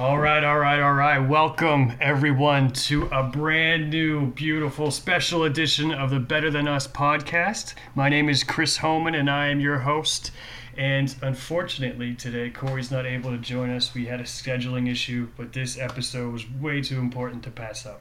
All 0.00 0.18
right, 0.18 0.42
all 0.42 0.58
right, 0.58 0.80
all 0.80 0.94
right. 0.94 1.18
Welcome 1.18 1.92
everyone 2.00 2.72
to 2.72 3.04
a 3.08 3.22
brand 3.22 3.90
new, 3.90 4.28
beautiful 4.28 4.90
special 4.90 5.44
edition 5.44 5.92
of 5.92 6.08
the 6.08 6.18
Better 6.18 6.50
Than 6.50 6.66
Us 6.66 6.88
podcast. 6.88 7.74
My 7.94 8.08
name 8.08 8.30
is 8.30 8.42
Chris 8.42 8.78
Homan 8.78 9.14
and 9.14 9.28
I 9.28 9.48
am 9.48 9.60
your 9.60 9.80
host. 9.80 10.30
And 10.74 11.14
unfortunately, 11.20 12.14
today 12.14 12.48
Corey's 12.48 12.90
not 12.90 13.04
able 13.04 13.30
to 13.32 13.36
join 13.36 13.68
us. 13.68 13.92
We 13.92 14.06
had 14.06 14.20
a 14.20 14.24
scheduling 14.24 14.90
issue, 14.90 15.28
but 15.36 15.52
this 15.52 15.78
episode 15.78 16.32
was 16.32 16.50
way 16.50 16.80
too 16.80 16.98
important 16.98 17.42
to 17.42 17.50
pass 17.50 17.84
up. 17.84 18.00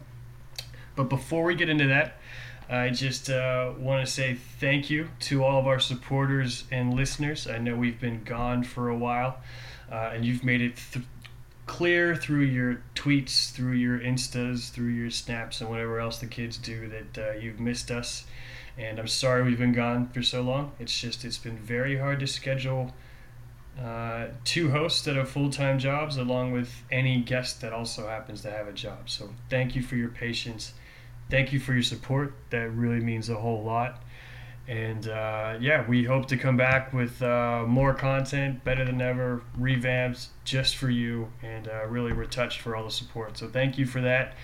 But 0.95 1.09
before 1.09 1.43
we 1.43 1.53
get 1.53 1.67
into 1.67 1.87
that, 1.87 2.15
I 2.69 2.91
just 2.91 3.29
uh, 3.29 3.73
want 3.77 4.07
to 4.07 4.09
say 4.09 4.35
thank 4.35 4.89
you 4.89 5.09
to 5.21 5.43
all 5.43 5.59
of 5.59 5.67
our 5.67 5.81
supporters 5.81 6.63
and 6.71 6.93
listeners. 6.93 7.45
I 7.45 7.57
know 7.57 7.75
we've 7.75 7.99
been 7.99 8.23
gone 8.23 8.63
for 8.63 8.87
a 8.87 8.97
while, 8.97 9.39
uh, 9.91 10.11
and 10.13 10.23
you've 10.23 10.45
made 10.45 10.61
it 10.61 10.79
th- 10.93 11.05
clear 11.69 12.15
through 12.15 12.45
your 12.45 12.81
tweets, 12.95 13.51
through 13.51 13.73
your 13.73 13.99
instas, 13.99 14.71
through 14.71 14.87
your 14.87 15.11
snaps, 15.11 15.61
and 15.61 15.69
whatever 15.69 15.99
else 15.99 16.17
the 16.17 16.25
kids 16.25 16.57
do 16.57 16.89
that 16.89 17.17
uh, 17.17 17.31
you've 17.33 17.59
missed 17.59 17.91
us. 17.91 18.25
And 18.75 18.97
I'm 18.97 19.07
sorry 19.07 19.43
we've 19.43 19.59
been 19.59 19.71
gone 19.71 20.09
for 20.09 20.23
so 20.23 20.41
long. 20.41 20.71
It's 20.79 20.99
just 20.99 21.23
it's 21.23 21.37
been 21.37 21.57
very 21.57 21.99
hard 21.99 22.19
to 22.21 22.27
schedule 22.27 22.91
uh, 23.79 24.29
two 24.43 24.71
hosts 24.71 25.03
that 25.03 25.15
have 25.15 25.29
full 25.29 25.51
time 25.51 25.77
jobs, 25.77 26.17
along 26.17 26.53
with 26.53 26.83
any 26.91 27.21
guest 27.21 27.61
that 27.61 27.71
also 27.71 28.07
happens 28.07 28.41
to 28.41 28.49
have 28.49 28.67
a 28.67 28.73
job. 28.73 29.07
So 29.07 29.29
thank 29.49 29.75
you 29.75 29.83
for 29.83 29.95
your 29.95 30.09
patience. 30.09 30.73
Thank 31.29 31.53
you 31.53 31.59
for 31.59 31.73
your 31.73 31.83
support. 31.83 32.33
That 32.49 32.71
really 32.71 32.99
means 32.99 33.29
a 33.29 33.35
whole 33.35 33.63
lot. 33.63 34.01
And 34.69 35.09
uh, 35.09 35.57
yeah, 35.59 35.83
we 35.87 36.03
hope 36.03 36.27
to 36.27 36.37
come 36.37 36.55
back 36.55 36.93
with 36.93 37.23
uh, 37.23 37.63
more 37.65 37.91
content, 37.95 38.63
better 38.63 38.85
than 38.85 39.01
ever, 39.01 39.41
revamps 39.59 40.27
just 40.43 40.75
for 40.75 40.91
you. 40.91 41.29
And 41.41 41.67
uh, 41.67 41.87
really, 41.87 42.13
we're 42.13 42.25
touched 42.25 42.61
for 42.61 42.75
all 42.75 42.83
the 42.83 42.91
support. 42.91 43.35
So 43.35 43.47
thank 43.47 43.79
you 43.79 43.87
for 43.87 43.99
that. 44.01 44.35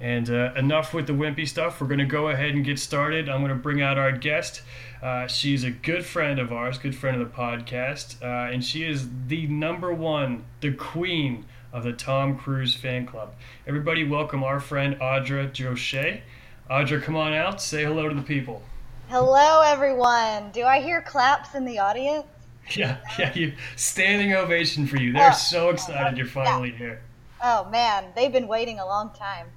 And 0.00 0.30
uh, 0.30 0.54
enough 0.56 0.94
with 0.94 1.06
the 1.06 1.12
wimpy 1.12 1.46
stuff. 1.46 1.82
We're 1.82 1.86
going 1.86 1.98
to 1.98 2.06
go 2.06 2.28
ahead 2.28 2.54
and 2.54 2.64
get 2.64 2.78
started. 2.78 3.28
I'm 3.28 3.42
going 3.42 3.50
to 3.50 3.62
bring 3.62 3.82
out 3.82 3.98
our 3.98 4.10
guest. 4.10 4.62
Uh, 5.02 5.26
she's 5.26 5.64
a 5.64 5.70
good 5.70 6.06
friend 6.06 6.38
of 6.38 6.50
ours, 6.50 6.78
good 6.78 6.96
friend 6.96 7.20
of 7.20 7.28
the 7.28 7.34
podcast. 7.34 8.22
Uh, 8.22 8.50
and 8.50 8.64
she 8.64 8.84
is 8.84 9.06
the 9.26 9.46
number 9.48 9.92
one, 9.92 10.46
the 10.62 10.72
queen 10.72 11.44
of 11.74 11.84
the 11.84 11.92
Tom 11.92 12.38
Cruise 12.38 12.74
fan 12.74 13.04
club. 13.04 13.34
Everybody, 13.66 14.08
welcome 14.08 14.44
our 14.44 14.60
friend 14.60 14.98
Audra 14.98 15.52
Joche. 15.52 16.22
Audra, 16.70 17.02
come 17.02 17.16
on 17.16 17.34
out. 17.34 17.60
Say 17.60 17.84
hello 17.84 18.08
to 18.08 18.14
the 18.14 18.22
people. 18.22 18.62
Hello, 19.08 19.60
everyone. 19.60 20.50
Do 20.50 20.64
I 20.64 20.80
hear 20.80 21.02
claps 21.02 21.54
in 21.54 21.64
the 21.64 21.78
audience? 21.78 22.26
Yeah, 22.74 22.96
yeah, 23.18 23.32
you 23.34 23.52
standing 23.76 24.32
ovation 24.32 24.86
for 24.86 24.96
you. 24.96 25.12
They're 25.12 25.30
oh, 25.30 25.34
so 25.34 25.68
excited 25.68 26.16
you're 26.16 26.26
finally 26.26 26.70
yeah. 26.70 26.76
here. 26.78 27.02
Oh 27.42 27.68
man, 27.68 28.06
they've 28.16 28.32
been 28.32 28.48
waiting 28.48 28.78
a 28.78 28.86
long 28.86 29.10
time. 29.10 29.48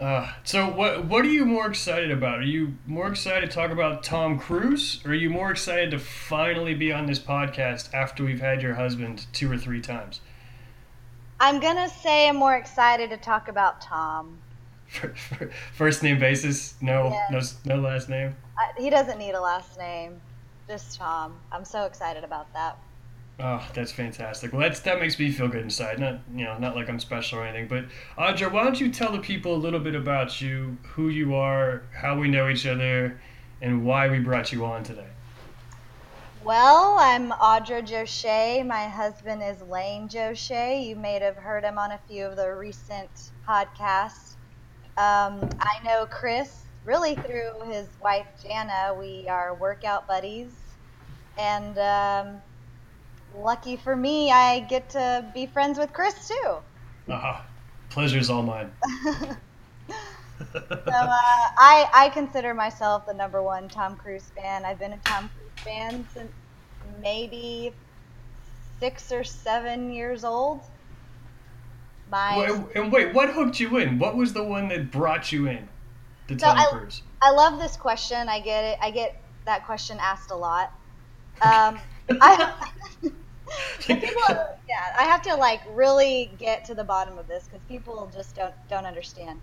Uh, 0.00 0.32
so 0.44 0.68
what 0.68 1.04
what 1.06 1.24
are 1.26 1.28
you 1.28 1.44
more 1.44 1.68
excited 1.68 2.10
about? 2.10 2.38
Are 2.38 2.42
you 2.42 2.74
more 2.86 3.08
excited 3.08 3.50
to 3.50 3.54
talk 3.54 3.70
about 3.70 4.02
Tom 4.02 4.38
Cruise, 4.38 5.02
or 5.04 5.10
are 5.10 5.14
you 5.14 5.28
more 5.28 5.50
excited 5.50 5.90
to 5.90 5.98
finally 5.98 6.72
be 6.72 6.90
on 6.90 7.04
this 7.04 7.18
podcast 7.18 7.92
after 7.92 8.24
we've 8.24 8.40
had 8.40 8.62
your 8.62 8.74
husband 8.74 9.26
two 9.34 9.52
or 9.52 9.58
three 9.58 9.82
times? 9.82 10.22
I'm 11.38 11.60
gonna 11.60 11.88
say 11.88 12.28
I'm 12.28 12.36
more 12.36 12.56
excited 12.56 13.10
to 13.10 13.18
talk 13.18 13.48
about 13.48 13.82
Tom. 13.82 14.38
First 15.74 16.02
name 16.02 16.18
basis, 16.18 16.74
no, 16.80 17.10
yes. 17.30 17.58
no, 17.64 17.76
no 17.76 17.82
last 17.82 18.08
name. 18.08 18.34
Uh, 18.56 18.80
he 18.80 18.90
doesn't 18.90 19.18
need 19.18 19.32
a 19.32 19.40
last 19.40 19.78
name, 19.78 20.20
just 20.66 20.98
Tom. 20.98 21.36
I'm 21.52 21.64
so 21.64 21.84
excited 21.84 22.24
about 22.24 22.52
that. 22.54 22.78
Oh, 23.40 23.64
that's 23.72 23.92
fantastic. 23.92 24.52
Well, 24.52 24.62
that's 24.62 24.80
that 24.80 24.98
makes 24.98 25.16
me 25.18 25.30
feel 25.30 25.46
good 25.46 25.62
inside. 25.62 26.00
Not 26.00 26.18
you 26.34 26.44
know, 26.44 26.58
not 26.58 26.74
like 26.74 26.88
I'm 26.88 26.98
special 26.98 27.38
or 27.38 27.46
anything. 27.46 27.68
But 27.68 27.84
Audra, 28.20 28.50
why 28.50 28.64
don't 28.64 28.80
you 28.80 28.90
tell 28.90 29.12
the 29.12 29.20
people 29.20 29.54
a 29.54 29.60
little 29.60 29.78
bit 29.78 29.94
about 29.94 30.40
you, 30.40 30.76
who 30.82 31.08
you 31.08 31.34
are, 31.36 31.82
how 31.94 32.18
we 32.18 32.28
know 32.28 32.48
each 32.48 32.66
other, 32.66 33.20
and 33.60 33.84
why 33.84 34.08
we 34.08 34.18
brought 34.18 34.52
you 34.52 34.64
on 34.64 34.82
today. 34.82 35.06
Well, 36.44 36.96
I'm 36.98 37.30
Audra 37.30 37.84
Joche. 37.84 38.64
My 38.66 38.88
husband 38.88 39.42
is 39.42 39.60
Lane 39.62 40.08
Joche. 40.08 40.84
You 40.84 40.96
may 40.96 41.20
have 41.20 41.36
heard 41.36 41.62
him 41.62 41.78
on 41.78 41.92
a 41.92 42.00
few 42.08 42.24
of 42.24 42.36
the 42.36 42.52
recent 42.54 43.10
podcasts. 43.46 44.34
Um, 44.98 45.48
I 45.60 45.78
know 45.84 46.06
Chris 46.10 46.64
really 46.84 47.14
through 47.14 47.52
his 47.70 47.86
wife 48.02 48.26
Jana. 48.42 48.96
We 48.98 49.28
are 49.28 49.54
workout 49.54 50.08
buddies, 50.08 50.50
and 51.38 51.78
um, 51.78 52.42
lucky 53.36 53.76
for 53.76 53.94
me, 53.94 54.32
I 54.32 54.58
get 54.60 54.90
to 54.90 55.24
be 55.32 55.46
friends 55.46 55.78
with 55.78 55.92
Chris 55.92 56.26
too. 56.26 56.56
Uh-huh. 57.08 57.40
Pleasure's 57.90 58.28
all 58.28 58.42
mine. 58.42 58.72
so 60.52 60.74
uh, 60.84 61.12
I 61.56 61.88
I 61.94 62.10
consider 62.12 62.52
myself 62.52 63.06
the 63.06 63.14
number 63.14 63.40
one 63.40 63.68
Tom 63.68 63.94
Cruise 63.94 64.30
fan. 64.36 64.64
I've 64.64 64.80
been 64.80 64.94
a 64.94 64.98
Tom 65.04 65.30
Cruise 65.36 65.64
fan 65.64 66.06
since 66.12 66.32
maybe 67.00 67.72
six 68.80 69.12
or 69.12 69.22
seven 69.22 69.92
years 69.92 70.24
old. 70.24 70.60
Wait, 72.10 72.76
and 72.76 72.92
wait, 72.92 73.14
what 73.14 73.30
hooked 73.30 73.60
you 73.60 73.78
in? 73.78 73.98
What 73.98 74.16
was 74.16 74.32
the 74.32 74.42
one 74.42 74.68
that 74.68 74.90
brought 74.90 75.32
you 75.32 75.46
in? 75.46 75.68
The 76.28 76.36
Tom 76.36 76.58
I, 76.58 76.66
Cruise. 76.66 77.02
I 77.22 77.30
love 77.30 77.58
this 77.58 77.76
question. 77.76 78.28
I 78.28 78.40
get 78.40 78.64
it. 78.64 78.78
I 78.82 78.90
get 78.90 79.20
that 79.46 79.64
question 79.66 79.98
asked 80.00 80.30
a 80.30 80.36
lot. 80.36 80.72
Um, 81.40 81.78
I, 82.20 82.52
people, 83.80 84.22
yeah, 84.28 84.94
I 84.98 85.04
have 85.04 85.22
to 85.22 85.34
like 85.34 85.60
really 85.74 86.30
get 86.38 86.64
to 86.66 86.74
the 86.74 86.84
bottom 86.84 87.18
of 87.18 87.26
this 87.28 87.44
because 87.44 87.64
people 87.68 88.10
just 88.14 88.36
don't 88.36 88.54
don't 88.68 88.86
understand. 88.86 89.40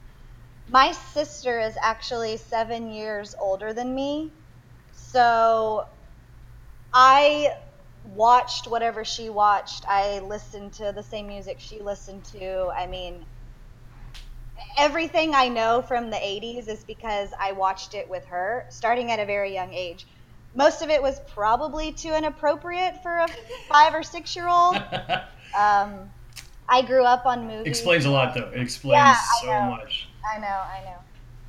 My 0.69 0.91
sister 0.91 1.59
is 1.59 1.75
actually 1.81 2.37
seven 2.37 2.91
years 2.91 3.35
older 3.39 3.73
than 3.73 3.93
me, 3.93 4.31
so 4.91 5.85
I 6.93 7.51
watched 8.13 8.67
whatever 8.67 9.03
she 9.03 9.29
watched. 9.29 9.85
I 9.87 10.19
listened 10.19 10.73
to 10.73 10.91
the 10.95 11.03
same 11.03 11.27
music 11.27 11.57
she 11.59 11.81
listened 11.81 12.23
to. 12.25 12.71
I 12.75 12.87
mean, 12.87 13.25
everything 14.77 15.33
I 15.33 15.47
know 15.47 15.81
from 15.81 16.09
the 16.09 16.17
80s 16.17 16.67
is 16.67 16.83
because 16.83 17.29
I 17.39 17.51
watched 17.51 17.93
it 17.93 18.09
with 18.09 18.25
her 18.25 18.65
starting 18.69 19.11
at 19.11 19.19
a 19.19 19.25
very 19.25 19.53
young 19.53 19.73
age. 19.73 20.05
Most 20.53 20.81
of 20.81 20.89
it 20.89 21.01
was 21.01 21.19
probably 21.33 21.91
too 21.91 22.13
inappropriate 22.13 23.01
for 23.03 23.17
a 23.17 23.27
five 23.67 23.93
or 23.93 24.03
six 24.03 24.35
year 24.35 24.47
old. 24.47 24.81
Um, 25.55 26.11
I 26.67 26.81
grew 26.81 27.05
up 27.05 27.25
on 27.25 27.47
movies. 27.47 27.67
Explains 27.67 28.03
a 28.03 28.09
lot, 28.09 28.33
though. 28.35 28.49
It 28.53 28.59
explains 28.59 28.95
yeah, 28.97 29.15
so 29.41 29.61
much. 29.69 30.09
I 30.29 30.37
know, 30.37 30.47
I 30.47 30.81
know. 30.83 30.97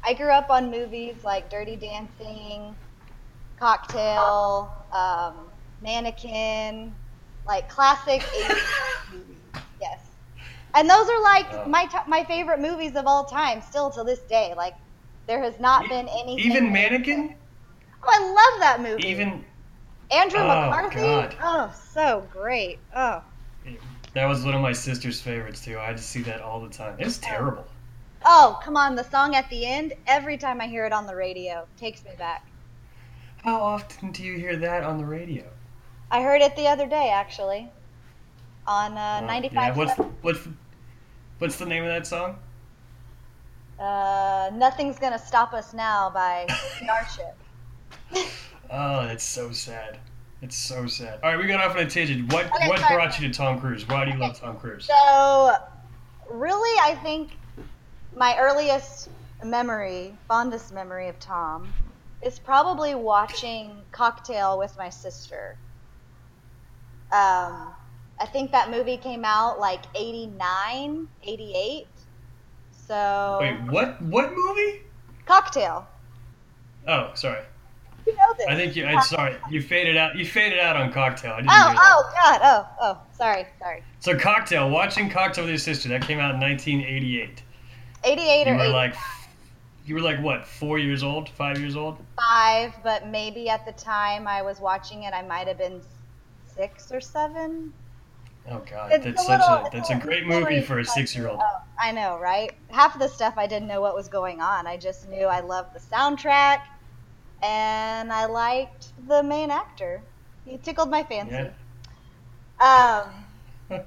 I 0.05 0.15
grew 0.15 0.31
up 0.31 0.49
on 0.49 0.71
movies 0.71 1.17
like 1.25 1.51
Dirty 1.51 1.75
Dancing, 1.75 2.77
Cocktail, 3.59 4.73
um, 4.93 5.35
Mannequin, 5.83 6.95
like 7.47 7.69
classic 7.69 8.23
80s 8.23 9.13
movies. 9.13 9.37
Yes. 9.81 10.01
And 10.75 10.89
those 10.89 11.09
are 11.09 11.23
like 11.23 11.47
oh. 11.53 11.69
my 11.69 11.87
t- 11.87 11.99
my 12.07 12.25
favorite 12.25 12.61
movies 12.61 12.97
of 12.97 13.07
all 13.07 13.25
time, 13.25 13.63
still 13.63 13.91
to 13.91 14.05
this 14.05 14.21
day. 14.21 14.55
Like 14.57 14.75
there 15.27 15.43
has 15.43 15.59
not 15.59 15.89
been 15.89 16.09
any. 16.09 16.41
Even 16.41 16.73
Mannequin. 16.73 17.35
Oh, 18.03 18.09
I 18.09 18.21
love 18.21 18.61
that 18.61 18.81
movie. 18.81 19.09
Even 19.09 19.45
Andrew 20.11 20.41
oh, 20.41 20.71
McCarthy. 20.71 20.97
God. 20.97 21.37
Oh, 21.43 21.75
so 21.93 22.27
great. 22.33 22.79
Oh. 22.95 23.23
That 24.15 24.27
was 24.27 24.45
one 24.45 24.55
of 24.55 24.63
my 24.63 24.73
sister's 24.73 25.21
favorites 25.21 25.65
too. 25.65 25.79
I 25.79 25.93
just 25.93 26.09
see 26.09 26.23
that 26.23 26.41
all 26.41 26.61
the 26.61 26.71
time. 26.71 26.97
It's 26.99 27.19
oh. 27.19 27.27
terrible. 27.27 27.67
Oh, 28.25 28.59
come 28.63 28.77
on! 28.77 28.97
The 28.97 29.05
song 29.05 29.35
at 29.35 29.49
the 29.51 29.67
end. 29.67 29.93
Every 30.07 30.37
time 30.37 30.61
I 30.61 30.67
hear 30.67 30.85
it 30.87 30.93
on 30.93 31.07
the 31.07 31.15
radio, 31.15 31.67
takes 31.77 32.05
me 32.05 32.11
back. 32.19 32.47
How 33.45 33.61
often 33.61 34.11
do 34.13 34.25
you 34.25 34.39
hear 34.39 34.57
that 34.57 34.83
on 34.83 34.99
the 34.99 35.05
radio? 35.05 35.45
I 36.11 36.23
heard 36.23 36.41
it 36.41 36.55
the 36.57 36.69
other 36.69 36.87
day, 36.87 37.11
actually, 37.11 37.69
on 38.67 38.97
uh, 38.97 39.21
95. 39.21 39.55
Yeah, 39.55 39.75
what's 39.75 39.99
what's 40.23 40.49
what's 41.39 41.57
the 41.57 41.67
name 41.67 41.83
of 41.83 41.89
that 41.89 42.07
song? 42.07 42.39
Uh, 43.79 44.51
Nothing's 44.55 44.99
gonna 44.99 45.19
stop 45.19 45.53
us 45.53 45.75
now 45.75 46.11
by 46.11 46.47
Starship. 46.83 47.37
oh, 48.71 49.07
that's 49.07 49.25
so 49.25 49.51
sad. 49.51 49.99
It's 50.43 50.57
so 50.57 50.87
sad. 50.87 51.19
All 51.23 51.31
right, 51.31 51.39
we 51.39 51.47
got 51.47 51.61
off 51.65 51.77
on 51.77 51.83
a 51.83 51.91
tangent. 51.91 52.33
What 52.33 52.47
okay, 52.47 52.69
what 52.69 52.79
sorry. 52.79 52.95
brought 52.95 53.19
you 53.19 53.29
to 53.29 53.35
Tom 53.35 53.61
Cruise? 53.61 53.89
Why 53.89 54.05
do 54.05 54.11
you 54.11 54.17
okay. 54.17 54.27
love 54.27 54.39
Tom 54.39 54.57
Cruise? 54.59 54.87
So, 54.87 55.57
really, 56.31 56.79
I 56.81 56.95
think 57.03 57.33
my 58.15 58.37
earliest 58.39 59.09
memory, 59.45 60.15
fondest 60.29 60.73
memory 60.73 61.09
of 61.09 61.19
Tom, 61.19 61.73
is 62.23 62.39
probably 62.39 62.95
watching 62.95 63.83
Cocktail 63.93 64.59
with 64.59 64.77
my 64.77 64.89
sister. 64.89 65.57
Um, 67.13 67.73
I 68.19 68.27
think 68.27 68.51
that 68.53 68.71
movie 68.71 68.97
came 68.97 69.25
out 69.25 69.61
like 69.61 69.83
89, 69.95 71.09
88. 71.23 71.87
So 72.87 73.39
Wait, 73.41 73.61
what 73.71 74.01
what 74.03 74.33
movie? 74.35 74.83
Cocktail. 75.27 75.87
Oh, 76.87 77.11
sorry. 77.15 77.43
you 78.07 78.15
know 78.15 78.35
this? 78.39 78.47
I 78.49 78.55
think 78.55 78.77
you. 78.77 78.87
I'm 78.87 79.03
sorry. 79.03 79.37
You 79.51 79.61
faded 79.61 79.97
out. 79.97 80.17
You 80.17 80.25
faded 80.25 80.61
out 80.61 80.77
on 80.77 80.93
Cocktail. 80.93 81.33
I 81.33 81.37
didn't 81.39 81.51
Oh, 81.51 81.75
oh, 81.77 82.13
God. 82.15 82.41
Oh, 82.43 82.69
oh. 82.81 82.99
Sorry, 83.17 83.47
sorry. 83.59 83.83
So 84.01 84.17
Cocktail, 84.17 84.71
watching 84.71 85.11
Cocktail 85.11 85.45
with 85.45 85.51
your 85.51 85.59
sister, 85.59 85.89
that 85.89 86.03
came 86.03 86.21
out 86.21 86.35
in 86.35 86.41
1988. 86.41 87.43
88 88.05 88.47
You 88.47 88.53
or 88.53 88.57
were 88.57 88.61
85, 88.63 88.73
like, 88.73 88.95
you 89.85 89.95
were 89.97 90.01
like 90.01 90.21
what? 90.23 90.47
Four 90.47 90.79
years 90.79 91.03
old? 91.03 91.29
Five 91.31 91.59
years 91.59 91.75
old? 91.77 91.99
5, 92.17 92.75
but 92.85 93.09
maybe 93.09 93.49
at 93.49 93.67
the 93.67 93.73
time 93.73 94.29
I 94.29 94.43
was 94.43 94.61
watching 94.61 95.03
it, 95.03 95.13
I 95.13 95.23
might 95.23 95.49
have 95.49 95.59
been 95.59 95.81
six 96.57 96.91
or 96.93 97.01
seven. 97.01 97.73
Oh 98.49 98.63
God, 98.71 98.93
It's 98.93 99.05
that's 99.05 99.23
a 99.23 99.25
such 99.25 99.41
little- 99.41 99.67
a 99.67 99.71
that's 99.73 99.91
a 99.91 99.97
great 99.97 100.27
movie 100.27 100.61
for 100.61 100.79
a 100.79 100.85
six-year-old. 100.85 101.41
Oh, 101.43 101.61
I 101.83 101.91
know, 101.93 102.19
right? 102.19 102.53
Half 102.71 102.95
of 102.95 103.01
the 103.01 103.09
stuff 103.09 103.35
I 103.37 103.47
didn't 103.47 103.67
know 103.69 103.81
what 103.81 103.95
was 103.97 104.09
going 104.09 104.41
on. 104.41 104.67
I 104.67 104.77
just 104.77 105.09
knew 105.09 105.27
I 105.27 105.41
loved 105.41 105.75
the 105.75 105.81
soundtrack, 105.81 106.61
and 107.43 108.13
I 108.13 108.27
liked 108.27 108.93
the 109.09 109.23
main 109.23 109.51
actor. 109.51 110.01
He 110.45 110.59
tickled 110.59 110.91
my 110.91 111.03
fancy. 111.03 111.35
Yeah. 112.61 113.03
Um, 113.69 113.81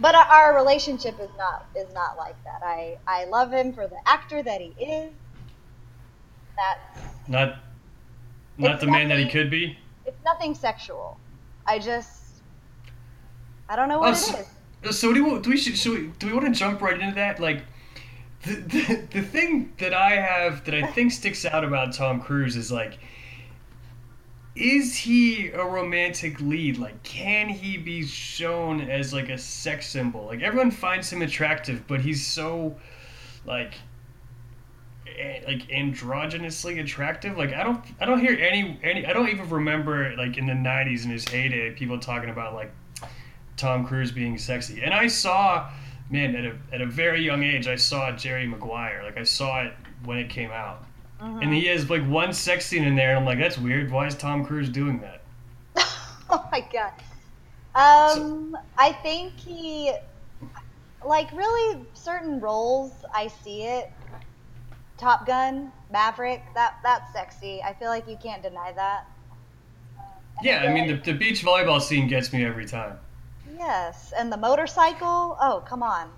but 0.00 0.14
our, 0.16 0.24
our 0.24 0.56
relationship 0.56 1.18
is 1.20 1.30
not 1.38 1.66
is 1.76 1.92
not 1.94 2.16
like 2.16 2.34
that. 2.44 2.60
I 2.64 2.98
I 3.06 3.24
love 3.26 3.52
him 3.52 3.72
for 3.72 3.86
the 3.86 3.98
actor 4.06 4.42
that 4.42 4.60
he 4.60 4.74
is. 4.84 5.12
That's 6.56 7.28
Not 7.28 7.58
not 8.58 8.80
the 8.80 8.88
man 8.88 9.08
that 9.10 9.18
he 9.20 9.28
could 9.28 9.48
be. 9.48 9.78
it's 10.04 10.18
nothing 10.24 10.56
sexual. 10.56 11.20
I 11.68 11.78
just 11.78 12.18
I 13.68 13.76
don't 13.76 13.88
know 13.88 13.98
what 13.98 14.16
so, 14.16 14.38
it 14.38 14.46
is. 14.88 14.98
so 14.98 15.12
do 15.12 15.24
we, 15.24 15.40
do 15.40 15.50
we 15.50 15.56
should, 15.58 15.76
should 15.76 15.92
we, 15.92 16.12
do 16.18 16.28
we 16.28 16.32
want 16.32 16.46
to 16.46 16.52
jump 16.52 16.80
right 16.80 16.98
into 16.98 17.14
that? 17.16 17.38
Like 17.38 17.64
the, 18.44 18.54
the 18.54 19.08
the 19.12 19.22
thing 19.22 19.72
that 19.78 19.92
I 19.92 20.12
have 20.12 20.64
that 20.64 20.74
I 20.74 20.86
think 20.86 21.12
sticks 21.12 21.44
out 21.44 21.64
about 21.64 21.92
Tom 21.92 22.20
Cruise 22.20 22.56
is 22.56 22.72
like 22.72 22.98
is 24.56 24.96
he 24.96 25.48
a 25.48 25.64
romantic 25.64 26.40
lead? 26.40 26.78
Like 26.78 27.02
can 27.02 27.48
he 27.48 27.76
be 27.76 28.04
shown 28.04 28.80
as 28.80 29.12
like 29.12 29.28
a 29.28 29.38
sex 29.38 29.88
symbol? 29.88 30.24
Like 30.24 30.40
everyone 30.40 30.70
finds 30.70 31.12
him 31.12 31.20
attractive, 31.22 31.86
but 31.86 32.00
he's 32.00 32.26
so 32.26 32.76
like 33.44 33.74
like 35.46 35.66
androgynously 35.68 36.80
attractive 36.80 37.36
like 37.36 37.52
i 37.52 37.62
don't 37.62 37.84
i 38.00 38.04
don't 38.04 38.20
hear 38.20 38.36
any 38.38 38.78
any 38.82 39.06
i 39.06 39.12
don't 39.12 39.28
even 39.28 39.48
remember 39.48 40.14
like 40.16 40.36
in 40.36 40.46
the 40.46 40.52
90s 40.52 41.04
in 41.04 41.10
his 41.10 41.26
heyday 41.28 41.70
people 41.72 41.98
talking 41.98 42.30
about 42.30 42.54
like 42.54 42.72
tom 43.56 43.86
cruise 43.86 44.12
being 44.12 44.38
sexy 44.38 44.82
and 44.82 44.94
i 44.94 45.06
saw 45.06 45.70
man 46.10 46.34
at 46.36 46.44
a, 46.44 46.56
at 46.72 46.80
a 46.80 46.86
very 46.86 47.22
young 47.24 47.42
age 47.42 47.66
i 47.66 47.76
saw 47.76 48.12
jerry 48.12 48.46
maguire 48.46 49.02
like 49.04 49.16
i 49.16 49.22
saw 49.24 49.62
it 49.62 49.72
when 50.04 50.18
it 50.18 50.28
came 50.30 50.50
out 50.50 50.84
Mhm. 51.20 51.42
and 51.42 51.52
he 51.52 51.64
has 51.66 51.90
like 51.90 52.06
one 52.06 52.32
sex 52.32 52.64
scene 52.66 52.84
in 52.84 52.94
there 52.94 53.10
and 53.10 53.18
i'm 53.18 53.24
like 53.24 53.38
that's 53.40 53.58
weird 53.58 53.90
why 53.90 54.06
is 54.06 54.14
tom 54.14 54.44
cruise 54.44 54.68
doing 54.68 55.00
that 55.00 55.22
oh 56.30 56.48
my 56.52 56.60
god. 56.72 56.92
Um, 57.74 58.56
I 58.76 58.92
think 58.92 59.34
he, 59.38 59.92
like, 61.06 61.30
really 61.32 61.84
certain 61.94 62.40
roles. 62.40 62.92
I 63.14 63.28
see 63.28 63.62
it. 63.62 63.92
Top 64.98 65.26
Gun, 65.26 65.72
Maverick. 65.92 66.42
That 66.54 66.76
that's 66.82 67.12
sexy. 67.12 67.62
I 67.62 67.72
feel 67.74 67.88
like 67.88 68.08
you 68.08 68.16
can't 68.22 68.42
deny 68.42 68.72
that. 68.72 69.06
yeah 70.42 70.62
i 70.64 70.72
mean 70.72 70.86
the, 70.88 70.94
the 70.94 71.12
beach 71.12 71.42
volleyball 71.44 71.80
scene 71.80 72.06
gets 72.08 72.32
me 72.32 72.44
every 72.44 72.66
time 72.66 72.98
Yes, 73.58 74.12
and 74.16 74.30
the 74.30 74.36
motorcycle. 74.36 75.36
Oh, 75.40 75.64
come 75.66 75.82
on. 75.82 76.10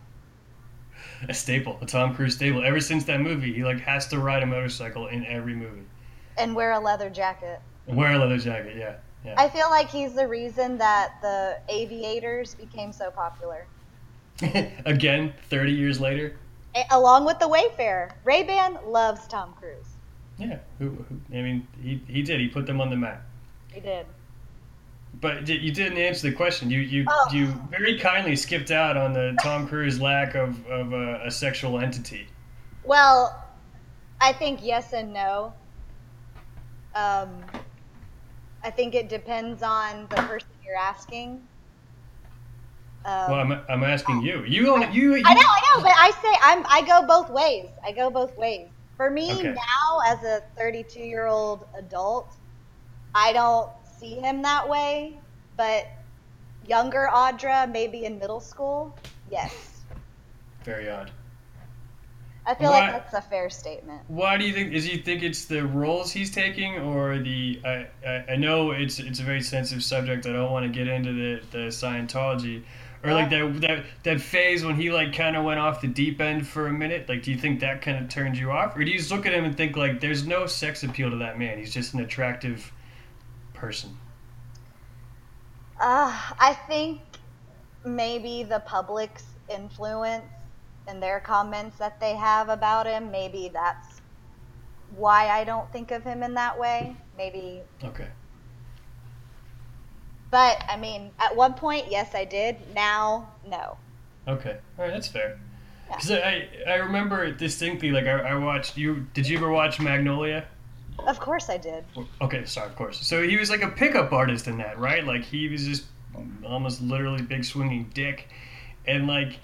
a 1.29 1.33
staple 1.35 1.79
a 1.81 1.87
tom 1.87 2.15
cruise 2.15 2.35
staple 2.35 2.63
ever 2.65 2.81
since 2.81 3.05
that 3.05 3.21
movie 3.21 3.53
he 3.55 3.65
like 3.65 3.81
has 3.81 4.07
to 4.09 4.19
ride 4.19 4.43
a 4.43 4.47
motorcycle 4.47 5.07
in 5.07 5.25
every 5.27 5.55
movie 5.55 5.87
And 6.37 6.55
wear 6.55 6.73
a 6.73 6.79
leather 6.81 7.09
jacket. 7.09 7.61
and 7.87 7.97
wear 7.97 8.13
a 8.13 8.19
leather 8.19 8.39
jacket 8.39 8.77
yeah 8.77 8.97
yeah 9.25 9.35
I 9.39 9.49
feel 9.49 9.69
like 9.71 9.89
he's 9.91 10.13
the 10.15 10.27
reason 10.29 10.77
that 10.79 11.13
the 11.23 11.59
aviators 11.69 12.55
became 12.55 12.91
so 12.93 13.11
popular. 13.11 13.67
Again, 14.87 15.35
30 15.51 15.73
years 15.73 16.01
later. 16.01 16.37
Along 16.91 17.25
with 17.25 17.39
the 17.39 17.49
Wayfarer. 17.49 18.11
Ray 18.25 18.43
Ban 18.43 18.79
loves 18.87 19.27
Tom 19.27 19.55
Cruise. 19.59 19.97
Yeah, 20.39 20.59
who, 20.79 20.91
who, 20.91 21.21
I 21.37 21.43
mean, 21.43 21.67
he, 21.83 22.01
he 22.07 22.23
did. 22.23 22.41
He 22.41 22.49
put 22.49 22.67
them 22.67 22.81
on 22.81 22.91
the 22.91 22.97
map. 22.97 23.23
He 23.73 23.81
did. 23.81 24.07
But 25.21 25.49
you 25.49 25.73
didn't 25.73 25.99
answer 25.99 26.31
the 26.31 26.37
question. 26.37 26.71
You 26.71 26.81
you 26.81 27.05
Oh. 27.09 27.29
you 27.33 27.47
very 27.69 27.99
kindly 27.99 28.37
skipped 28.37 28.71
out 28.71 28.97
on 28.97 29.13
the 29.13 29.37
Tom 29.43 29.67
Cruise 29.67 30.01
lack 30.01 30.35
of, 30.35 30.65
of 30.67 30.93
a, 30.93 31.27
a 31.27 31.31
sexual 31.31 31.81
entity. 31.81 32.29
Well, 32.85 33.45
I 34.21 34.33
think 34.33 34.61
yes 34.63 34.93
and 34.93 35.13
no. 35.13 35.53
Um, 36.95 37.45
I 38.63 38.71
think 38.71 38.95
it 38.95 39.09
depends 39.09 39.63
on 39.63 40.07
the 40.11 40.17
person 40.17 40.49
you're 40.65 40.77
asking. 40.77 41.43
Um, 43.05 43.31
Well, 43.31 43.41
I'm, 43.41 43.53
I'm 43.69 43.85
asking 43.85 44.23
you. 44.23 44.45
You 44.45 44.65
don't 44.67 44.93
you. 44.93 45.15
you 45.17 45.23
I 45.25 45.35
know, 45.35 45.41
I 45.41 45.77
know, 45.77 45.83
but 45.83 45.93
I 45.97 46.11
say 46.23 46.39
I'm 46.43 46.65
I 46.69 46.83
go 46.87 47.07
both 47.07 47.31
ways. 47.31 47.69
I 47.85 47.93
go 47.93 48.11
both 48.11 48.37
ways. 48.37 48.69
For 48.97 49.09
me 49.11 49.33
Okay. 49.33 49.53
now, 49.55 50.01
as 50.07 50.23
a 50.25 50.43
32 50.59 51.01
year 51.01 51.27
old 51.27 51.67
adult, 51.75 52.29
I 53.15 53.33
don't 53.33 53.71
see 53.99 54.17
him 54.17 54.43
that 54.43 54.69
way. 54.69 55.19
But 55.57 55.87
younger 56.67 57.09
Audra, 57.13 57.71
maybe 57.71 58.05
in 58.05 58.19
middle 58.19 58.41
school, 58.41 58.95
yes. 59.31 59.81
Very 60.65 60.91
odd. 60.91 61.11
I 62.47 62.55
feel 62.55 62.71
Why- 62.71 62.81
like 62.91 62.93
that's 62.93 63.15
a 63.15 63.23
fair 63.23 63.49
statement. 63.51 64.03
Why 64.09 64.37
do 64.37 64.45
you 64.47 64.53
think? 64.53 64.73
Is 64.73 64.89
you 64.89 64.99
think 65.03 65.23
it's 65.23 65.45
the 65.45 65.65
roles 65.67 66.11
he's 66.13 66.31
taking, 66.31 66.79
or 66.79 67.19
the? 67.19 67.61
I, 67.65 67.87
I, 68.07 68.25
I 68.31 68.37
know 68.37 68.73
it's 68.73 68.99
it's 68.99 69.21
a 69.21 69.23
very 69.23 69.43
sensitive 69.43 69.85
subject. 69.85 70.27
I 70.27 70.33
don't 70.33 70.51
want 70.51 70.65
to 70.65 70.71
get 70.73 70.89
into 70.89 71.13
the, 71.13 71.41
the 71.51 71.59
Scientology, 71.69 72.63
or 73.03 73.13
like 73.15 73.31
that 73.31 73.61
that 73.61 73.85
that 74.03 74.21
phase 74.21 74.65
when 74.65 74.77
he 74.77 74.91
like 74.91 75.15
kind 75.15 75.37
of 75.37 75.45
went 75.45 75.59
off 75.59 75.81
the 75.81 75.89
deep 75.89 76.21
end 76.21 76.47
for 76.47 76.67
a 76.67 76.73
minute. 76.73 77.09
Like, 77.09 77.23
do 77.23 77.31
you 77.31 77.39
think 77.39 77.61
that 77.61 77.81
kind 77.83 78.03
of 78.03 78.11
turned 78.11 78.37
you 78.37 78.51
off, 78.51 78.77
or 78.77 78.85
do 78.85 78.91
you 78.91 78.99
just 78.99 79.11
look 79.11 79.27
at 79.27 79.33
him 79.33 79.45
and 79.45 79.57
think 79.57 79.77
like, 79.77 80.01
there's 80.01 80.27
no 80.27 80.47
sex 80.47 80.83
appeal 80.83 81.11
to 81.11 81.17
that 81.17 81.39
man? 81.39 81.59
He's 81.59 81.73
just 81.73 81.95
an 81.95 82.01
attractive 82.01 82.73
person. 83.55 83.97
Uh, 85.81 86.13
I 86.39 86.59
think 86.67 87.01
maybe 87.85 88.43
the 88.43 88.61
public's 88.61 89.25
influence 89.49 90.25
and 90.87 91.03
their 91.03 91.21
comments 91.21 91.79
that 91.79 91.99
they 92.01 92.15
have 92.15 92.49
about 92.49 92.87
him, 92.87 93.11
maybe 93.11 93.51
that's 93.53 94.01
why 94.97 95.29
I 95.29 95.45
don't 95.45 95.71
think 95.73 95.91
of 95.91 96.03
him 96.03 96.23
in 96.23 96.35
that 96.35 96.59
way. 96.59 96.97
Maybe, 97.17 97.61
Okay. 97.85 98.09
But 100.31 100.63
I 100.69 100.77
mean, 100.77 101.11
at 101.19 101.35
one 101.35 101.55
point, 101.55 101.87
yes, 101.91 102.15
I 102.15 102.25
did. 102.25 102.57
Now, 102.75 103.29
no. 103.47 103.77
Okay. 104.29 104.59
All 104.79 104.85
right. 104.85 104.93
That's 104.93 105.09
fair. 105.09 105.39
Yeah. 105.89 105.97
Because 105.97 106.11
I 106.13 106.49
I 106.67 106.75
remember 106.77 107.31
distinctly. 107.33 107.91
Like 107.91 108.07
I, 108.07 108.21
I 108.21 108.35
watched 108.37 108.77
you. 108.77 109.07
Did 109.15 109.29
you 109.29 109.37
ever 109.39 109.51
watch 109.51 109.81
Magnolia? 109.81 110.47
Of 111.07 111.19
course, 111.19 111.49
I 111.49 111.57
did. 111.57 111.85
Okay, 112.21 112.45
sorry, 112.45 112.69
of 112.69 112.77
course. 112.77 113.05
So 113.07 113.23
he 113.27 113.37
was 113.37 113.51
like 113.51 113.63
a 113.63 113.69
pickup 113.69 114.13
artist 114.13 114.47
in 114.49 114.59
that, 114.59 114.79
right? 114.79 115.05
Like 115.05 115.25
he 115.25 115.49
was 115.49 115.65
just 115.65 115.85
almost 116.45 116.83
literally 116.83 117.23
big 117.23 117.45
swinging 117.45 117.91
dick, 117.95 118.29
and 118.87 119.07
like 119.07 119.39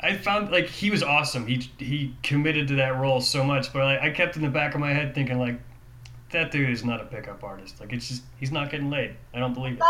I 0.00 0.16
found 0.16 0.50
like 0.50 0.66
he 0.66 0.90
was 0.90 1.02
awesome. 1.02 1.46
He 1.46 1.70
he 1.78 2.14
committed 2.22 2.68
to 2.68 2.74
that 2.76 2.96
role 2.96 3.20
so 3.20 3.44
much, 3.44 3.72
but 3.72 3.84
like, 3.84 4.00
I 4.00 4.10
kept 4.10 4.36
in 4.36 4.42
the 4.42 4.48
back 4.48 4.74
of 4.74 4.80
my 4.80 4.92
head 4.92 5.14
thinking 5.14 5.38
like 5.38 5.60
that 6.32 6.50
dude 6.50 6.70
is 6.70 6.84
not 6.84 7.00
a 7.00 7.04
pickup 7.04 7.44
artist. 7.44 7.80
Like 7.80 7.92
it's 7.92 8.08
just 8.08 8.22
he's 8.38 8.52
not 8.52 8.70
getting 8.70 8.90
laid. 8.90 9.14
I 9.32 9.38
don't 9.38 9.54
believe 9.54 9.74
it. 9.74 9.82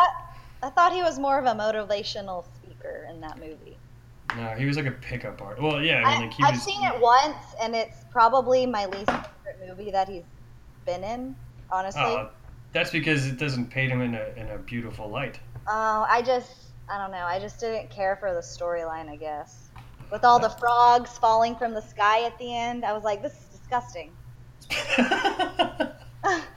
I 0.62 0.70
thought 0.70 0.92
he 0.92 1.02
was 1.02 1.18
more 1.18 1.38
of 1.38 1.44
a 1.44 1.52
motivational 1.52 2.44
speaker 2.56 3.06
in 3.10 3.20
that 3.20 3.38
movie. 3.38 3.78
No, 4.36 4.48
he 4.50 4.66
was 4.66 4.76
like 4.76 4.86
a 4.86 4.92
pickup 4.92 5.40
artist. 5.40 5.62
Well, 5.62 5.82
yeah, 5.82 6.02
I 6.04 6.12
mean, 6.12 6.28
like, 6.28 6.34
he 6.34 6.42
I've 6.42 6.54
was. 6.54 6.62
seen 6.62 6.82
it 6.82 7.00
once, 7.00 7.36
and 7.60 7.74
it's 7.74 8.04
probably 8.10 8.66
my 8.66 8.86
least 8.86 9.06
favorite 9.06 9.68
movie 9.68 9.90
that 9.92 10.08
he's 10.08 10.24
been 10.84 11.04
in. 11.04 11.36
Honestly. 11.70 12.02
Oh, 12.02 12.30
that's 12.72 12.90
because 12.90 13.26
it 13.26 13.38
doesn't 13.38 13.70
paint 13.70 13.92
him 13.92 14.02
in 14.02 14.14
a 14.14 14.24
in 14.36 14.48
a 14.50 14.58
beautiful 14.58 15.08
light. 15.08 15.38
Oh, 15.68 16.06
I 16.08 16.22
just, 16.22 16.72
I 16.90 16.98
don't 16.98 17.10
know. 17.10 17.24
I 17.24 17.38
just 17.38 17.60
didn't 17.60 17.90
care 17.90 18.16
for 18.16 18.32
the 18.34 18.40
storyline, 18.40 19.08
I 19.08 19.16
guess. 19.16 19.70
With 20.12 20.24
all 20.24 20.38
the 20.38 20.50
frogs 20.50 21.10
falling 21.18 21.56
from 21.56 21.74
the 21.74 21.82
sky 21.82 22.24
at 22.24 22.38
the 22.38 22.54
end, 22.54 22.84
I 22.84 22.92
was 22.92 23.02
like, 23.02 23.22
this 23.22 23.32
is 23.32 23.58
disgusting. 23.58 24.12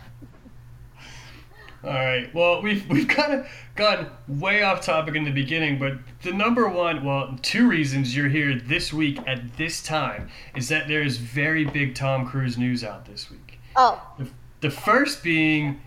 All 1.83 1.91
right. 1.91 2.33
Well, 2.33 2.61
we've 2.61 2.87
we've 2.89 3.07
kind 3.07 3.33
of 3.33 3.47
gone 3.75 4.09
way 4.27 4.63
off 4.63 4.81
topic 4.81 5.15
in 5.15 5.23
the 5.23 5.31
beginning, 5.31 5.79
but 5.79 5.93
the 6.23 6.33
number 6.33 6.67
one, 6.67 7.03
well, 7.05 7.37
two 7.41 7.69
reasons 7.69 8.15
you're 8.15 8.27
here 8.29 8.59
this 8.59 8.91
week 8.91 9.19
at 9.25 9.55
this 9.57 9.81
time 9.81 10.29
is 10.55 10.67
that 10.69 10.87
there 10.87 11.01
is 11.01 11.17
very 11.17 11.65
big 11.65 11.95
Tom 11.95 12.27
Cruise 12.27 12.57
news 12.57 12.83
out 12.83 13.05
this 13.05 13.31
week. 13.31 13.59
Oh, 13.75 14.01
The, 14.17 14.27
the 14.61 14.69
first 14.69 15.23
being, 15.23 15.81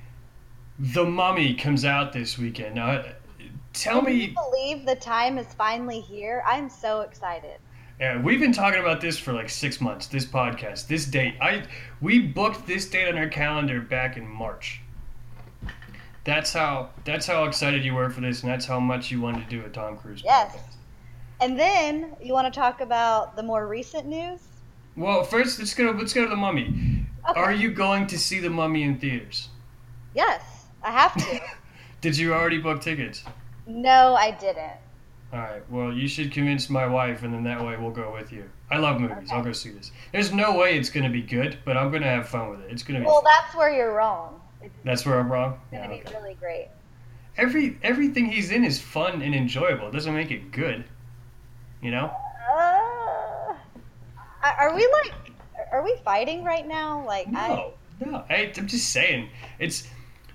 The 0.79 1.05
Mummy 1.05 1.55
comes 1.55 1.85
out 1.85 2.13
this 2.13 2.39
weekend. 2.39 2.77
Now, 2.77 3.05
tell 3.75 4.01
can 4.03 4.13
you 4.13 4.29
me, 4.29 4.35
believe 4.35 4.87
the 4.87 4.97
time 4.97 5.37
is 5.37 5.53
finally 5.55 6.01
here? 6.01 6.43
I'm 6.47 6.71
so 6.71 7.03
excited. 7.03 7.59
Yeah, 8.01 8.21
we've 8.21 8.41
been 8.41 8.53
talking 8.53 8.81
about 8.81 9.01
this 9.01 9.19
for 9.19 9.33
like 9.33 9.49
six 9.49 9.81
months. 9.81 10.07
This 10.07 10.25
podcast, 10.27 10.89
this 10.89 11.05
date. 11.05 11.35
I 11.41 11.65
we 12.01 12.19
booked 12.19 12.67
this 12.67 12.89
date 12.89 13.09
on 13.09 13.17
our 13.19 13.29
calendar 13.29 13.81
back 13.81 14.17
in 14.17 14.27
March. 14.27 14.82
That's 16.25 16.52
how 16.52 16.91
that's 17.05 17.26
how 17.26 17.45
excited 17.45 17.85
you 17.85 17.95
were 17.95 18.09
for 18.11 18.21
this, 18.21 18.43
and 18.43 18.52
that's 18.52 18.67
how 18.67 18.79
much 18.79 19.11
you 19.11 19.21
wanted 19.21 19.49
to 19.49 19.50
do 19.50 19.64
a 19.64 19.69
Tom 19.69 19.97
Cruise 19.97 20.23
Yes. 20.25 20.55
podcast. 20.57 20.76
And 21.41 21.59
then 21.59 22.14
you 22.23 22.33
want 22.33 22.52
to 22.52 22.59
talk 22.59 22.81
about 22.81 23.35
the 23.35 23.43
more 23.43 23.67
recent 23.67 24.07
news? 24.07 24.41
Well, 24.97 25.25
first 25.25 25.59
let's 25.59 25.75
go. 25.75 25.91
Let's 25.91 26.12
go 26.12 26.23
to 26.23 26.29
the 26.31 26.37
Mummy. 26.37 27.07
Okay. 27.29 27.41
Are 27.41 27.52
you 27.52 27.73
going 27.73 28.07
to 28.09 28.19
see 28.19 28.38
the 28.38 28.50
Mummy 28.50 28.83
in 28.85 28.99
theaters? 28.99 29.49
Yes, 30.14 30.43
I 30.83 30.91
have 30.93 31.14
to. 31.17 31.41
Did 32.00 32.17
you 32.17 32.35
already 32.35 32.59
book 32.59 32.81
tickets? 32.81 33.25
no, 33.67 34.14
I 34.14 34.33
didn't. 34.33 34.73
All 35.33 35.38
right. 35.38 35.62
Well, 35.71 35.93
you 35.93 36.07
should 36.09 36.31
convince 36.31 36.69
my 36.69 36.87
wife, 36.87 37.23
and 37.23 37.33
then 37.33 37.43
that 37.45 37.64
way 37.64 37.75
we'll 37.79 37.91
go 37.91 38.12
with 38.12 38.33
you. 38.33 38.45
I 38.71 38.76
love 38.76 39.00
movies. 39.00 39.17
Okay. 39.29 39.35
I'll 39.35 39.43
go 39.43 39.52
see 39.52 39.71
this. 39.71 39.91
There's 40.12 40.31
no 40.33 40.57
way 40.59 40.76
it's 40.79 40.91
gonna 40.91 41.09
be 41.09 41.23
good, 41.23 41.57
but 41.64 41.76
I'm 41.76 41.91
gonna 41.91 42.07
have 42.07 42.29
fun 42.29 42.50
with 42.50 42.61
it. 42.61 42.71
It's 42.71 42.83
gonna 42.83 43.00
be. 43.00 43.07
Well, 43.07 43.23
fun. 43.23 43.31
that's 43.41 43.57
where 43.57 43.73
you're 43.75 43.95
wrong. 43.95 44.42
It's 44.62 44.75
That's 44.85 45.07
where 45.07 45.19
I'm 45.19 45.31
wrong. 45.31 45.59
It's 45.71 45.71
going 45.73 45.83
Yeah, 45.83 45.88
to 45.88 45.95
okay. 46.02 46.11
be 46.11 46.16
really 46.23 46.35
great. 46.35 46.69
Every 47.37 47.78
everything 47.83 48.26
he's 48.26 48.50
in 48.50 48.64
is 48.64 48.78
fun 48.81 49.23
and 49.23 49.35
enjoyable. 49.35 49.88
It 49.88 49.92
doesn't 49.92 50.14
make 50.14 50.31
it 50.31 50.52
good. 50.52 50.85
You 51.81 51.90
know? 51.90 52.12
Uh, 52.54 53.54
are 54.59 54.75
we 54.75 54.87
like, 55.04 55.14
are 55.71 55.83
we 55.83 55.97
fighting 56.04 56.45
right 56.45 56.66
now? 56.66 57.04
Like, 57.07 57.28
I, 57.28 57.49
No, 57.49 57.73
no. 58.04 58.25
I, 58.28 58.52
I'm 58.57 58.66
just 58.66 58.90
saying, 58.90 59.28
it's 59.59 59.88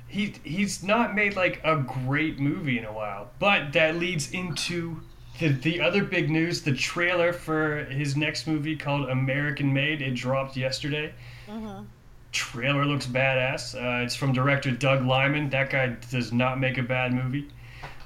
he 0.08 0.34
he's 0.44 0.84
not 0.84 1.14
made 1.16 1.36
like 1.36 1.62
a 1.64 1.78
great 1.78 2.40
movie 2.40 2.78
in 2.78 2.86
a 2.86 2.92
while. 2.94 3.30
But 3.40 3.74
that 3.74 3.96
leads 3.98 4.32
into 4.32 5.02
the 5.40 5.50
the 5.50 5.82
other 5.82 6.04
big 6.04 6.30
news: 6.30 6.62
the 6.62 6.74
trailer 6.74 7.34
for 7.34 7.84
his 7.86 8.16
next 8.16 8.48
movie 8.48 8.76
called 8.76 9.10
American 9.10 9.74
Made. 9.74 10.02
It 10.02 10.16
dropped 10.16 10.56
yesterday. 10.58 11.14
Mhm. 11.48 11.86
Trailer 12.32 12.86
looks 12.86 13.06
badass. 13.06 13.76
Uh, 13.76 14.04
it's 14.04 14.16
from 14.16 14.34
director 14.34 14.72
Doug 14.72 15.06
Liman. 15.06 15.50
That 15.50 15.70
guy 15.70 15.96
does 16.12 16.32
not 16.32 16.60
make 16.60 16.78
a 16.78 16.84
bad 16.84 17.14
movie. 17.14 17.48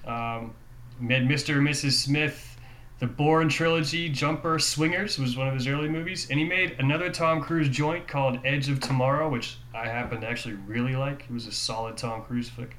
Um, 0.05 0.53
made 0.99 1.23
Mr. 1.23 1.57
and 1.57 1.67
Mrs. 1.67 1.93
Smith, 1.93 2.57
the 2.99 3.07
Bourne 3.07 3.49
trilogy, 3.49 4.09
Jumper, 4.09 4.59
Swingers 4.59 5.17
was 5.17 5.35
one 5.35 5.47
of 5.47 5.55
his 5.55 5.67
early 5.67 5.89
movies, 5.89 6.29
and 6.29 6.39
he 6.39 6.45
made 6.45 6.75
another 6.79 7.09
Tom 7.09 7.41
Cruise 7.41 7.67
joint 7.67 8.07
called 8.07 8.39
Edge 8.45 8.69
of 8.69 8.79
Tomorrow, 8.79 9.29
which 9.29 9.57
I 9.73 9.87
happen 9.87 10.21
to 10.21 10.27
actually 10.27 10.53
really 10.53 10.95
like. 10.95 11.23
It 11.23 11.31
was 11.31 11.47
a 11.47 11.51
solid 11.51 11.97
Tom 11.97 12.21
Cruise 12.21 12.49
flick. 12.49 12.75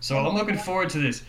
So 0.00 0.18
I'm 0.18 0.34
looking 0.34 0.56
forward 0.56 0.88
to 0.90 0.98
this. 0.98 1.22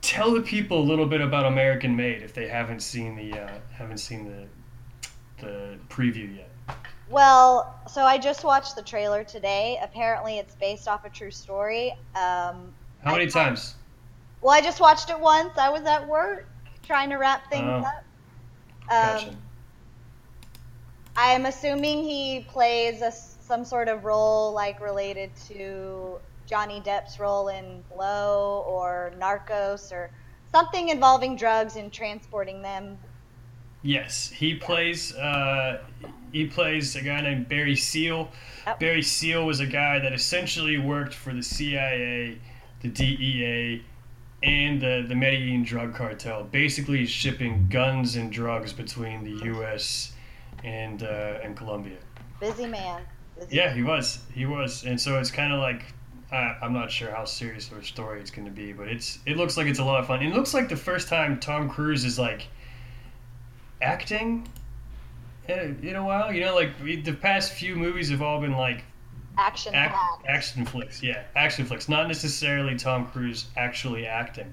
Tell 0.00 0.32
the 0.32 0.40
people 0.40 0.80
a 0.80 0.86
little 0.86 1.06
bit 1.06 1.20
about 1.20 1.46
American 1.46 1.94
Made 1.94 2.22
if 2.22 2.32
they 2.32 2.48
haven't 2.48 2.80
seen 2.80 3.14
the 3.14 3.40
uh, 3.40 3.50
haven't 3.72 3.98
seen 3.98 4.24
the 4.24 4.46
the 5.44 5.78
preview 5.88 6.36
yet. 6.36 6.50
Well, 7.08 7.74
so 7.88 8.02
I 8.02 8.18
just 8.18 8.42
watched 8.44 8.74
the 8.74 8.82
trailer 8.82 9.22
today. 9.22 9.78
Apparently, 9.82 10.38
it's 10.38 10.54
based 10.56 10.88
off 10.88 11.04
a 11.04 11.08
true 11.10 11.30
story. 11.30 11.92
Um, 12.14 12.72
How 13.04 13.12
many 13.12 13.26
I- 13.26 13.30
times? 13.30 13.74
well, 14.40 14.52
I 14.52 14.60
just 14.60 14.80
watched 14.80 15.10
it 15.10 15.18
once. 15.18 15.56
I 15.56 15.68
was 15.70 15.82
at 15.84 16.06
work 16.08 16.48
trying 16.82 17.10
to 17.10 17.16
wrap 17.16 17.48
things 17.50 17.64
Oh. 17.84 17.88
up. 17.88 18.04
Um, 18.88 19.24
Gotcha. 19.24 19.36
I'm 21.16 21.46
assuming 21.46 22.02
he 22.02 22.40
plays 22.48 23.00
a, 23.02 23.10
some 23.10 23.64
sort 23.64 23.88
of 23.88 24.04
role 24.04 24.52
like 24.52 24.80
related 24.80 25.30
to 25.48 26.18
Johnny 26.46 26.80
Depp's 26.80 27.18
role 27.18 27.48
in 27.48 27.82
Blow 27.94 28.64
or 28.66 29.12
Narcos 29.18 29.90
or 29.92 30.10
something 30.52 30.90
involving 30.90 31.36
drugs 31.36 31.76
and 31.76 31.92
transporting 31.92 32.62
them. 32.62 32.98
Yes, 33.82 34.30
he 34.30 34.54
plays. 34.54 35.14
Uh, 35.14 35.82
he 36.32 36.46
plays 36.46 36.96
a 36.96 37.02
guy 37.02 37.20
named 37.20 37.48
Barry 37.48 37.76
Seal. 37.76 38.30
Yep. 38.66 38.80
Barry 38.80 39.02
Seal 39.02 39.46
was 39.46 39.60
a 39.60 39.66
guy 39.66 39.98
that 39.98 40.12
essentially 40.12 40.78
worked 40.78 41.14
for 41.14 41.32
the 41.32 41.42
CIA, 41.42 42.38
the 42.80 42.88
DEA, 42.88 43.84
and 44.42 44.80
the 44.80 45.04
the 45.08 45.14
Medellin 45.14 45.64
drug 45.64 45.94
cartel, 45.94 46.44
basically 46.44 47.06
shipping 47.06 47.68
guns 47.68 48.16
and 48.16 48.32
drugs 48.32 48.72
between 48.72 49.24
the 49.24 49.44
U.S. 49.46 50.12
and 50.64 51.02
uh, 51.02 51.38
and 51.42 51.56
Colombia. 51.56 51.98
Busy 52.40 52.66
man. 52.66 53.02
Busy 53.38 53.56
Yeah, 53.56 53.72
he 53.72 53.82
was. 53.82 54.18
He 54.34 54.46
was, 54.46 54.84
and 54.84 55.00
so 55.00 55.18
it's 55.18 55.30
kind 55.30 55.52
of 55.52 55.60
like. 55.60 55.82
I 56.32 56.56
I'm 56.60 56.72
not 56.72 56.90
sure 56.90 57.12
how 57.12 57.24
serious 57.24 57.70
of 57.70 57.78
a 57.78 57.84
story 57.84 58.20
it's 58.20 58.32
going 58.32 58.46
to 58.46 58.52
be, 58.52 58.72
but 58.72 58.88
it's 58.88 59.20
it 59.26 59.36
looks 59.36 59.56
like 59.56 59.68
it's 59.68 59.78
a 59.78 59.84
lot 59.84 60.00
of 60.00 60.08
fun. 60.08 60.22
It 60.22 60.34
looks 60.34 60.54
like 60.54 60.68
the 60.68 60.76
first 60.76 61.08
time 61.08 61.38
Tom 61.38 61.70
Cruise 61.70 62.04
is 62.04 62.18
like 62.18 62.48
acting 63.82 64.48
in 65.48 65.58
a, 65.58 65.88
in 65.88 65.96
a 65.96 66.04
while. 66.04 66.32
You 66.32 66.42
know, 66.42 66.54
like 66.54 66.70
we- 66.82 67.00
the 67.00 67.12
past 67.12 67.52
few 67.52 67.76
movies 67.76 68.10
have 68.10 68.22
all 68.22 68.40
been 68.40 68.56
like 68.56 68.84
action 69.38 69.74
act, 69.74 69.96
action 70.26 70.64
flicks. 70.64 71.02
Yeah, 71.02 71.22
action 71.34 71.64
flicks. 71.66 71.88
Not 71.88 72.08
necessarily 72.08 72.76
Tom 72.76 73.06
Cruise 73.06 73.46
actually 73.56 74.06
acting. 74.06 74.52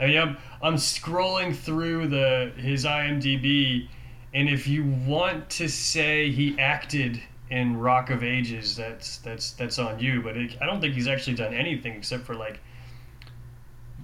I 0.00 0.06
mean, 0.06 0.18
I'm 0.18 0.36
I'm 0.62 0.74
scrolling 0.76 1.54
through 1.54 2.08
the 2.08 2.52
his 2.56 2.84
IMDb, 2.84 3.88
and 4.34 4.48
if 4.48 4.66
you 4.66 4.84
want 4.84 5.50
to 5.50 5.68
say 5.68 6.30
he 6.30 6.58
acted 6.58 7.20
in 7.50 7.76
Rock 7.76 8.10
of 8.10 8.22
Ages, 8.24 8.74
that's 8.74 9.18
that's 9.18 9.52
that's 9.52 9.78
on 9.78 10.00
you. 10.00 10.22
But 10.22 10.36
it, 10.36 10.56
I 10.60 10.66
don't 10.66 10.80
think 10.80 10.94
he's 10.94 11.08
actually 11.08 11.34
done 11.36 11.52
anything 11.54 11.94
except 11.94 12.24
for 12.24 12.34
like 12.34 12.58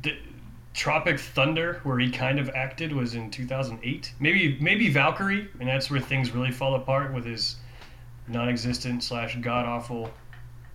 the 0.02 0.16
Tropic 0.78 1.18
Thunder, 1.18 1.80
where 1.82 1.98
he 1.98 2.08
kind 2.08 2.38
of 2.38 2.50
acted, 2.50 2.92
was 2.92 3.16
in 3.16 3.32
2008. 3.32 4.12
Maybe 4.20 4.56
maybe 4.60 4.88
Valkyrie, 4.88 5.48
and 5.58 5.68
that's 5.68 5.90
where 5.90 5.98
things 5.98 6.30
really 6.30 6.52
fall 6.52 6.76
apart 6.76 7.12
with 7.12 7.24
his 7.24 7.56
non-existent 8.28 9.02
slash 9.02 9.36
god 9.40 9.66
awful 9.66 10.08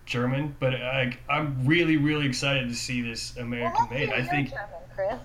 German. 0.04 0.54
But 0.60 0.74
I, 0.74 1.16
I'm 1.30 1.66
really 1.66 1.96
really 1.96 2.26
excited 2.26 2.68
to 2.68 2.74
see 2.74 3.00
this 3.00 3.34
American 3.38 3.86
let's 3.90 3.92
Made. 3.92 4.12
I 4.12 4.22
think 4.22 4.50
German, 4.50 5.20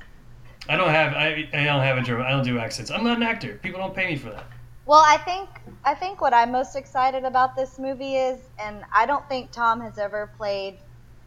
I 0.69 0.77
don't 0.77 0.91
have 0.91 1.13
I, 1.13 1.50
I 1.51 1.65
don't 1.65 1.83
have 1.83 1.98
a 1.98 2.01
German. 2.01 2.25
I 2.25 2.31
don't 2.31 2.45
do 2.45 2.57
accents. 2.57 2.89
I'm 2.89 3.03
not 3.03 3.17
an 3.17 3.24
actor. 3.24 3.59
People 3.62 3.81
don't 3.81 3.93
pay 3.93 4.07
me 4.07 4.15
for 4.15 4.29
that. 4.29 4.48
Well, 4.86 5.03
I 5.05 5.17
think 5.17 5.50
I 5.83 5.93
think 5.93 6.21
what 6.21 6.33
I'm 6.33 6.53
most 6.53 6.77
excited 6.77 7.25
about 7.25 7.53
this 7.53 7.79
movie 7.79 8.15
is, 8.15 8.39
and 8.57 8.86
I 8.93 9.05
don't 9.05 9.27
think 9.27 9.51
Tom 9.51 9.81
has 9.81 9.98
ever 9.98 10.31
played 10.38 10.77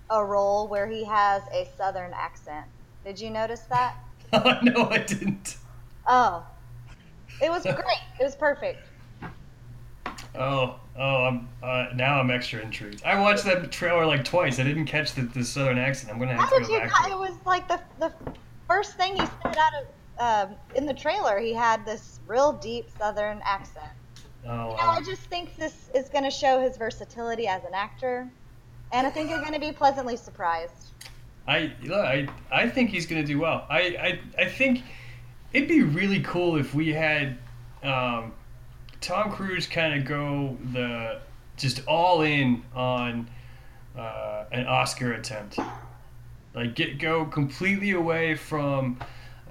a 0.09 0.25
role 0.25 0.69
where 0.69 0.87
he 0.87 1.05
has 1.05 1.43
a 1.53 1.69
Southern 1.77 2.15
accent. 2.15 2.67
Did 3.05 3.21
you 3.21 3.31
notice 3.31 3.61
that? 3.63 3.97
no, 4.63 4.89
I 4.89 4.99
didn't. 4.99 5.57
Oh, 6.07 6.45
it 7.43 7.51
was 7.51 7.63
great. 7.63 8.03
It 8.21 8.25
was 8.25 8.35
perfect. 8.37 8.87
Oh, 10.35 10.77
oh, 10.97 11.25
I'm 11.25 11.49
uh, 11.63 11.89
now 11.95 12.19
I'm 12.19 12.31
extra 12.31 12.61
intrigued. 12.61 13.03
I 13.05 13.19
watched 13.21 13.45
that 13.45 13.71
trailer 13.71 14.07
like 14.07 14.25
twice. 14.25 14.59
I 14.59 14.63
didn't 14.65 14.87
catch 14.87 15.15
the, 15.15 15.23
the 15.23 15.45
southern 15.45 15.79
accent. 15.79 16.13
I'm 16.13 16.19
gonna 16.19 16.33
have 16.33 16.41
How 16.49 16.51
to 16.51 16.59
did 16.61 16.69
go 16.69 16.75
you 16.75 16.81
back. 16.81 16.91
not? 16.91 17.09
It 17.11 17.13
it. 17.13 17.19
was 17.19 17.35
like 17.45 17.69
the 17.69 17.81
the 17.99 18.13
first 18.67 18.97
thing 18.97 19.13
he 19.13 19.19
said 19.27 19.57
out 19.59 19.73
of 19.83 19.87
um, 20.51 20.57
in 20.75 20.87
the 20.87 20.95
trailer. 20.95 21.39
He 21.39 21.53
had 21.53 21.85
this 21.85 22.21
real 22.27 22.53
deep 22.55 22.87
Southern 22.99 23.41
accent. 23.45 23.91
Oh, 24.47 24.71
You 24.71 24.77
know. 24.77 24.89
I 24.89 25.03
just 25.05 25.23
think 25.23 25.57
this 25.57 25.91
is 25.95 26.09
going 26.09 26.25
to 26.25 26.31
show 26.31 26.61
his 26.61 26.77
versatility 26.77 27.47
as 27.47 27.63
an 27.65 27.75
actor, 27.75 28.29
and 28.93 29.07
I 29.07 29.11
think 29.11 29.31
you're 29.31 29.41
going 29.41 29.53
to 29.53 29.61
be 29.61 29.73
pleasantly 29.73 30.17
surprised. 30.17 30.89
I 31.47 31.73
look, 31.83 32.05
I 32.05 32.29
I 32.51 32.69
think 32.69 32.91
he's 32.91 33.07
gonna 33.07 33.25
do 33.25 33.41
well. 33.41 33.67
I 33.69 33.81
I, 34.39 34.43
I 34.43 34.49
think 34.49 34.83
it'd 35.53 35.69
be 35.69 35.83
really 35.83 36.21
cool 36.21 36.57
if 36.57 36.75
we 36.75 36.93
had 36.93 37.39
um, 37.83 38.33
Tom 39.01 39.33
Cruise 39.33 39.67
kind 39.67 39.99
of 39.99 40.07
go 40.07 40.57
the 40.73 41.21
just 41.57 41.87
all 41.87 42.23
in 42.23 42.63
on 42.75 43.29
uh, 43.97 44.45
an 44.53 44.67
Oscar 44.67 45.13
attempt. 45.13 45.59
Like 46.55 46.75
get 46.75 46.99
go 46.99 47.25
completely 47.25 47.93
away 47.93 48.35
from 48.35 48.99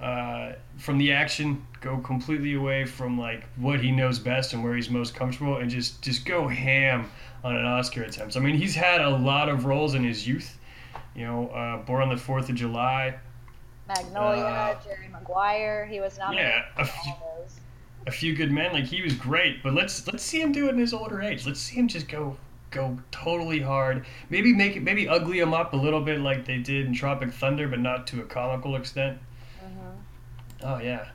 uh, 0.00 0.52
from 0.78 0.98
the 0.98 1.12
action, 1.12 1.64
go 1.80 1.98
completely 1.98 2.54
away 2.54 2.84
from 2.84 3.18
like 3.18 3.44
what 3.56 3.80
he 3.80 3.90
knows 3.92 4.18
best 4.18 4.52
and 4.52 4.64
where 4.64 4.74
he's 4.74 4.90
most 4.90 5.14
comfortable, 5.14 5.58
and 5.58 5.70
just 5.70 6.02
just 6.02 6.24
go 6.24 6.48
ham 6.48 7.10
on 7.44 7.56
an 7.56 7.64
Oscar 7.64 8.02
attempt. 8.02 8.36
I 8.36 8.40
mean, 8.40 8.56
he's 8.56 8.74
had 8.74 9.00
a 9.00 9.10
lot 9.10 9.48
of 9.48 9.64
roles 9.64 9.94
in 9.94 10.04
his 10.04 10.26
youth. 10.26 10.58
You 11.14 11.26
know, 11.26 11.48
uh, 11.48 11.78
Born 11.78 12.02
on 12.02 12.08
the 12.08 12.16
Fourth 12.16 12.48
of 12.48 12.54
July. 12.54 13.14
Magnolia, 13.88 14.44
Uh, 14.44 14.74
Jerry 14.82 15.08
Maguire, 15.08 15.86
he 15.86 16.00
was 16.00 16.18
nominated 16.18 16.52
Yeah, 16.52 16.82
a 16.82 16.84
few, 16.86 17.12
a 18.06 18.10
few 18.10 18.34
good 18.34 18.50
men. 18.50 18.72
Like 18.72 18.84
he 18.84 19.02
was 19.02 19.14
great, 19.14 19.62
but 19.62 19.74
let's 19.74 20.06
let's 20.06 20.22
see 20.22 20.40
him 20.40 20.52
do 20.52 20.66
it 20.66 20.70
in 20.70 20.78
his 20.78 20.94
older 20.94 21.20
age. 21.20 21.46
Let's 21.46 21.60
see 21.60 21.76
him 21.76 21.88
just 21.88 22.08
go 22.08 22.36
go 22.70 22.98
totally 23.10 23.60
hard. 23.60 24.06
Maybe 24.30 24.52
make 24.54 24.76
it 24.76 24.82
maybe 24.82 25.08
ugly 25.08 25.40
him 25.40 25.52
up 25.52 25.72
a 25.74 25.76
little 25.76 26.00
bit 26.00 26.20
like 26.20 26.44
they 26.46 26.58
did 26.58 26.86
in 26.86 26.94
Tropic 26.94 27.32
Thunder, 27.32 27.68
but 27.68 27.80
not 27.80 28.06
to 28.08 28.20
a 28.20 28.24
comical 28.24 28.76
extent. 28.76 29.18
Mhm. 29.62 29.96
Oh 30.62 30.78
yeah, 30.78 31.08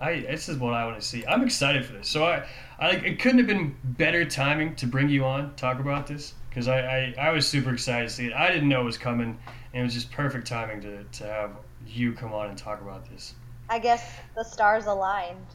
I 0.00 0.20
this 0.20 0.48
is 0.48 0.56
what 0.58 0.74
I 0.74 0.84
want 0.86 0.98
to 1.00 1.06
see. 1.06 1.24
I'm 1.26 1.44
excited 1.44 1.84
for 1.84 1.92
this. 1.92 2.08
So 2.08 2.24
I, 2.24 2.44
I 2.80 2.88
like 2.88 3.04
it 3.04 3.20
couldn't 3.20 3.38
have 3.38 3.46
been 3.46 3.76
better 3.84 4.24
timing 4.24 4.74
to 4.76 4.86
bring 4.86 5.08
you 5.08 5.24
on 5.24 5.54
talk 5.54 5.78
about 5.78 6.06
this 6.06 6.34
because 6.54 6.68
I, 6.68 6.78
I 6.78 7.14
I 7.18 7.30
was 7.30 7.48
super 7.48 7.72
excited 7.72 8.08
to 8.08 8.14
see 8.14 8.26
it. 8.26 8.32
I 8.32 8.52
didn't 8.52 8.68
know 8.68 8.82
it 8.82 8.84
was 8.84 8.98
coming, 8.98 9.36
and 9.72 9.80
it 9.80 9.82
was 9.82 9.92
just 9.92 10.12
perfect 10.12 10.46
timing 10.46 10.80
to 10.82 11.02
to 11.04 11.26
have 11.26 11.50
you 11.86 12.12
come 12.12 12.32
on 12.32 12.48
and 12.48 12.56
talk 12.56 12.80
about 12.80 13.08
this. 13.10 13.34
I 13.68 13.78
guess 13.78 14.18
the 14.36 14.44
stars 14.44 14.86
aligned. 14.86 15.46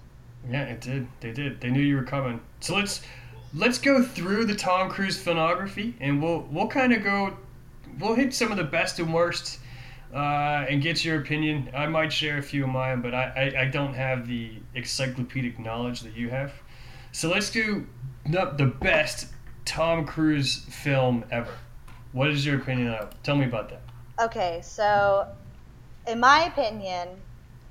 Yeah, 0.50 0.64
it 0.64 0.82
did. 0.82 1.08
They 1.22 1.32
did. 1.32 1.62
They 1.62 1.70
knew 1.70 1.82
you 1.82 1.96
were 1.96 2.04
coming. 2.04 2.42
So 2.60 2.76
let's 2.76 3.02
let's 3.54 3.78
go 3.78 4.04
through 4.04 4.46
the 4.46 4.56
Tom 4.56 4.90
Cruise 4.90 5.24
filmography, 5.24 5.94
and 6.02 6.22
we'll 6.22 6.48
we'll 6.52 6.68
kind 6.68 6.92
of 6.92 7.04
go. 7.04 7.38
We'll 7.98 8.16
hit 8.16 8.34
some 8.34 8.52
of 8.52 8.58
the 8.58 8.64
best 8.64 9.00
and 9.00 9.14
worst, 9.14 9.60
uh, 10.14 10.66
and 10.70 10.82
get 10.82 11.06
your 11.06 11.20
opinion. 11.22 11.70
I 11.74 11.88
might 11.88 12.12
share 12.12 12.38
a 12.38 12.42
few 12.42 12.64
of 12.64 12.70
mine, 12.70 13.02
but 13.02 13.14
I, 13.14 13.54
I, 13.56 13.62
I 13.62 13.66
don't 13.66 13.94
have 13.94 14.28
the 14.28 14.54
encyclopedic 14.76 15.60
knowledge 15.60 16.02
that 16.02 16.16
you 16.16 16.30
have. 16.30 16.54
So 17.12 17.30
let's 17.30 17.50
do 17.50 17.88
the 18.30 18.54
the 18.58 18.68
best 18.68 19.28
Tom 19.70 20.04
Cruise 20.04 20.66
film 20.66 21.24
ever. 21.30 21.54
What 22.12 22.32
is 22.32 22.44
your 22.44 22.58
opinion 22.58 22.92
of? 22.96 23.22
Tell 23.22 23.36
me 23.36 23.46
about 23.46 23.70
that. 23.70 23.82
Okay, 24.20 24.62
so 24.64 25.28
in 26.08 26.20
my 26.20 26.46
opinion, 26.46 27.10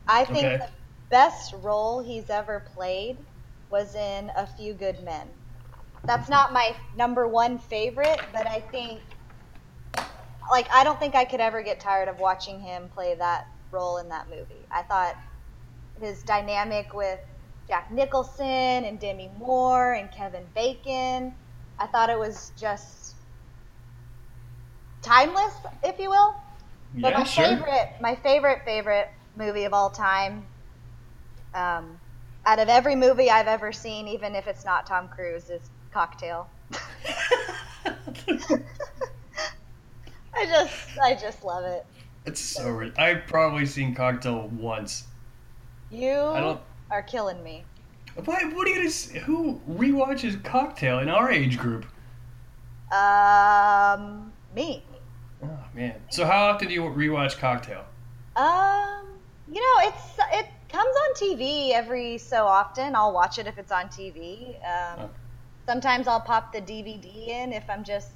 I 0.06 0.24
think 0.24 0.44
Okay. 0.44 0.56
the 0.58 0.68
best 1.10 1.54
role 1.60 2.00
he's 2.00 2.30
ever 2.30 2.62
played 2.72 3.16
was 3.68 3.96
in 3.96 4.30
A 4.36 4.46
Few 4.46 4.74
Good 4.74 5.02
Men. 5.02 5.28
That's 6.04 6.28
not 6.28 6.52
my 6.52 6.76
number 6.96 7.26
one 7.26 7.58
favorite, 7.58 8.20
but 8.32 8.46
I 8.46 8.60
think, 8.60 9.00
like, 10.52 10.70
I 10.72 10.84
don't 10.84 11.00
think 11.00 11.16
I 11.16 11.24
could 11.24 11.40
ever 11.40 11.62
get 11.62 11.80
tired 11.80 12.06
of 12.06 12.20
watching 12.20 12.60
him 12.60 12.88
play 12.94 13.16
that 13.16 13.48
role 13.72 13.98
in 13.98 14.08
that 14.10 14.30
movie. 14.30 14.64
I 14.70 14.82
thought 14.82 15.16
his 16.00 16.22
dynamic 16.22 16.94
with 16.94 17.18
Jack 17.66 17.90
Nicholson 17.90 18.46
and 18.46 19.00
Demi 19.00 19.32
Moore 19.36 19.94
and 19.94 20.12
Kevin 20.12 20.46
Bacon, 20.54 21.34
I 21.78 21.86
thought 21.86 22.10
it 22.10 22.18
was 22.18 22.52
just 22.56 23.14
timeless, 25.02 25.54
if 25.82 25.98
you 25.98 26.10
will. 26.10 26.34
But 27.02 27.12
Yeah, 27.12 27.14
my 27.14 27.24
sure. 27.24 27.28
favorite, 27.28 27.92
my 28.00 28.14
favorite, 28.16 28.62
favorite 28.64 29.08
movie 29.36 29.64
of 29.64 29.72
all 29.74 29.90
time, 29.90 30.46
um, 31.54 32.00
out 32.46 32.58
of 32.58 32.68
every 32.68 32.96
movie 32.96 33.30
I've 33.30 33.46
ever 33.46 33.72
seen, 33.72 34.08
even 34.08 34.34
if 34.34 34.46
it's 34.46 34.64
not 34.64 34.86
Tom 34.86 35.08
Cruise, 35.08 35.50
is 35.50 35.70
Cocktail. 35.92 36.48
I 40.34 40.46
just, 40.46 40.98
I 41.02 41.14
just 41.14 41.44
love 41.44 41.64
it. 41.64 41.84
it's 42.24 42.40
so. 42.40 42.90
I've 42.96 43.26
probably 43.26 43.66
seen 43.66 43.94
Cocktail 43.94 44.48
once. 44.48 45.04
You 45.90 46.32
I 46.32 46.40
don't. 46.40 46.60
are 46.90 47.02
killing 47.02 47.42
me. 47.42 47.64
What? 48.24 48.52
What 48.54 48.66
are 48.66 48.70
you 48.70 48.76
gonna? 48.76 48.86
s- 48.88 49.10
Who 49.24 49.60
rewatches 49.70 50.42
Cocktail 50.42 50.98
in 51.00 51.08
our 51.08 51.30
age 51.30 51.58
group? 51.58 51.86
Um, 52.92 54.32
me. 54.54 54.82
Oh 55.42 55.48
man. 55.74 55.94
So 56.10 56.24
how 56.26 56.46
often 56.48 56.68
do 56.68 56.74
you 56.74 56.82
rewatch 56.82 57.38
Cocktail? 57.38 57.84
Um, 58.36 59.06
you 59.50 59.60
know, 59.60 59.88
it's 59.88 60.18
it 60.32 60.46
comes 60.68 60.94
on 60.96 61.14
TV 61.14 61.72
every 61.72 62.18
so 62.18 62.46
often. 62.46 62.94
I'll 62.96 63.12
watch 63.12 63.38
it 63.38 63.46
if 63.46 63.58
it's 63.58 63.72
on 63.72 63.84
TV. 63.88 64.56
Um, 64.66 65.08
sometimes 65.66 66.08
I'll 66.08 66.20
pop 66.20 66.52
the 66.52 66.60
DVD 66.60 67.28
in 67.28 67.52
if 67.52 67.68
I'm 67.70 67.84
just 67.84 68.10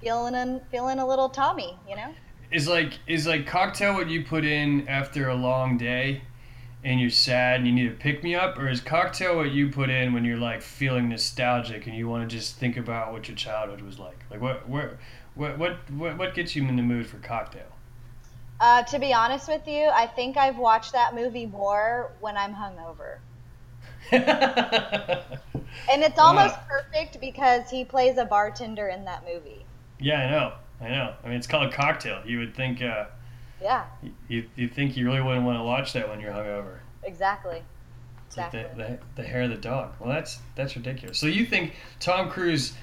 feeling 0.00 0.34
an, 0.34 0.60
feeling 0.70 0.98
a 0.98 1.06
little 1.06 1.28
Tommy, 1.28 1.76
you 1.88 1.96
know. 1.96 2.14
Is 2.52 2.68
like 2.68 2.98
is 3.06 3.26
like 3.26 3.46
Cocktail 3.46 3.94
what 3.94 4.08
you 4.08 4.24
put 4.24 4.44
in 4.44 4.86
after 4.88 5.28
a 5.28 5.34
long 5.34 5.78
day, 5.78 6.22
and 6.84 7.00
you're 7.00 7.10
sad 7.10 7.56
and 7.60 7.66
you 7.68 7.72
need 7.74 7.88
to 7.88 7.94
pick 7.96 8.22
me 8.24 8.34
up, 8.34 8.58
or 8.58 8.68
is 8.68 8.80
Cocktail 8.80 9.36
what 9.36 9.50
you 9.52 9.70
put 9.70 9.90
in 9.90 10.12
when 10.12 10.24
you're 10.24 10.38
like 10.38 10.62
feeling 10.62 11.08
nostalgic 11.08 11.86
and 11.86 11.96
you 11.96 12.08
want 12.08 12.28
to 12.28 12.36
just 12.36 12.56
think 12.56 12.76
about 12.76 13.12
what 13.12 13.28
your 13.28 13.36
childhood 13.36 13.82
was 13.82 13.98
like? 13.98 14.24
Like 14.30 14.40
what 14.40 14.68
where. 14.68 14.98
What, 15.34 15.58
what 15.58 15.90
what 15.90 16.18
what 16.18 16.34
gets 16.34 16.56
you 16.56 16.66
in 16.68 16.76
the 16.76 16.82
mood 16.82 17.06
for 17.06 17.18
cocktail? 17.18 17.78
Uh, 18.60 18.82
to 18.84 18.98
be 19.00 19.12
honest 19.12 19.48
with 19.48 19.66
you, 19.66 19.88
I 19.88 20.06
think 20.06 20.36
I've 20.36 20.56
watched 20.56 20.92
that 20.92 21.14
movie 21.14 21.46
more 21.46 22.14
when 22.20 22.36
I'm 22.36 22.54
hungover. 22.54 23.18
And 25.86 26.02
it's 26.02 26.18
almost 26.18 26.54
Wow. 26.54 26.64
perfect 26.66 27.20
because 27.20 27.68
he 27.68 27.84
plays 27.84 28.16
a 28.16 28.24
bartender 28.24 28.88
in 28.88 29.04
that 29.04 29.26
movie. 29.26 29.66
yeah, 29.98 30.20
I 30.20 30.30
know, 30.30 30.52
I 30.80 30.88
know. 30.90 31.14
I 31.22 31.28
mean, 31.28 31.36
it's 31.36 31.46
called 31.46 31.72
cocktail. 31.72 32.22
You 32.24 32.38
would 32.38 32.54
think 32.54 32.82
uh, 32.82 33.06
Yeah, 33.62 33.84
you 34.28 34.44
you 34.56 34.68
think 34.68 34.96
you 34.96 35.06
really 35.06 35.20
wouldn't 35.20 35.44
want 35.44 35.58
to 35.58 35.62
watch 35.64 35.92
that 35.94 36.08
when 36.08 36.20
you're 36.20 36.32
hungover. 36.32 36.78
exactly. 37.02 37.62
It's 38.26 38.36
like 38.36 38.52
the, 38.52 38.60
Exactly. 38.60 38.84
the, 38.84 38.98
the 39.22 39.28
hair 39.28 39.42
of 39.42 39.50
the 39.50 39.56
dog. 39.56 39.92
Well, 39.98 40.08
that's 40.08 40.38
that's 40.54 40.76
ridiculous. 40.76 41.18
So 41.18 41.26
you 41.26 41.44
think 41.44 41.74
Tom 41.98 42.30
Cruise 42.30 42.74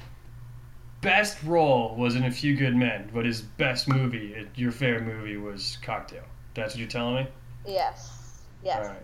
best 1.02 1.42
role 1.44 1.96
was 1.96 2.16
in 2.16 2.24
A 2.26 2.32
Few 2.32 2.56
Good 2.56 2.76
Men, 2.76 3.10
but 3.14 3.26
his 3.26 3.42
best 3.42 3.88
movie, 3.88 4.36
uh, 4.38 4.44
your 4.56 4.72
favorite 4.72 5.04
movie, 5.06 5.38
was 5.38 5.78
Cocktail. 5.82 6.24
That's 6.54 6.74
what 6.74 6.80
you're 6.80 6.88
telling 6.90 7.16
me. 7.26 7.28
Yes. 7.66 8.42
Yes. 8.64 8.78
All 8.78 8.84
right, 8.84 8.90
all 8.92 8.96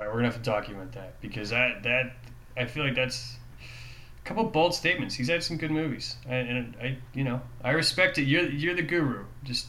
right. 0.00 0.08
We're 0.08 0.12
gonna 0.20 0.26
have 0.26 0.36
to 0.36 0.42
document 0.42 0.92
that 0.92 1.20
because 1.20 1.50
that 1.50 1.82
that 1.82 2.12
I 2.56 2.66
feel 2.66 2.84
like 2.84 2.94
that's 2.94 3.36
a 4.22 4.28
couple 4.28 4.44
bold 4.44 4.74
statements. 4.74 5.14
He's 5.14 5.28
had 5.28 5.42
some 5.42 5.56
good 5.56 5.70
movies, 5.70 6.16
and, 6.28 6.48
and 6.48 6.76
I 6.80 6.98
you 7.14 7.24
know 7.24 7.40
I 7.64 7.70
respect 7.70 8.18
it. 8.18 8.24
You're 8.24 8.48
you're 8.48 8.74
the 8.74 8.82
guru. 8.82 9.24
Just 9.44 9.66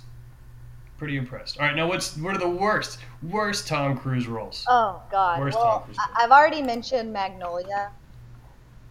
pretty 1.01 1.17
impressed. 1.17 1.57
All 1.57 1.65
right, 1.65 1.75
now 1.75 1.87
what's 1.87 2.15
what 2.17 2.35
are 2.35 2.37
the 2.37 2.47
worst 2.47 2.99
worst 3.23 3.67
Tom 3.67 3.97
Cruise 3.97 4.27
roles? 4.27 4.63
Oh 4.69 5.01
God. 5.09 5.39
Where's 5.39 5.55
well, 5.55 5.79
Tom 5.79 5.83
Cruise? 5.85 5.97
I've 6.15 6.29
already 6.29 6.61
mentioned 6.61 7.11
Magnolia, 7.11 7.89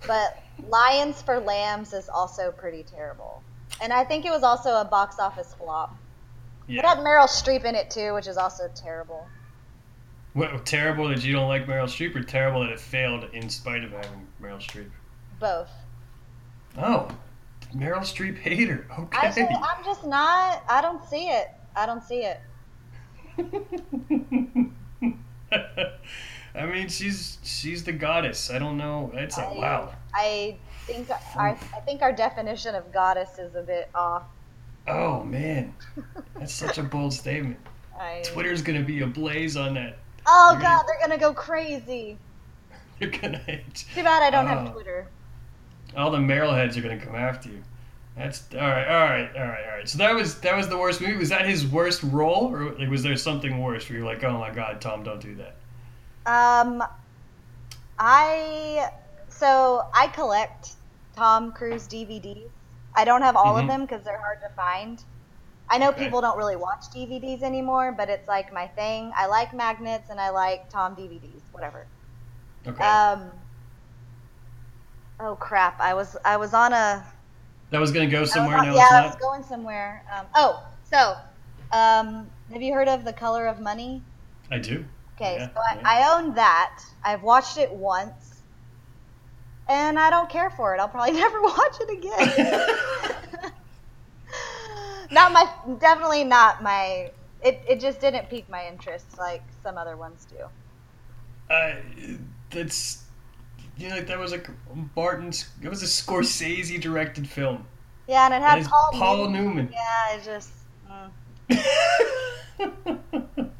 but 0.08 0.42
Lions 0.66 1.22
for 1.22 1.38
Lambs 1.38 1.92
is 1.92 2.08
also 2.08 2.50
pretty 2.50 2.82
terrible, 2.82 3.44
and 3.80 3.92
I 3.92 4.02
think 4.02 4.26
it 4.26 4.32
was 4.32 4.42
also 4.42 4.80
a 4.80 4.84
box 4.84 5.20
office 5.20 5.54
flop. 5.54 5.94
Yeah. 6.66 6.80
It 6.80 6.84
had 6.84 6.98
Meryl 6.98 7.28
Streep 7.28 7.64
in 7.64 7.76
it 7.76 7.92
too, 7.92 8.12
which 8.14 8.26
is 8.26 8.36
also 8.36 8.68
terrible. 8.74 9.28
What, 10.32 10.66
terrible 10.66 11.10
that 11.10 11.22
you 11.22 11.32
don't 11.32 11.46
like 11.46 11.66
Meryl 11.66 11.84
Streep, 11.84 12.16
or 12.16 12.24
terrible 12.24 12.62
that 12.62 12.70
it 12.70 12.80
failed 12.80 13.28
in 13.32 13.48
spite 13.48 13.84
of 13.84 13.92
having 13.92 14.26
Meryl 14.42 14.58
Streep? 14.58 14.90
Both. 15.38 15.70
Oh, 16.76 17.08
Meryl 17.72 18.00
Streep 18.00 18.36
hater. 18.36 18.88
Okay. 18.98 19.16
I 19.16 19.28
I'm 19.28 19.84
just 19.84 20.04
not. 20.04 20.64
I 20.68 20.80
don't 20.82 21.08
see 21.08 21.28
it. 21.28 21.50
I 21.80 21.86
don't 21.86 22.02
see 22.02 22.24
it. 22.26 22.40
I 26.54 26.66
mean, 26.66 26.88
she's 26.88 27.38
she's 27.42 27.84
the 27.84 27.92
goddess. 27.92 28.50
I 28.50 28.58
don't 28.58 28.76
know. 28.76 29.10
It's 29.14 29.38
a 29.38 29.42
I- 29.44 29.58
wow. 29.58 29.94
I 30.14 30.56
think 30.86 31.08
our, 31.36 31.48
I 31.50 31.54
think 31.86 32.02
our 32.02 32.12
definition 32.12 32.74
of 32.74 32.92
goddess 32.92 33.38
is 33.38 33.54
a 33.54 33.62
bit 33.62 33.88
off. 33.94 34.24
Oh 34.88 35.22
man, 35.24 35.72
that's 36.36 36.52
such 36.52 36.76
a 36.78 36.82
bold 36.82 37.14
statement. 37.14 37.56
I, 37.98 38.20
Twitter's 38.24 38.60
gonna 38.62 38.82
be 38.82 39.00
ablaze 39.00 39.56
on 39.56 39.72
that. 39.74 39.96
oh 40.26 40.58
God, 40.60 40.84
they're 40.86 40.98
gonna 41.00 41.18
go 41.18 41.32
crazy. 41.32 42.18
You're 43.00 43.10
gonna. 43.10 43.40
Too 43.72 44.02
bad 44.02 44.22
I 44.22 44.28
don't 44.30 44.44
Oh. 44.44 44.48
have 44.48 44.72
Twitter. 44.74 45.06
All 45.96 46.10
the 46.10 46.18
Meryl 46.18 46.54
heads 46.54 46.76
are 46.76 46.82
gonna 46.82 46.98
come 46.98 47.14
after 47.14 47.48
you. 47.48 47.62
That's 48.16 48.44
all 48.54 48.60
right, 48.60 48.86
all 48.86 49.04
right, 49.08 49.30
all 49.36 49.42
right, 49.48 49.64
all 49.64 49.76
right. 49.78 49.88
So 49.88 49.98
that 49.98 50.14
was 50.14 50.40
that 50.40 50.56
was 50.56 50.68
the 50.68 50.76
worst 50.76 51.00
movie. 51.00 51.16
Was 51.16 51.30
that 51.30 51.48
his 51.48 51.66
worst 51.66 52.02
role, 52.02 52.52
or 52.54 52.72
like, 52.74 52.90
was 52.90 53.02
there 53.02 53.16
something 53.16 53.58
worse 53.62 53.88
where 53.88 53.98
you're 53.98 54.06
like, 54.06 54.22
oh 54.24 54.38
my 54.38 54.50
god, 54.50 54.80
Tom, 54.80 55.02
don't 55.04 55.20
do 55.20 55.34
that? 55.36 55.56
Um, 56.26 56.82
I 57.98 58.90
so 59.28 59.82
I 59.94 60.08
collect 60.08 60.76
Tom 61.16 61.52
Cruise 61.52 61.86
DVDs. 61.86 62.50
I 62.96 63.04
don't 63.04 63.22
have 63.22 63.36
all 63.36 63.56
Mhm. 63.56 63.60
of 63.60 63.66
them 63.68 63.82
because 63.82 64.02
they're 64.04 64.18
hard 64.20 64.38
to 64.42 64.50
find. 64.56 64.98
I 65.70 65.78
know 65.78 65.92
Okay. 65.92 65.92
people 65.92 66.20
don't 66.20 66.38
really 66.38 66.56
watch 66.56 66.84
DVDs 66.94 67.42
anymore, 67.42 67.92
but 67.96 68.10
it's 68.10 68.28
like 68.28 68.52
my 68.52 68.68
thing. 68.68 69.12
I 69.16 69.26
like 69.26 69.54
magnets 69.54 70.10
and 70.10 70.20
I 70.20 70.30
like 70.30 70.70
Tom 70.70 70.96
DVDs, 70.96 71.44
whatever. 71.52 71.88
Okay, 72.66 73.00
Um. 73.14 73.32
Oh 75.20 75.36
crap! 75.36 75.80
I 75.80 75.94
was 75.94 76.16
I 76.24 76.36
was 76.36 76.52
on 76.52 76.72
a 76.72 77.06
that 77.70 77.80
was 77.80 77.92
gonna 77.92 78.06
go 78.06 78.18
I 78.18 78.20
was 78.20 78.32
somewhere. 78.32 78.62
No, 78.62 78.74
yeah, 78.74 78.82
it's 78.82 78.92
I 78.92 79.06
was 79.06 79.16
going 79.16 79.42
somewhere. 79.42 80.04
Um, 80.14 80.26
oh, 80.34 80.66
so 80.90 81.16
um, 81.72 82.28
have 82.52 82.62
you 82.62 82.74
heard 82.74 82.88
of 82.88 83.04
The 83.04 83.12
Color 83.12 83.46
of 83.46 83.60
Money? 83.60 84.02
I 84.50 84.58
do. 84.58 84.84
Okay, 85.16 85.36
Yeah, 85.36 85.48
so 85.54 85.60
I, 85.60 85.74
yeah. 85.76 85.82
I 85.84 86.18
own 86.18 86.34
that. 86.34 86.82
I've 87.04 87.22
watched 87.22 87.58
it 87.58 87.70
once, 87.70 88.42
and 89.68 89.98
I 89.98 90.10
don't 90.10 90.28
care 90.28 90.50
for 90.50 90.74
it. 90.74 90.80
I'll 90.80 90.88
probably 90.88 91.12
never 91.18 91.40
watch 91.42 91.76
it 91.80 91.90
again. 91.90 93.52
not 95.10 95.32
my, 95.32 95.48
definitely 95.78 96.24
not 96.24 96.62
my. 96.62 97.10
It, 97.42 97.62
it 97.68 97.80
just 97.80 98.00
didn't 98.00 98.28
pique 98.28 98.48
my 98.50 98.66
interest 98.66 99.18
like 99.18 99.42
some 99.62 99.78
other 99.78 99.96
ones 99.96 100.26
do. 100.30 100.44
Uh, 101.54 101.74
that's 102.50 103.04
you 103.80 103.88
know, 103.88 103.96
like 103.96 104.06
that 104.08 104.18
was 104.18 104.32
like 104.32 104.48
Barton's. 104.94 105.48
It 105.62 105.68
was 105.68 105.82
a 105.82 105.86
Scorsese 105.86 106.80
directed 106.80 107.28
film. 107.28 107.66
Yeah, 108.06 108.26
and 108.26 108.34
it 108.34 108.42
had 108.42 108.58
is 108.58 108.68
Paul, 108.68 108.90
Paul 108.92 109.28
Newman. 109.30 109.68
Newman. 109.68 109.72
Yeah, 109.72 110.16
it 110.16 110.24
just. 110.24 110.50
Mm. 110.90 111.10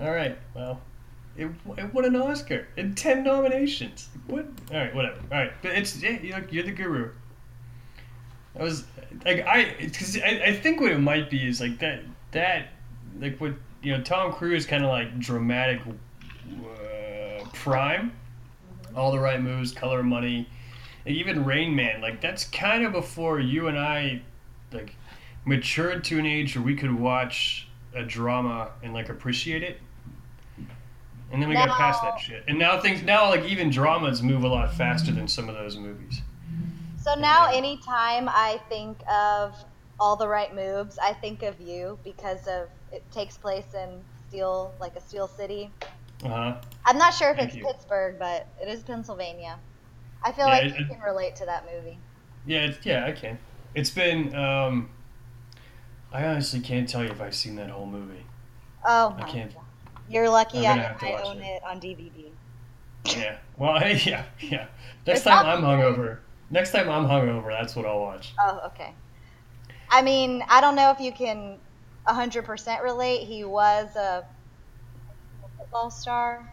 All 0.00 0.10
right. 0.10 0.38
Well, 0.54 0.80
it, 1.36 1.50
it 1.76 1.92
won 1.92 2.04
an 2.04 2.16
Oscar 2.16 2.68
and 2.76 2.96
ten 2.96 3.24
nominations. 3.24 4.08
What? 4.28 4.46
All 4.70 4.78
right. 4.78 4.94
Whatever. 4.94 5.18
All 5.32 5.38
right. 5.38 5.52
But 5.60 5.72
it's 5.72 6.00
yeah. 6.00 6.18
You're, 6.20 6.46
you're 6.50 6.64
the 6.64 6.72
guru. 6.72 7.10
I 8.58 8.62
was 8.62 8.84
like 9.24 9.44
I 9.46 9.74
because 9.80 10.16
I, 10.18 10.42
I 10.46 10.52
think 10.54 10.80
what 10.80 10.92
it 10.92 10.98
might 10.98 11.30
be 11.30 11.46
is 11.46 11.60
like 11.60 11.78
that 11.80 12.02
that 12.32 12.68
like 13.18 13.40
what 13.40 13.54
you 13.82 13.96
know 13.96 14.02
Tom 14.02 14.32
Cruise 14.32 14.66
kind 14.66 14.84
of 14.84 14.90
like 14.90 15.18
dramatic 15.18 15.80
uh, 15.86 17.44
Prime, 17.52 18.12
All 18.96 19.12
the 19.12 19.18
Right 19.18 19.40
Moves, 19.40 19.72
Color 19.72 20.00
of 20.00 20.06
Money, 20.06 20.48
and 21.06 21.16
even 21.16 21.44
Rain 21.44 21.74
Man. 21.74 22.00
Like 22.00 22.20
that's 22.20 22.44
kind 22.44 22.84
of 22.84 22.92
before 22.92 23.40
you 23.40 23.68
and 23.68 23.78
I 23.78 24.22
like 24.72 24.94
matured 25.44 26.04
to 26.04 26.18
an 26.18 26.26
age 26.26 26.56
where 26.56 26.64
we 26.64 26.76
could 26.76 26.94
watch 26.94 27.68
a 27.94 28.02
drama 28.02 28.70
and 28.82 28.92
like 28.92 29.08
appreciate 29.08 29.62
it. 29.62 29.80
And 31.32 31.40
then 31.40 31.48
we 31.48 31.54
got 31.54 31.68
past 31.68 32.02
that 32.02 32.18
shit. 32.18 32.42
And 32.48 32.58
now 32.58 32.80
things 32.80 33.02
now 33.02 33.28
like 33.28 33.44
even 33.44 33.70
dramas 33.70 34.22
move 34.22 34.44
a 34.44 34.48
lot 34.48 34.74
faster 34.74 35.12
than 35.12 35.28
some 35.28 35.48
of 35.48 35.54
those 35.54 35.76
movies. 35.76 36.22
So 37.02 37.14
now, 37.14 37.50
anytime 37.50 38.28
I 38.28 38.60
think 38.68 38.98
of 39.10 39.54
all 39.98 40.16
the 40.16 40.28
right 40.28 40.54
moves, 40.54 40.98
I 40.98 41.14
think 41.14 41.42
of 41.42 41.58
you 41.58 41.98
because 42.04 42.46
of 42.46 42.68
it 42.92 43.02
takes 43.10 43.38
place 43.38 43.72
in 43.74 44.02
Steel, 44.28 44.74
like 44.78 44.96
a 44.96 45.00
Steel 45.00 45.26
City. 45.26 45.70
Uh 46.24 46.28
huh. 46.28 46.60
I'm 46.84 46.98
not 46.98 47.14
sure 47.14 47.30
if 47.30 47.36
Thank 47.36 47.50
it's 47.50 47.56
you. 47.56 47.64
Pittsburgh, 47.64 48.18
but 48.18 48.46
it 48.60 48.68
is 48.68 48.82
Pennsylvania. 48.82 49.58
I 50.22 50.32
feel 50.32 50.46
Yeah, 50.46 50.52
like 50.52 50.64
it- 50.64 50.78
you 50.78 50.84
can 50.84 51.00
relate 51.00 51.36
to 51.36 51.46
that 51.46 51.64
movie. 51.72 51.98
Yeah, 52.46 52.66
it's, 52.66 52.84
yeah, 52.84 53.06
I 53.06 53.12
can. 53.12 53.38
It's 53.74 53.90
been. 53.90 54.34
um 54.34 54.90
I 56.12 56.24
honestly 56.26 56.60
can't 56.60 56.88
tell 56.88 57.02
you 57.04 57.10
if 57.10 57.20
I've 57.20 57.34
seen 57.34 57.56
that 57.56 57.70
whole 57.70 57.86
movie. 57.86 58.26
Oh, 58.84 59.16
I 59.18 59.22
my 59.22 59.26
can't. 59.26 59.52
God. 59.54 59.64
You're 60.08 60.28
lucky 60.28 60.66
I, 60.66 60.76
gonna 60.76 60.82
have 60.82 60.98
to 60.98 61.06
I 61.06 61.22
own 61.22 61.40
it. 61.40 61.46
it 61.56 61.62
on 61.64 61.80
DVD. 61.80 62.32
Yeah. 63.04 63.38
Well, 63.56 63.80
yeah, 64.06 64.24
yeah. 64.40 64.66
Next 65.06 65.20
It's 65.20 65.24
time 65.24 65.46
I'm 65.46 65.62
hungover. 65.62 66.18
Next 66.50 66.72
time 66.72 66.88
I'm 66.90 67.04
hungover, 67.06 67.50
that's 67.50 67.76
what 67.76 67.86
I'll 67.86 68.00
watch. 68.00 68.34
Oh, 68.38 68.60
okay. 68.66 68.92
I 69.90 70.02
mean, 70.02 70.44
I 70.48 70.60
don't 70.60 70.76
know 70.76 70.90
if 70.90 71.00
you 71.00 71.12
can 71.12 71.58
100% 72.06 72.82
relate. 72.82 73.26
He 73.26 73.44
was 73.44 73.94
a 73.96 74.24
football 75.60 75.90
star. 75.90 76.52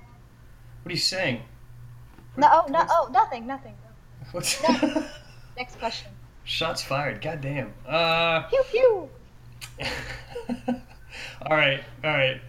What 0.83 0.89
are 0.89 0.93
you 0.93 0.99
saying? 0.99 1.41
No, 2.35 2.47
oh, 2.51 2.65
no, 2.69 2.85
oh, 2.89 3.09
nothing, 3.11 3.47
nothing. 3.47 3.73
What's 4.31 4.61
Next 5.57 5.79
question. 5.79 6.11
Shots 6.43 6.83
fired. 6.83 7.21
God 7.21 7.41
damn. 7.41 7.73
Uh. 7.87 8.43
Pew 8.43 8.63
pew. 8.71 9.09
all 11.41 11.57
right, 11.57 11.83
all 12.03 12.11
right. 12.11 12.39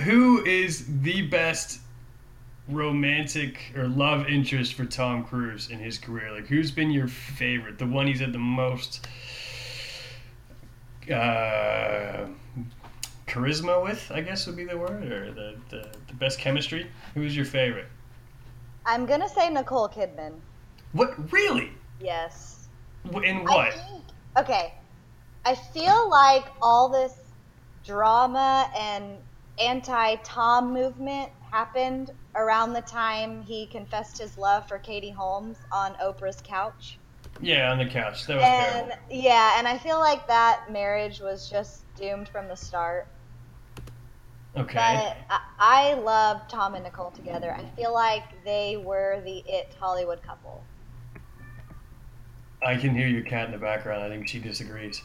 Who 0.00 0.44
is 0.44 0.86
the 1.02 1.22
best 1.22 1.80
romantic 2.68 3.72
or 3.76 3.88
love 3.88 4.26
interest 4.26 4.74
for 4.74 4.84
Tom 4.84 5.24
Cruise 5.24 5.70
in 5.70 5.78
his 5.78 5.98
career? 5.98 6.32
Like, 6.32 6.46
who's 6.46 6.70
been 6.70 6.90
your 6.90 7.08
favorite? 7.08 7.78
The 7.78 7.86
one 7.86 8.06
he's 8.06 8.20
had 8.20 8.32
the 8.32 8.38
most 8.38 9.06
uh, 11.10 12.26
charisma 13.26 13.82
with, 13.82 14.10
I 14.14 14.20
guess 14.20 14.46
would 14.46 14.56
be 14.56 14.64
the 14.64 14.76
word, 14.76 15.10
or 15.10 15.32
the, 15.32 15.56
the, 15.70 15.88
the 16.08 16.14
best 16.14 16.38
chemistry? 16.38 16.86
Who's 17.14 17.34
your 17.36 17.44
favorite? 17.46 17.86
I'm 18.86 19.06
gonna 19.06 19.28
say 19.28 19.48
Nicole 19.50 19.88
Kidman. 19.88 20.34
What, 20.92 21.32
really? 21.32 21.72
Yes. 22.00 22.68
In 23.22 23.44
what? 23.44 23.72
think- 23.74 24.04
okay. 24.38 24.74
I 25.46 25.54
feel 25.54 26.08
like 26.08 26.44
all 26.62 26.88
this 26.88 27.14
drama 27.84 28.70
and 28.76 29.16
anti 29.58 30.16
Tom 30.16 30.72
movement 30.72 31.30
happened 31.50 32.10
around 32.34 32.72
the 32.72 32.80
time 32.82 33.42
he 33.42 33.66
confessed 33.66 34.18
his 34.18 34.36
love 34.38 34.66
for 34.66 34.78
Katie 34.78 35.10
Holmes 35.10 35.58
on 35.70 35.94
Oprah's 35.96 36.40
couch. 36.42 36.98
Yeah, 37.40 37.70
on 37.70 37.78
the 37.78 37.86
couch. 37.86 38.26
That 38.26 38.36
was 38.36 38.44
And 38.44 38.88
terrible. 38.88 38.96
yeah, 39.10 39.58
and 39.58 39.68
I 39.68 39.76
feel 39.78 39.98
like 39.98 40.26
that 40.28 40.70
marriage 40.70 41.20
was 41.20 41.48
just 41.48 41.82
doomed 41.96 42.28
from 42.28 42.48
the 42.48 42.56
start. 42.56 43.06
Okay. 44.56 44.74
But 44.74 45.16
I, 45.30 45.40
I 45.58 45.94
love 45.94 46.46
Tom 46.48 46.74
and 46.74 46.84
Nicole 46.84 47.10
together. 47.10 47.52
I 47.52 47.64
feel 47.76 47.92
like 47.92 48.22
they 48.44 48.76
were 48.76 49.20
the 49.24 49.42
it 49.46 49.74
Hollywood 49.80 50.22
couple. 50.22 50.62
I 52.64 52.76
can 52.76 52.94
hear 52.94 53.08
your 53.08 53.22
cat 53.22 53.46
in 53.46 53.52
the 53.52 53.58
background. 53.58 54.02
I 54.02 54.08
think 54.08 54.28
she 54.28 54.38
disagrees. 54.38 55.02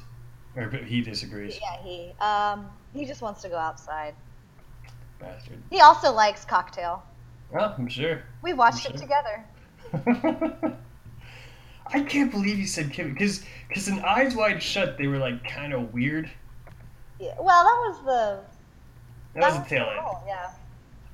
Or 0.56 0.70
he 0.70 1.02
disagrees. 1.02 1.60
Yeah, 1.62 1.82
he 1.82 2.14
um 2.20 2.70
he 2.94 3.06
just 3.06 3.22
wants 3.22 3.42
to 3.42 3.50
go 3.50 3.58
outside. 3.58 4.14
Bastard. 5.20 5.62
He 5.70 5.82
also 5.82 6.14
likes 6.14 6.46
cocktail. 6.46 7.04
Well, 7.52 7.76
I'm 7.78 7.88
sure. 7.88 8.24
We 8.44 8.54
watched 8.54 8.88
I'm 8.88 8.96
it 8.96 9.00
sure. 9.00 9.08
together. 9.08 10.78
I 11.92 12.02
can't 12.04 12.32
believe 12.32 12.60
you 12.60 12.68
said 12.68 12.92
Kim 12.94 13.14
because 13.14 13.44
because 13.68 13.88
in 13.88 14.00
Eyes 14.00 14.36
Wide 14.36 14.62
Shut 14.62 14.98
they 15.00 15.08
were 15.08 15.18
like 15.18 15.44
kind 15.44 15.74
of 15.74 15.92
weird. 15.92 16.30
Yeah. 17.20 17.34
Well, 17.40 17.64
that 17.64 17.90
was 17.90 18.06
the 18.06 18.40
That 19.34 19.44
was 19.44 19.54
the 19.56 19.64
the 19.64 19.70
tail 19.70 19.90
end. 19.90 20.06
Yeah. 20.28 20.50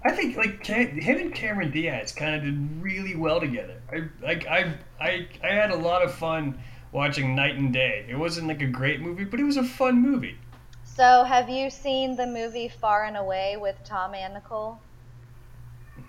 I 0.04 0.12
think 0.12 0.38
like 0.38 0.63
Ca- 0.65 0.99
him 0.99 1.17
and 1.17 1.34
Cameron 1.34 1.71
Diaz 1.71 2.12
kind 2.12 2.36
of 2.36 2.43
did 2.43 2.82
really 2.82 3.15
well 3.15 3.39
together. 3.39 3.82
I 3.91 4.04
like 4.23 4.45
I 4.47 4.75
I 4.99 5.28
I 5.43 5.47
had 5.47 5.71
a 5.71 5.75
lot 5.75 6.04
of 6.04 6.13
fun 6.13 6.60
watching 6.91 7.36
Knight 7.36 7.56
and 7.56 7.73
Day. 7.73 8.06
It 8.08 8.15
wasn't 8.15 8.47
like 8.47 8.62
a 8.62 8.67
great 8.67 9.01
movie, 9.01 9.25
but 9.25 9.39
it 9.39 9.43
was 9.43 9.58
a 9.58 9.63
fun 9.63 10.01
movie. 10.01 10.38
So, 10.84 11.23
have 11.23 11.49
you 11.49 11.69
seen 11.69 12.15
the 12.15 12.25
movie 12.25 12.69
Far 12.69 13.04
and 13.04 13.17
Away 13.17 13.58
with 13.58 13.75
Tom 13.84 14.13
and 14.13 14.34
Nicole? 14.34 14.80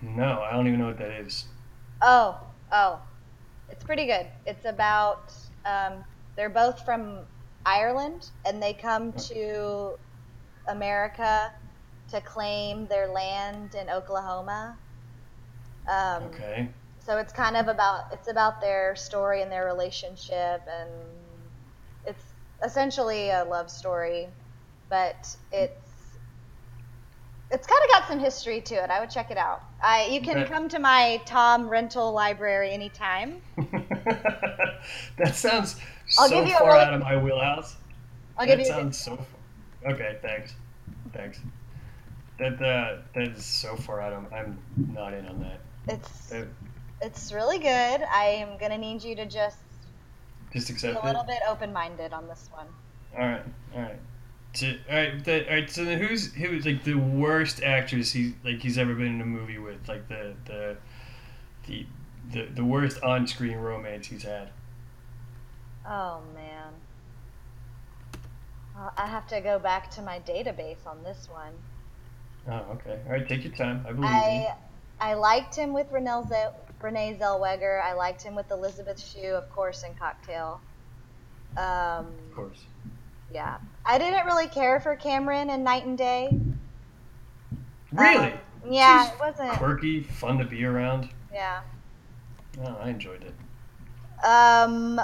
No, 0.01 0.41
I 0.41 0.51
don't 0.51 0.67
even 0.67 0.79
know 0.79 0.87
what 0.87 0.99
that 0.99 1.11
is. 1.11 1.45
Oh, 2.01 2.39
oh, 2.71 3.01
it's 3.69 3.83
pretty 3.83 4.05
good. 4.05 4.27
It's 4.45 4.65
about 4.65 5.33
um, 5.65 6.03
they're 6.35 6.49
both 6.49 6.85
from 6.85 7.19
Ireland 7.65 8.29
and 8.45 8.61
they 8.63 8.73
come 8.73 9.11
to 9.13 9.97
America 10.67 11.51
to 12.11 12.21
claim 12.21 12.87
their 12.87 13.07
land 13.07 13.75
in 13.75 13.89
Oklahoma. 13.89 14.77
Um, 15.87 16.23
Okay. 16.23 16.69
So 16.99 17.17
it's 17.19 17.31
kind 17.31 17.55
of 17.55 17.69
about 17.69 18.11
it's 18.11 18.27
about 18.27 18.59
their 18.59 18.93
story 18.97 19.41
and 19.41 19.49
their 19.49 19.63
relationship, 19.65 20.61
and 20.67 20.89
it's 22.05 22.21
essentially 22.61 23.29
a 23.29 23.45
love 23.45 23.69
story, 23.71 24.27
but 24.89 25.15
it's 25.53 26.17
it's 27.49 27.65
kind 27.65 27.81
of 27.85 27.89
got 27.91 28.07
some 28.09 28.19
history 28.19 28.59
to 28.59 28.75
it. 28.75 28.89
I 28.89 28.99
would 28.99 29.09
check 29.09 29.31
it 29.31 29.37
out. 29.37 29.61
I 29.81 30.07
you 30.07 30.19
can 30.19 30.45
come 30.47 30.67
to 30.67 30.79
my 30.79 31.21
Tom 31.25 31.69
rental 31.69 32.11
library 32.11 32.71
anytime. 32.71 33.41
that 35.17 35.33
sounds 35.33 35.77
I'll 36.19 36.27
so 36.27 36.39
give 36.41 36.49
you 36.49 36.57
far 36.57 36.73
really- 36.73 36.83
out 36.83 36.93
of 36.93 36.99
my 37.01 37.15
wheelhouse. 37.15 37.77
I'll 38.37 38.45
that 38.45 38.57
give 38.57 38.59
you. 38.59 38.65
sounds 38.65 38.97
so. 38.97 39.15
Far. 39.15 39.93
Okay, 39.93 40.17
thanks, 40.21 40.55
thanks. 41.13 41.39
That 42.39 42.61
uh, 42.61 42.97
that 43.15 43.27
is 43.29 43.45
so 43.45 43.75
far 43.75 43.99
out. 44.01 44.13
of 44.13 44.31
I'm 44.33 44.59
not 44.93 45.13
in 45.13 45.25
on 45.27 45.39
that. 45.39 45.59
It's 45.87 46.29
That- 46.29 46.47
it's 47.01 47.31
really 47.31 47.59
good. 47.59 47.67
I 47.69 48.25
am 48.41 48.57
gonna 48.57 48.77
need 48.77 49.03
you 49.03 49.15
to 49.15 49.25
just 49.25 49.57
just 50.51 50.67
be 50.67 50.73
accept 50.73 50.95
a 50.95 50.99
it. 50.99 51.05
little 51.05 51.23
bit 51.23 51.39
open 51.47 51.71
minded 51.73 52.13
on 52.13 52.27
this 52.27 52.49
one. 52.51 52.67
All 53.17 53.25
right, 53.27 53.43
all 53.75 53.81
right. 53.81 53.99
So, 54.53 54.73
all 54.89 54.95
right, 54.95 55.23
the, 55.23 55.47
all 55.47 55.53
right. 55.55 55.69
So 55.69 55.83
who's 55.85 56.33
who's 56.33 56.65
like 56.65 56.83
the 56.83 56.95
worst 56.95 57.61
actress 57.61 58.11
he 58.11 58.33
like 58.43 58.59
he's 58.61 58.77
ever 58.77 58.95
been 58.95 59.07
in 59.15 59.21
a 59.21 59.25
movie 59.25 59.57
with? 59.59 59.87
Like 59.87 60.07
the 60.07 60.33
the 60.45 60.77
the 61.67 61.85
the, 62.31 62.45
the 62.55 62.63
worst 62.65 63.01
on 63.03 63.27
screen 63.27 63.57
romance 63.57 64.07
he's 64.07 64.23
had. 64.23 64.49
Oh 65.85 66.21
man. 66.33 66.73
Well, 68.75 68.93
I 68.97 69.07
have 69.07 69.27
to 69.27 69.41
go 69.41 69.59
back 69.59 69.89
to 69.91 70.01
my 70.01 70.19
database 70.19 70.85
on 70.85 71.03
this 71.03 71.27
one. 71.31 71.53
Oh, 72.49 72.53
okay. 72.73 72.99
All 73.05 73.11
right, 73.11 73.27
take 73.27 73.43
your 73.43 73.53
time. 73.53 73.83
I 73.87 73.91
believe 73.91 74.09
you. 74.09 74.15
I 74.15 74.55
I 74.99 75.13
liked 75.13 75.55
him 75.55 75.73
with 75.73 75.91
Renee, 75.91 76.23
Zell- 76.27 76.55
Renee 76.81 77.17
Zellweger. 77.19 77.81
I 77.83 77.93
liked 77.93 78.21
him 78.23 78.35
with 78.35 78.49
Elizabeth 78.51 78.99
Shue, 78.99 79.33
of 79.35 79.49
course, 79.51 79.83
in 79.83 79.93
Cocktail. 79.95 80.59
Um, 81.57 82.07
Of 82.29 82.35
course. 82.35 82.59
yeah, 83.33 83.57
I 83.85 83.97
didn't 83.97 84.25
really 84.25 84.47
care 84.47 84.79
for 84.79 84.95
Cameron 84.95 85.49
in 85.49 85.63
Knight 85.63 85.85
and 85.85 85.97
Day. 85.97 86.29
Really? 87.91 88.31
Um, 88.33 88.39
yeah, 88.69 89.05
She's 89.05 89.13
it 89.13 89.19
wasn't. 89.19 89.51
Quirky, 89.53 90.03
fun 90.03 90.37
to 90.39 90.45
be 90.45 90.63
around. 90.65 91.09
Yeah. 91.33 91.61
Oh, 92.63 92.77
I 92.81 92.89
enjoyed 92.89 93.23
it. 93.23 93.33
Um, 94.25 94.99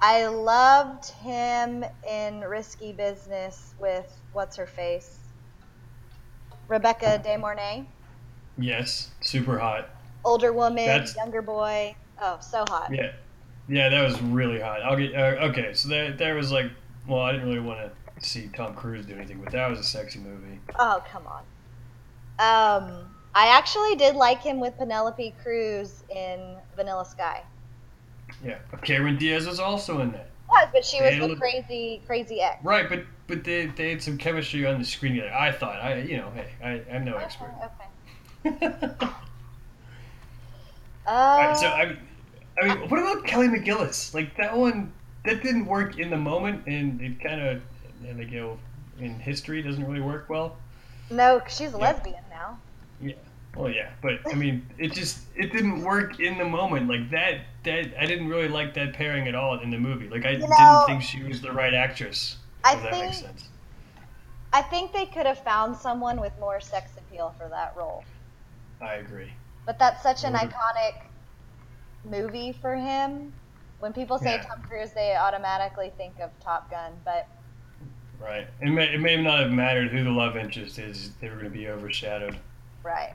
I 0.00 0.26
loved 0.26 1.08
him 1.10 1.84
in 2.08 2.40
Risky 2.42 2.92
Business 2.92 3.74
with 3.78 4.12
what's 4.32 4.56
her 4.56 4.66
face, 4.66 5.18
Rebecca 6.72 7.20
De 7.22 7.36
Mornay. 7.36 7.84
Yes, 8.56 9.10
super 9.20 9.58
hot. 9.58 9.90
Older 10.24 10.54
woman, 10.54 10.86
That's- 10.86 11.14
younger 11.14 11.42
boy. 11.42 11.94
Oh, 12.20 12.38
so 12.40 12.64
hot. 12.68 12.88
Yeah, 12.90 13.12
yeah, 13.68 13.90
that 13.90 14.02
was 14.02 14.20
really 14.22 14.58
hot. 14.58 14.82
I'll 14.82 14.96
get 14.96 15.14
uh, 15.14 15.48
okay. 15.50 15.74
So 15.74 15.88
that 15.90 16.16
there 16.16 16.34
was 16.34 16.50
like, 16.50 16.70
well, 17.06 17.20
I 17.20 17.32
didn't 17.32 17.46
really 17.48 17.60
want 17.60 17.80
to 17.80 18.26
see 18.26 18.48
Tom 18.56 18.74
Cruise 18.74 19.04
do 19.04 19.14
anything, 19.14 19.40
but 19.42 19.52
that 19.52 19.68
was 19.68 19.80
a 19.80 19.84
sexy 19.84 20.18
movie. 20.20 20.60
Oh, 20.78 21.02
come 21.10 21.24
on. 21.26 21.42
Um, 22.38 23.06
I 23.34 23.48
actually 23.48 23.96
did 23.96 24.14
like 24.14 24.40
him 24.40 24.58
with 24.58 24.76
Penelope 24.78 25.34
Cruz 25.42 26.04
in 26.08 26.56
Vanilla 26.74 27.04
Sky. 27.04 27.42
Yeah, 28.42 28.58
Cameron 28.82 29.18
Diaz 29.18 29.46
was 29.46 29.60
also 29.60 30.00
in 30.00 30.12
that. 30.12 30.30
Was, 30.48 30.68
but 30.72 30.84
she 30.84 31.02
was 31.02 31.16
the 31.16 31.36
crazy, 31.36 32.00
crazy 32.06 32.40
ex. 32.40 32.64
Right, 32.64 32.88
but 32.88 33.04
but 33.32 33.44
they, 33.44 33.66
they 33.66 33.90
had 33.90 34.02
some 34.02 34.18
chemistry 34.18 34.66
on 34.66 34.78
the 34.78 34.84
screen 34.84 35.14
together. 35.14 35.32
I 35.34 35.52
thought 35.52 35.76
I 35.80 36.00
you 36.02 36.18
know 36.18 36.30
hey 36.34 36.50
I 36.62 36.94
I'm 36.94 37.04
no 37.04 37.16
expert. 37.16 37.50
Okay. 38.44 39.06
Uh, 41.06 41.54
so 41.54 41.66
I 41.66 41.86
mean, 41.86 41.98
I 42.62 42.68
mean, 42.68 42.88
what 42.88 43.00
about 43.00 43.24
Kelly 43.26 43.48
McGillis? 43.48 44.14
Like 44.14 44.36
that 44.36 44.56
one, 44.56 44.92
that 45.24 45.42
didn't 45.42 45.66
work 45.66 45.98
in 45.98 46.10
the 46.10 46.16
moment, 46.16 46.62
and 46.66 47.00
it 47.00 47.20
kind 47.20 47.40
of, 47.40 47.60
and 48.06 48.20
you 48.30 48.40
know, 48.40 48.58
in 49.00 49.18
history 49.18 49.62
doesn't 49.62 49.84
really 49.84 50.00
work 50.00 50.28
well. 50.28 50.56
no, 51.10 51.40
'cause 51.40 51.56
she's 51.56 51.72
a 51.72 51.76
lesbian 51.78 52.22
now. 52.30 52.58
Yeah. 53.00 53.14
Well, 53.56 53.68
yeah, 53.70 53.90
but 54.00 54.20
I 54.30 54.34
mean, 54.34 54.64
it 54.78 54.92
just 54.92 55.22
it 55.34 55.52
didn't 55.52 55.82
work 55.82 56.20
in 56.20 56.38
the 56.38 56.44
moment. 56.44 56.88
Like 56.88 57.10
that, 57.10 57.40
that 57.64 58.00
I 58.00 58.06
didn't 58.06 58.28
really 58.28 58.48
like 58.48 58.72
that 58.74 58.92
pairing 58.92 59.26
at 59.26 59.34
all 59.34 59.58
in 59.58 59.70
the 59.70 59.78
movie. 59.78 60.08
Like 60.08 60.24
I 60.24 60.34
know- 60.36 60.46
didn't 60.46 60.86
think 60.86 61.02
she 61.02 61.22
was 61.24 61.40
the 61.42 61.50
right 61.52 61.74
actress. 61.74 62.36
I 62.64 62.74
if 62.74 62.82
that 62.82 62.92
makes 62.92 63.20
think- 63.20 63.26
sense. 63.38 63.48
I 64.54 64.60
think 64.60 64.92
they 64.92 65.06
could 65.06 65.24
have 65.24 65.38
found 65.38 65.74
someone 65.76 66.20
with 66.20 66.32
more 66.38 66.60
sex 66.60 66.90
appeal 66.98 67.34
for 67.38 67.48
that 67.48 67.74
role. 67.76 68.04
I 68.82 68.94
agree. 68.96 69.32
But 69.64 69.78
that's 69.78 70.02
such 70.02 70.24
an 70.24 70.34
iconic 70.34 70.94
movie 72.04 72.52
for 72.52 72.74
him. 72.76 73.32
When 73.78 73.92
people 73.94 74.18
say 74.18 74.34
Yeah. 74.34 74.42
Tom 74.42 74.62
Cruise, 74.62 74.92
they 74.92 75.16
automatically 75.16 75.90
think 75.96 76.18
of 76.20 76.30
Top 76.40 76.70
Gun. 76.70 76.92
But 77.04 77.26
Right. 78.20 78.46
It 78.60 78.68
may, 78.70 78.92
it 78.94 79.00
may 79.00 79.16
not 79.20 79.40
have 79.40 79.50
mattered 79.50 79.88
who 79.90 80.04
the 80.04 80.10
love 80.10 80.36
interest 80.36 80.78
is. 80.78 81.12
They 81.20 81.28
were 81.30 81.36
going 81.36 81.50
to 81.50 81.50
be 81.50 81.68
overshadowed. 81.68 82.38
right, 82.84 83.14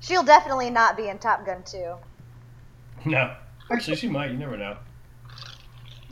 she'll 0.00 0.22
definitely 0.24 0.70
not 0.70 0.96
be 0.96 1.08
in 1.08 1.18
Top 1.18 1.44
Gun 1.44 1.62
2. 1.64 1.94
No. 3.04 3.34
Actually, 3.70 3.96
she 3.96 4.08
might. 4.08 4.30
You 4.30 4.38
never 4.38 4.56
know. 4.56 4.76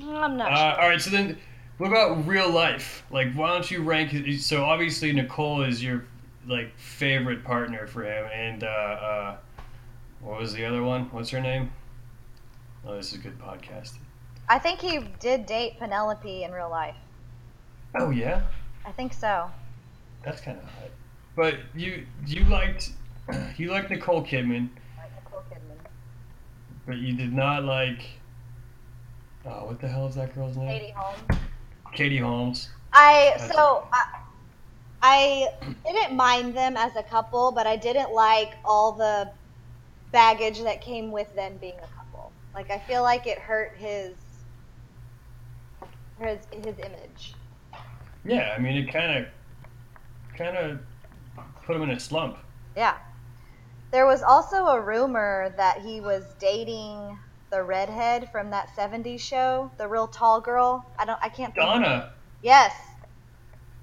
I'm 0.03 0.37
not 0.37 0.53
Uh, 0.53 0.77
all 0.83 0.89
right. 0.89 1.01
So 1.01 1.11
then, 1.11 1.39
what 1.79 1.89
about 1.89 2.27
real 2.27 2.51
life? 2.51 3.05
Like, 3.11 3.33
why 3.35 3.49
don't 3.49 3.71
you 3.71 3.83
rank? 3.83 4.15
So 4.41 4.65
obviously, 4.65 5.13
Nicole 5.13 5.63
is 5.63 5.83
your 5.83 6.05
like 6.47 6.77
favorite 6.79 7.43
partner 7.45 7.87
for 7.87 8.05
him, 8.05 8.27
and 8.33 8.65
uh, 8.65 8.67
uh, 8.67 9.37
what 10.21 10.41
was 10.41 10.53
the 10.53 10.65
other 10.65 10.83
one? 10.83 11.05
What's 11.11 11.31
her 11.31 11.41
name? 11.41 11.73
Oh, 12.87 12.95
this 12.97 13.13
is 13.13 13.19
good 13.19 13.39
podcast. 13.39 13.95
I 14.49 14.59
think 14.59 14.81
he 14.81 14.99
did 15.21 15.47
date 15.47 15.79
Penelope 15.79 16.43
in 16.45 16.53
real 16.53 16.69
life. 16.71 16.97
Oh 17.97 18.11
yeah, 18.11 18.43
I 18.87 18.93
think 18.93 19.13
so. 19.15 19.51
that's 20.25 20.41
kind 20.41 20.59
of 20.59 20.65
hot. 20.65 20.91
But 21.35 21.55
you 21.75 22.07
you 22.27 22.45
liked 22.45 22.93
you 23.57 23.71
liked 23.71 23.91
Nicole 23.91 24.23
Kidman, 24.25 24.69
Like 24.99 25.11
Nicole 25.25 25.43
Kidman. 25.51 25.79
but 26.87 26.97
you 26.99 27.15
did 27.15 27.33
not 27.33 27.65
like. 27.65 28.03
Oh, 29.47 29.67
what 29.67 29.81
the 29.81 29.89
hell 29.89 30.07
is 30.07 30.15
that 30.15 30.35
girl's 30.35 30.57
name? 30.57 30.69
Katie 30.69 30.93
Holmes. 30.97 31.41
Katie 31.95 32.19
Holmes. 32.19 32.69
I 32.93 33.37
so 33.53 33.87
I, 33.93 34.07
I 35.03 35.49
didn't 35.85 36.17
mind 36.17 36.57
them 36.57 36.77
as 36.77 36.95
a 36.97 37.03
couple, 37.03 37.53
but 37.53 37.67
I 37.67 37.77
didn't 37.77 38.13
like 38.13 38.55
all 38.65 38.93
the 38.93 39.31
baggage 40.13 40.63
that 40.63 40.81
came 40.81 41.11
with 41.11 41.35
them 41.35 41.57
being 41.61 41.77
a 41.79 41.97
couple. 41.97 42.33
Like 42.55 42.71
I 42.71 42.79
feel 42.79 43.03
like 43.03 43.27
it 43.27 43.39
hurt 43.39 43.77
his 43.77 44.15
his 46.19 46.39
his 46.53 46.79
image. 46.79 47.35
Yeah, 48.25 48.55
I 48.57 48.61
mean, 48.61 48.77
it 48.77 48.93
kind 48.93 49.19
of 49.19 49.27
kind 50.37 50.57
of 50.57 50.81
put 51.65 51.77
him 51.77 51.83
in 51.83 51.91
a 51.91 52.01
slump. 52.01 52.39
Yeah. 52.77 52.97
There 53.91 54.07
was 54.07 54.23
also 54.23 54.67
a 54.67 54.81
rumor 54.81 55.55
that 55.57 55.81
he 55.81 56.01
was 56.01 56.25
dating 56.39 57.19
the 57.55 57.63
redhead 57.63 58.29
from 58.33 58.51
that 58.51 58.69
70s 58.77 59.21
show, 59.21 59.71
the 59.79 59.87
real 59.87 60.09
tall 60.09 60.41
girl. 60.41 60.85
I 60.99 61.05
don't 61.05 61.19
I 61.23 61.29
can't 61.29 61.55
think. 61.55 61.65
Donna, 61.65 62.13
Yes. 62.43 62.75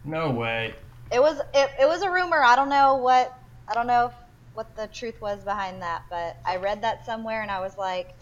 no 0.03 0.29
way. 0.29 0.75
It 1.11 1.21
was 1.21 1.39
it, 1.53 1.69
it 1.79 1.87
was 1.87 2.01
a 2.01 2.11
rumor. 2.11 2.43
I 2.43 2.55
don't 2.57 2.67
know 2.69 2.95
what 2.97 3.37
I 3.69 3.73
don't 3.73 3.87
know 3.87 4.11
what 4.55 4.75
the 4.75 4.87
truth 4.87 5.21
was 5.21 5.41
behind 5.45 5.81
that, 5.81 6.03
but 6.09 6.35
I 6.45 6.57
read 6.57 6.81
that 6.81 7.05
somewhere 7.05 7.41
and 7.41 7.49
I 7.49 7.61
was 7.61 7.77
like, 7.77 8.21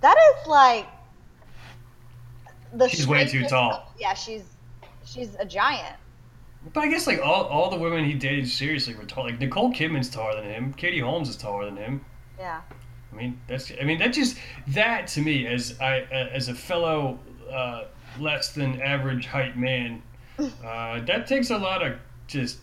that 0.00 0.16
is 0.40 0.46
like 0.46 0.86
the 2.72 2.88
She's 2.88 3.06
way 3.06 3.26
too 3.26 3.44
tall. 3.46 3.72
of- 3.72 3.82
yeah, 3.98 4.14
she's 4.14 4.44
she's 5.04 5.34
a 5.38 5.44
giant. 5.44 5.96
But 6.72 6.80
I 6.84 6.88
guess 6.88 7.06
like 7.06 7.20
all, 7.20 7.44
all 7.44 7.68
the 7.70 7.76
women 7.76 8.06
he 8.06 8.14
dated 8.14 8.48
seriously 8.48 8.94
were 8.94 9.04
tall. 9.04 9.24
Like 9.24 9.38
Nicole 9.38 9.70
Kidman's 9.70 10.08
taller 10.08 10.36
than 10.40 10.50
him. 10.50 10.72
Katie 10.72 11.00
Holmes 11.00 11.28
is 11.28 11.36
taller 11.36 11.66
than 11.66 11.76
him. 11.76 12.02
Yeah. 12.38 12.62
I 13.14 13.16
mean, 13.16 13.40
that's 13.46 13.70
I 13.80 13.84
mean 13.84 13.98
that 13.98 14.12
just 14.12 14.36
that 14.68 15.06
to 15.08 15.20
me 15.20 15.46
as 15.46 15.78
I 15.80 16.00
uh, 16.00 16.28
as 16.32 16.48
a 16.48 16.54
fellow 16.54 17.18
uh, 17.50 17.84
less 18.18 18.52
than 18.52 18.80
average 18.80 19.26
height 19.26 19.56
man, 19.56 20.02
uh, 20.38 21.00
that 21.00 21.26
takes 21.26 21.50
a 21.50 21.58
lot 21.58 21.86
of 21.86 21.96
just 22.26 22.58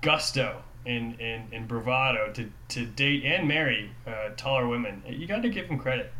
gusto 0.00 0.62
and, 0.84 1.20
and, 1.20 1.52
and 1.52 1.66
bravado 1.66 2.32
to, 2.32 2.48
to 2.68 2.86
date 2.86 3.24
and 3.24 3.48
marry 3.48 3.90
uh, 4.06 4.28
taller 4.36 4.68
women. 4.68 5.02
You 5.08 5.26
got 5.26 5.42
to 5.42 5.48
give 5.48 5.66
him 5.66 5.78
credit. 5.78 6.12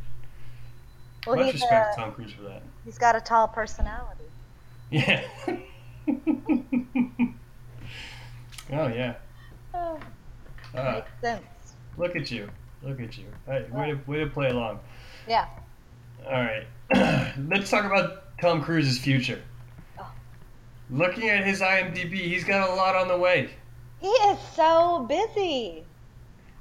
Well, 1.27 1.37
Much 1.37 1.46
he's 1.53 1.55
respect 1.55 1.92
uh, 1.92 1.94
to 1.94 2.01
Tom 2.01 2.12
Cruise 2.12 2.33
for 2.33 2.42
that. 2.42 2.62
he's 2.85 2.99
got 2.99 3.14
a 3.16 3.20
tall 3.20 3.49
personality. 3.49 4.25
Yeah. 4.90 5.25
oh 8.72 8.88
yeah. 8.88 9.14
Oh, 9.75 9.99
Uh, 10.75 10.92
makes 10.94 11.11
sense. 11.20 11.44
look 11.96 12.16
at 12.16 12.31
you. 12.31 12.49
Look 12.87 13.01
at 13.01 13.18
you. 13.18 13.25
Hey, 13.46 13.66
way, 13.72 13.90
to, 13.90 13.99
way 14.07 14.20
to 14.20 14.27
play 14.29 14.49
along. 14.49 14.79
Yeah. 15.27 15.46
All 16.25 16.33
right. 16.33 16.66
Let's 17.49 17.68
talk 17.68 17.85
about 17.85 18.38
Tom 18.40 18.62
Cruise's 18.62 18.96
future. 18.99 19.42
Oh. 19.99 20.09
Looking 20.90 21.29
at 21.29 21.44
his 21.44 21.61
IMDb, 21.61 22.12
he's 22.14 22.44
got 22.44 22.70
a 22.70 22.75
lot 22.75 22.94
on 22.94 23.09
the 23.09 23.18
way. 23.18 23.51
He 23.99 24.07
is 24.07 24.38
so 24.55 25.05
busy. 25.09 25.85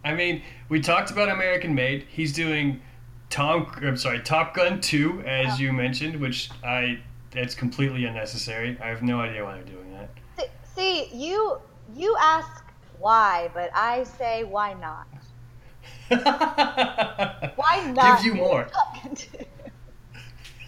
I 0.04 0.16
mean, 0.16 0.42
we 0.70 0.80
talked 0.80 1.12
about 1.12 1.30
American 1.30 1.76
Made. 1.76 2.06
He's 2.10 2.34
doing 2.34 2.82
Tom. 3.30 3.72
I'm 3.84 3.98
sorry, 3.98 4.20
Top 4.22 4.56
Gun 4.56 4.82
2, 4.82 5.22
as 5.28 5.54
Oh. 5.54 5.58
you 5.58 5.74
mentioned, 5.74 6.16
which 6.20 6.50
I 6.64 7.00
that's 7.32 7.54
completely 7.54 8.06
unnecessary. 8.06 8.78
I 8.82 8.88
have 8.88 9.04
no 9.04 9.20
idea 9.20 9.44
why 9.44 9.56
they're 9.56 9.64
doing 9.64 9.92
that. 9.94 10.10
See, 10.38 10.46
see, 11.12 11.16
you 11.16 11.58
you 11.96 12.16
ask 12.20 12.64
why, 12.98 13.50
but 13.54 13.70
I 13.76 14.04
say 14.04 14.44
why 14.44 14.74
not? 14.74 15.06
Why 17.56 17.92
not? 17.96 18.22
Gives 18.22 18.26
you 18.26 18.36
more. 18.36 18.68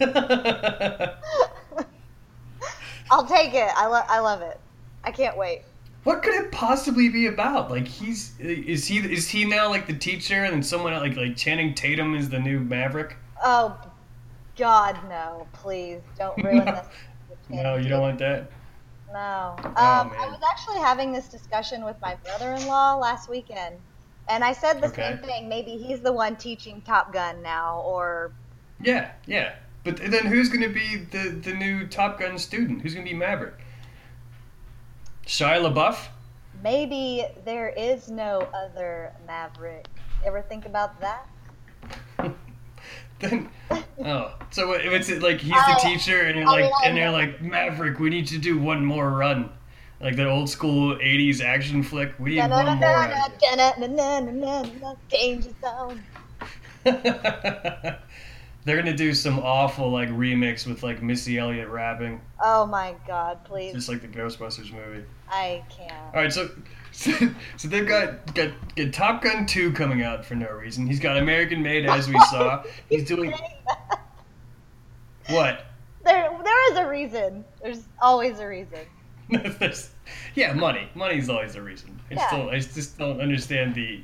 I'll 3.10 3.26
take 3.26 3.54
it. 3.54 3.70
I 3.76 3.86
love 3.86 4.04
I 4.08 4.18
love 4.20 4.42
it. 4.42 4.60
I 5.04 5.10
can't 5.10 5.36
wait. 5.36 5.62
what 6.04 6.22
could 6.22 6.34
it 6.34 6.52
possibly 6.52 7.08
be 7.08 7.26
about? 7.26 7.70
Like 7.70 7.86
he's 7.86 8.38
is 8.40 8.86
he 8.86 8.98
is 8.98 9.28
he 9.28 9.44
now 9.44 9.68
like 9.68 9.86
the 9.86 9.96
teacher 9.96 10.44
and 10.44 10.52
then 10.54 10.62
someone 10.62 10.92
like 10.94 11.16
like 11.16 11.36
Channing 11.36 11.74
Tatum 11.74 12.14
is 12.14 12.28
the 12.28 12.38
new 12.38 12.60
Maverick? 12.60 13.16
Oh 13.42 13.76
God, 14.56 14.98
no! 15.08 15.46
Please 15.52 16.00
don't 16.18 16.36
ruin 16.42 16.64
No. 16.64 16.64
this. 17.28 17.38
No, 17.48 17.76
you 17.76 17.88
don't 17.88 18.02
want 18.02 18.18
that. 18.18 18.50
No. 19.12 19.54
Um, 19.58 19.64
Oh, 19.76 20.12
I 20.18 20.28
was 20.28 20.40
actually 20.52 20.78
having 20.80 21.12
this 21.12 21.28
discussion 21.28 21.84
with 21.84 21.96
my 22.02 22.16
brother-in-law 22.16 22.96
last 22.96 23.30
weekend, 23.30 23.76
and 24.28 24.44
I 24.44 24.52
said 24.52 24.80
the 24.80 24.88
Okay. 24.88 25.02
same 25.02 25.18
thing. 25.18 25.48
Maybe 25.48 25.76
he's 25.76 26.00
the 26.00 26.12
one 26.12 26.36
teaching 26.36 26.80
Top 26.82 27.12
Gun 27.12 27.42
now, 27.42 27.80
or 27.80 28.32
Yeah, 28.80 29.10
yeah. 29.26 29.54
But 29.84 29.96
then 29.96 30.26
who's 30.26 30.48
going 30.48 30.62
to 30.62 30.68
be 30.68 30.96
the 30.96 31.30
the 31.30 31.52
new 31.54 31.86
Top 31.86 32.18
Gun 32.18 32.38
student? 32.38 32.82
Who's 32.82 32.94
going 32.94 33.06
to 33.06 33.12
be 33.12 33.16
Maverick? 33.18 33.54
Shia 35.26 35.60
LaBeouf? 35.60 36.08
maybe 36.62 37.24
there 37.44 37.68
is 37.68 38.08
no 38.10 38.40
other 38.52 39.12
Maverick. 39.26 39.86
Ever 40.24 40.42
think 40.42 40.66
about 40.66 41.00
that? 41.00 41.28
then 43.20 43.48
oh, 44.04 44.34
so 44.50 44.72
if 44.72 44.92
it's 44.92 45.22
like 45.22 45.40
he's 45.40 45.52
the 45.52 45.78
teacher 45.80 46.22
and 46.22 46.36
you're 46.36 46.46
like 46.46 46.70
and 46.84 46.96
they're 46.96 47.10
like 47.10 47.40
Maverick, 47.40 47.98
we 48.00 48.10
need 48.10 48.26
to 48.28 48.38
do 48.38 48.58
one 48.58 48.84
more 48.84 49.10
run, 49.10 49.50
like 50.00 50.16
that 50.16 50.26
old 50.26 50.48
school 50.48 50.96
'80s 50.96 51.42
action 51.42 51.82
flick. 51.82 52.12
We 52.18 52.36
need 52.36 52.50
one 52.50 52.78
more. 52.78 53.08
They're 58.64 58.76
gonna 58.76 58.96
do 58.96 59.14
some 59.14 59.38
awful 59.38 59.90
like 59.90 60.10
remix 60.10 60.66
with 60.66 60.82
like 60.82 61.02
Missy 61.02 61.38
Elliott 61.38 61.68
rapping, 61.68 62.20
Oh 62.40 62.66
my 62.66 62.94
God! 63.06 63.44
Please, 63.44 63.72
just 63.72 63.88
like 63.88 64.00
the 64.00 64.08
Ghostbusters 64.08 64.72
movie. 64.72 65.04
I 65.28 65.64
can't. 65.70 66.14
All 66.14 66.22
right, 66.22 66.32
so 66.32 66.50
so, 66.92 67.12
so 67.56 67.68
they've 67.68 67.86
got, 67.86 68.34
got 68.34 68.50
got 68.76 68.92
Top 68.92 69.22
Gun 69.22 69.46
two 69.46 69.72
coming 69.72 70.02
out 70.02 70.24
for 70.24 70.34
no 70.34 70.50
reason. 70.50 70.86
He's 70.86 71.00
got 71.00 71.16
American 71.16 71.62
Made 71.62 71.86
as 71.86 72.08
we 72.08 72.18
saw. 72.30 72.62
He's 72.88 73.04
doing 73.04 73.32
what? 75.28 75.66
There, 76.04 76.30
there 76.44 76.72
is 76.72 76.78
a 76.78 76.86
reason. 76.86 77.44
There's 77.62 77.84
always 78.00 78.38
a 78.38 78.46
reason. 78.46 78.80
Yeah, 80.34 80.52
money. 80.54 80.88
Money's 80.94 81.28
always 81.28 81.54
the 81.54 81.62
reason. 81.62 82.00
I 82.10 82.14
Yeah. 82.14 82.26
still 82.28 82.50
I 82.50 82.58
just 82.60 82.98
don't 82.98 83.20
understand 83.20 83.74
the 83.74 84.00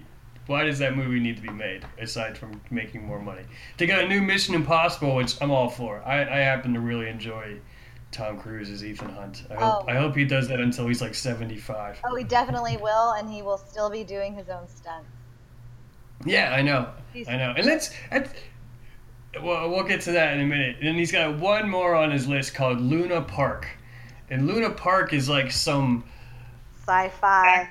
why 0.46 0.64
does 0.64 0.78
that 0.80 0.94
movie 0.94 1.20
need 1.20 1.36
to 1.36 1.42
be 1.42 1.48
made 1.50 1.86
aside 1.98 2.36
from 2.36 2.60
making 2.70 3.06
more 3.06 3.18
money? 3.18 3.42
They 3.78 3.86
got 3.86 4.04
a 4.04 4.08
new 4.08 4.20
Mission 4.20 4.54
Impossible, 4.54 5.14
which 5.16 5.40
I'm 5.40 5.50
all 5.50 5.70
for. 5.70 6.02
I, 6.04 6.20
I 6.20 6.38
happen 6.40 6.74
to 6.74 6.80
really 6.80 7.08
enjoy 7.08 7.56
Tom 8.12 8.38
Cruise 8.38 8.68
as 8.68 8.84
Ethan 8.84 9.08
Hunt. 9.14 9.44
I 9.50 9.54
hope 9.54 9.84
Oh. 9.88 9.90
I 9.90 9.94
hope 9.94 10.14
he 10.14 10.26
does 10.26 10.48
that 10.48 10.60
until 10.60 10.86
he's 10.86 11.00
like 11.00 11.14
75. 11.14 11.98
Oh, 12.04 12.14
he 12.14 12.24
definitely 12.24 12.76
will, 12.76 13.12
and 13.12 13.28
he 13.30 13.40
will 13.40 13.56
still 13.56 13.88
be 13.88 14.04
doing 14.04 14.34
his 14.34 14.48
own 14.50 14.68
stunts. 14.68 15.08
Yeah, 16.26 16.52
I 16.54 16.60
know. 16.62 16.88
He's- 17.14 17.26
I 17.28 17.36
know. 17.36 17.54
And 17.56 17.64
let's, 17.66 17.90
let's 18.12 18.30
well, 19.42 19.68
we'll 19.70 19.82
get 19.84 20.02
to 20.02 20.12
that 20.12 20.34
in 20.34 20.40
a 20.42 20.46
minute. 20.46 20.76
And 20.82 20.96
he's 20.98 21.10
got 21.10 21.38
one 21.38 21.68
more 21.68 21.94
on 21.94 22.10
his 22.10 22.28
list 22.28 22.54
called 22.54 22.80
Luna 22.80 23.22
Park. 23.22 23.66
And 24.30 24.46
Luna 24.46 24.70
Park 24.70 25.12
is 25.12 25.28
like 25.28 25.52
some 25.52 26.04
Sci-fi. 26.86 27.68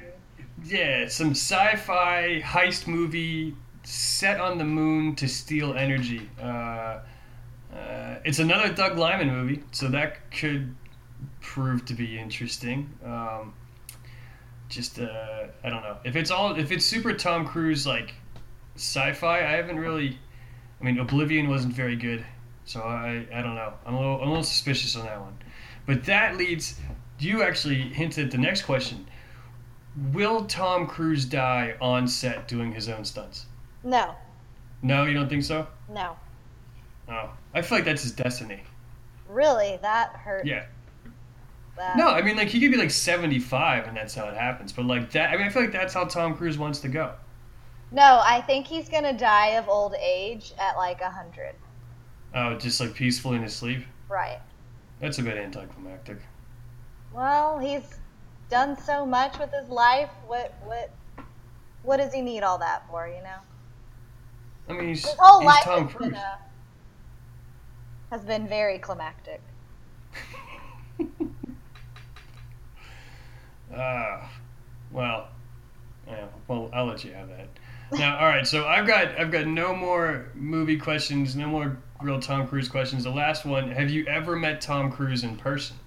yeah, 0.63 1.08
some 1.08 1.32
sci-fi 1.32 2.42
heist 2.44 2.88
movie 2.88 3.56
set 3.84 4.39
on 4.39 4.58
the 4.58 4.63
moon 4.63 5.16
to 5.16 5.28
steal 5.28 5.74
energy. 5.74 6.30
Uh, 6.42 7.00
uh, 7.74 8.16
it's 8.24 8.39
another 8.39 8.72
Doug 8.74 8.98
Liman 8.98 9.30
movie, 9.30 9.63
so 9.72 9.88
that 9.89 10.32
could 10.32 10.76
prove 11.42 11.86
to 11.86 11.94
be 11.94 12.18
interesting. 12.18 12.89
Um, 13.04 13.54
just 14.70 15.00
uh, 15.00 15.46
I 15.63 15.70
don't 15.70 15.82
know 15.84 15.98
if 16.04 16.16
it's 16.16 16.32
all 16.32 16.56
if 16.56 16.72
it's 16.72 16.86
super 16.86 17.13
Tom 17.13 17.46
Cruise 17.46 17.86
like 17.86 18.13
sci-fi. 18.76 19.39
I 19.39 19.52
haven't 19.58 19.80
really. 19.80 20.18
I 20.82 20.84
mean, 20.86 21.00
Oblivion 21.00 21.50
wasn't 21.50 21.74
very 21.74 21.96
good, 21.96 22.26
so 22.66 22.82
I 22.82 23.26
I 23.34 23.42
don't 23.42 23.56
know. 23.56 23.74
I'm 23.86 23.94
a 23.96 24.00
little 24.00 24.16
I'm 24.22 24.28
a 24.28 24.32
little 24.32 24.44
suspicious 24.44 24.96
on 24.96 25.06
that 25.06 25.20
one. 25.20 25.38
But 25.86 26.06
that 26.06 26.38
leads. 26.38 26.80
You 27.19 27.43
actually 27.43 27.76
hinted 27.82 28.26
at 28.26 28.32
the 28.32 28.38
next 28.38 28.63
question. 28.63 29.06
Will 30.12 30.46
Tom 30.46 30.88
Cruise 30.88 31.26
die 31.26 31.76
on 31.80 32.08
set 32.08 32.48
doing 32.48 32.72
his 32.74 32.89
own 32.89 33.06
stunts? 33.06 33.46
No, 33.84 34.15
No, 34.82 35.06
you 35.06 35.13
don't 35.13 35.30
think 35.30 35.43
so? 35.43 35.67
no, 35.89 36.17
Oh, 37.10 37.30
I 37.54 37.62
feel 37.62 37.78
like 37.78 37.86
that's 37.86 38.02
his 38.04 38.12
destiny. 38.13 38.63
really, 39.30 39.78
that 39.82 40.10
hurt. 40.15 40.46
Yeah. 40.46 40.65
That. 41.78 41.98
No, 41.98 42.10
I 42.10 42.22
mean 42.22 42.38
like 42.38 42.48
he 42.50 42.60
could 42.60 42.72
be 42.72 42.78
like 42.78 42.91
75 42.91 43.88
and 43.88 43.98
that's 43.98 44.13
how 44.15 44.28
it 44.28 44.36
happens. 44.38 44.72
But 44.72 44.86
like 44.86 45.12
that, 45.12 45.32
I 45.32 45.38
mean 45.38 45.48
I 45.48 45.50
feel 45.50 45.63
like 45.63 45.72
that's 45.72 45.93
how 45.93 46.06
Tom 46.06 46.36
Cruise 46.38 46.58
wants 46.58 46.80
to 46.80 46.88
go. 46.88 47.13
No, 47.91 48.22
I 48.24 48.41
think 48.41 48.67
he's 48.67 48.89
gonna 48.89 49.17
die 49.17 49.50
of 49.58 49.67
old 49.69 49.96
age 50.00 50.54
at 50.60 50.76
like 50.78 51.02
a 51.02 51.10
hundred. 51.10 51.56
Oh, 52.36 52.56
just 52.58 52.80
like 52.80 52.93
peaceful 52.93 53.34
in 53.34 53.41
his 53.43 53.56
sleep. 53.56 53.86
Right. 54.10 54.39
That's 55.04 55.20
a 55.20 55.22
bit 55.22 55.36
anticlimactic. 55.36 56.16
Well, 57.13 57.60
he's 57.60 58.00
done 58.50 58.78
so 58.80 59.06
much 59.06 59.38
with 59.38 59.52
his 59.52 59.68
life. 59.68 60.10
What 60.28 60.54
what 60.63 60.92
what 61.82 61.98
does 61.98 62.13
he 62.13 62.22
need 62.22 62.42
all 62.42 62.58
that 62.60 62.88
for? 62.89 63.06
You 63.06 63.22
know, 63.22 63.39
I 64.70 64.72
mean 64.72 64.88
he's, 64.88 65.04
his 65.04 65.13
whole 65.20 65.42
he's 65.42 65.48
life 65.48 65.63
Tom 65.66 65.88
has 65.88 65.96
Cruise. 65.98 66.10
been, 66.12 66.18
uh, 66.18 66.36
has 68.12 68.24
been 68.24 68.48
very 68.48 68.80
climactic. 68.80 69.42
Ah, 73.76 74.32
well, 74.94 75.28
yeah. 76.08 76.28
Well, 76.48 76.70
I'll 76.72 76.86
let 76.86 77.04
you 77.04 77.12
have 77.12 77.28
that. 77.28 77.50
Now, 77.92 78.20
all 78.20 78.28
right. 78.28 78.48
So 78.48 78.66
I've 78.68 78.88
got 78.88 79.20
I've 79.20 79.32
got 79.32 79.48
no 79.48 79.76
more 79.76 80.32
movie 80.34 80.78
questions, 80.78 81.36
no 81.36 81.48
more 81.48 81.78
real 82.04 82.20
Tom 82.20 82.48
Cruise 82.48 82.68
questions. 82.68 83.04
The 83.04 83.10
last 83.10 83.46
one: 83.46 83.72
Have 83.72 83.89
you 83.89 84.06
ever 84.06 84.36
met 84.36 84.62
Tom 84.62 84.92
Cruise 84.92 85.24
in 85.24 85.38
person? 85.38 85.78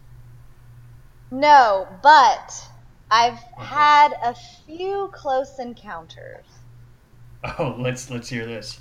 No, 1.31 1.87
but 2.02 2.68
I've 3.11 3.35
uh-huh. 3.35 3.64
had 3.64 4.12
a 4.24 4.35
few 4.35 5.11
close 5.12 5.59
encounters. 5.59 6.44
Oh, 7.59 7.76
let's 7.79 8.11
let's 8.11 8.29
hear 8.29 8.44
this. 8.44 8.81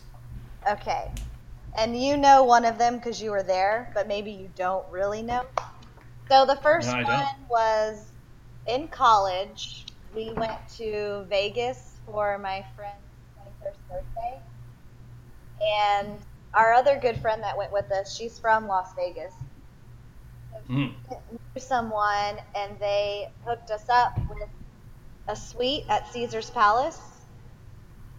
Okay. 0.67 1.11
And 1.77 2.01
you 2.01 2.17
know 2.17 2.43
one 2.43 2.65
of 2.65 2.79
them 2.79 2.97
because 2.97 3.21
you 3.21 3.29
were 3.29 3.43
there, 3.43 3.91
but 3.93 4.07
maybe 4.07 4.31
you 4.31 4.49
don't 4.55 4.89
really 4.89 5.21
know. 5.21 5.43
So 6.29 6.47
the 6.47 6.55
first 6.55 6.87
No, 6.87 7.03
one 7.03 7.27
was 7.47 8.05
in 8.65 8.87
college. 8.87 9.85
We 10.15 10.31
went 10.31 10.57
to 10.77 11.25
Vegas 11.29 11.97
for 12.07 12.39
my 12.39 12.65
friend's 12.75 12.95
21st 13.61 13.75
birthday. 13.91 14.39
And 15.61 16.17
our 16.55 16.73
other 16.73 16.97
good 16.99 17.17
friend 17.19 17.43
that 17.43 17.57
went 17.57 17.71
with 17.71 17.91
us, 17.91 18.15
she's 18.15 18.39
from 18.39 18.67
Las 18.67 18.93
Vegas. 18.95 19.33
Mm. 20.69 20.93
Knew 21.11 21.61
someone, 21.61 22.37
and 22.55 22.79
they 22.79 23.27
hooked 23.45 23.69
us 23.71 23.87
up 23.89 24.17
with 24.29 24.47
a 25.27 25.35
suite 25.35 25.83
at 25.89 26.11
Caesar's 26.11 26.49
Palace 26.49 26.99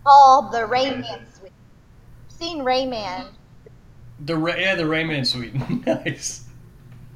called 0.04 0.52
the 0.52 0.64
Rain 0.66 1.00
Man 1.00 1.26
Suite. 1.32 1.52
Seen 2.28 2.62
Rain 2.62 2.90
Man, 2.90 3.26
The 4.24 4.36
Ra- 4.36 4.54
yeah, 4.56 4.74
the 4.74 4.86
Rain 4.86 5.06
Man 5.08 5.24
suite. 5.24 5.54
nice. 5.86 6.44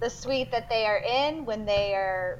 the 0.01 0.09
suite 0.09 0.51
that 0.51 0.69
they 0.71 0.87
are 0.87 0.99
in 1.07 1.45
when 1.45 1.67
they 1.67 1.95
are 1.95 2.39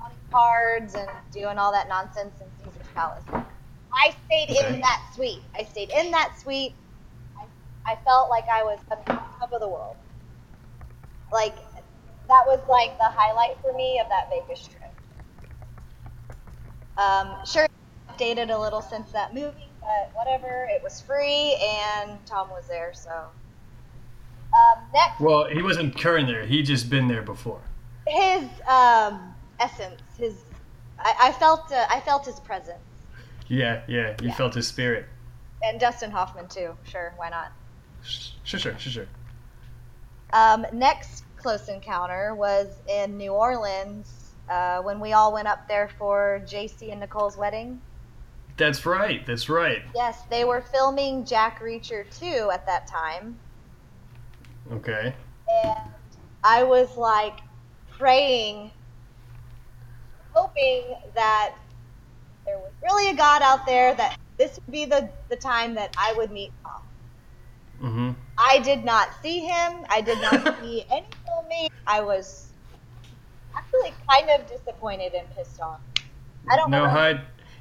on 0.00 0.12
cards 0.30 0.94
and 0.94 1.10
doing 1.32 1.58
all 1.58 1.72
that 1.72 1.88
nonsense 1.88 2.32
in 2.40 2.46
Caesar's 2.64 2.86
Palace. 2.94 3.24
I 3.92 4.14
stayed 4.26 4.56
Okay. 4.56 4.74
in 4.74 4.80
that 4.80 5.02
suite. 5.14 5.42
I 5.58 5.64
stayed 5.64 5.90
in 5.90 6.10
that 6.12 6.38
suite. 6.40 6.74
I, 7.90 8.04
felt 8.04 8.30
like 8.30 8.44
I 8.48 8.62
was 8.62 8.78
on 8.90 9.04
top 9.04 9.52
of 9.52 9.60
the 9.60 9.68
world. 9.68 9.96
Like 11.32 11.56
that 12.28 12.46
was 12.46 12.60
like 12.68 12.96
the 12.98 13.04
highlight 13.04 13.56
for 13.62 13.72
me 13.72 14.00
of 14.00 14.08
that 14.08 14.28
Vegas 14.30 14.66
trip. 14.66 14.82
Um, 16.96 17.36
sure, 17.46 17.66
updated 18.10 18.54
a 18.54 18.58
little 18.58 18.82
since 18.82 19.10
that 19.12 19.32
movie, 19.34 19.68
but 19.80 20.10
whatever. 20.14 20.68
It 20.70 20.82
was 20.82 21.00
free, 21.00 21.56
and 21.60 22.18
Tom 22.26 22.50
was 22.50 22.64
there, 22.68 22.92
so. 22.94 23.10
Um, 24.52 24.84
next 24.92 25.20
Well, 25.20 25.46
he 25.48 25.62
wasn't 25.62 25.96
current 25.96 26.26
there. 26.26 26.44
He 26.44 26.62
just 26.62 26.90
been 26.90 27.06
there 27.08 27.22
before. 27.22 27.60
his 28.06 28.44
um, 28.68 29.34
essence, 29.60 30.00
his 30.18 30.34
I, 30.98 31.14
I 31.28 31.32
felt 31.32 31.70
uh, 31.72 31.86
I 31.88 32.00
felt 32.00 32.26
his 32.26 32.40
presence, 32.40 32.78
Yeah, 33.48 33.82
yeah. 33.88 34.16
You 34.20 34.28
Yeah. 34.28 34.34
felt 34.34 34.54
his 34.54 34.66
spirit. 34.66 35.06
and 35.62 35.78
Dustin 35.80 36.10
Hoffman 36.10 36.48
too. 36.48 36.76
Sure, 36.84 37.12
why 37.16 37.28
not? 37.30 37.52
Sure, 38.02 38.60
sure, 38.60 38.78
sure, 38.78 38.92
sure. 38.92 39.06
Um, 40.32 40.66
next 40.72 41.24
close 41.36 41.68
encounter 41.68 42.34
was 42.34 42.68
in 42.88 43.16
New 43.16 43.32
Orleans 43.32 44.34
uh, 44.48 44.80
when 44.82 45.00
we 45.00 45.12
all 45.12 45.32
went 45.32 45.48
up 45.48 45.68
there 45.68 45.90
for 45.98 46.42
JC 46.44 46.90
and 46.90 47.00
Nicole's 47.00 47.36
wedding. 47.36 47.80
That's 48.56 48.84
right. 48.84 49.24
That's 49.24 49.48
right. 49.48 49.82
Yes, 49.94 50.22
they 50.28 50.44
were 50.44 50.60
filming 50.60 51.24
Jack 51.24 51.60
Reacher 51.60 52.04
2 52.18 52.50
at 52.52 52.66
that 52.66 52.86
time. 52.86 53.38
Okay. 54.70 55.14
and 55.64 55.78
I 56.44 56.62
was 56.62 56.96
like 56.96 57.40
praying, 57.90 58.70
hoping 60.32 60.94
that 61.14 61.54
there 62.46 62.58
was 62.58 62.70
really 62.82 63.10
a 63.10 63.14
God 63.14 63.42
out 63.42 63.66
there 63.66 63.94
that 63.94 64.18
this 64.38 64.58
would 64.58 64.72
be 64.72 64.84
the, 64.84 65.10
the 65.28 65.36
time 65.36 65.74
that 65.74 65.94
I 65.98 66.14
would 66.16 66.30
meet. 66.30 66.52
Mm-hmm. 67.82 68.10
I 68.36 68.58
did 68.58 68.84
not 68.84 69.08
see 69.22 69.40
him. 69.40 69.84
I 69.88 70.00
did 70.00 70.20
not 70.20 70.58
see 70.62 70.84
any 70.90 71.06
filming. 71.26 71.70
I 71.86 72.00
was 72.00 72.48
actually 73.56 73.92
kind 74.08 74.30
of 74.30 74.46
disappointed 74.48 75.14
and 75.14 75.26
pissed 75.34 75.60
off. 75.60 75.80
I 76.50 76.56
don't 76.56 76.70
know. 76.70 76.84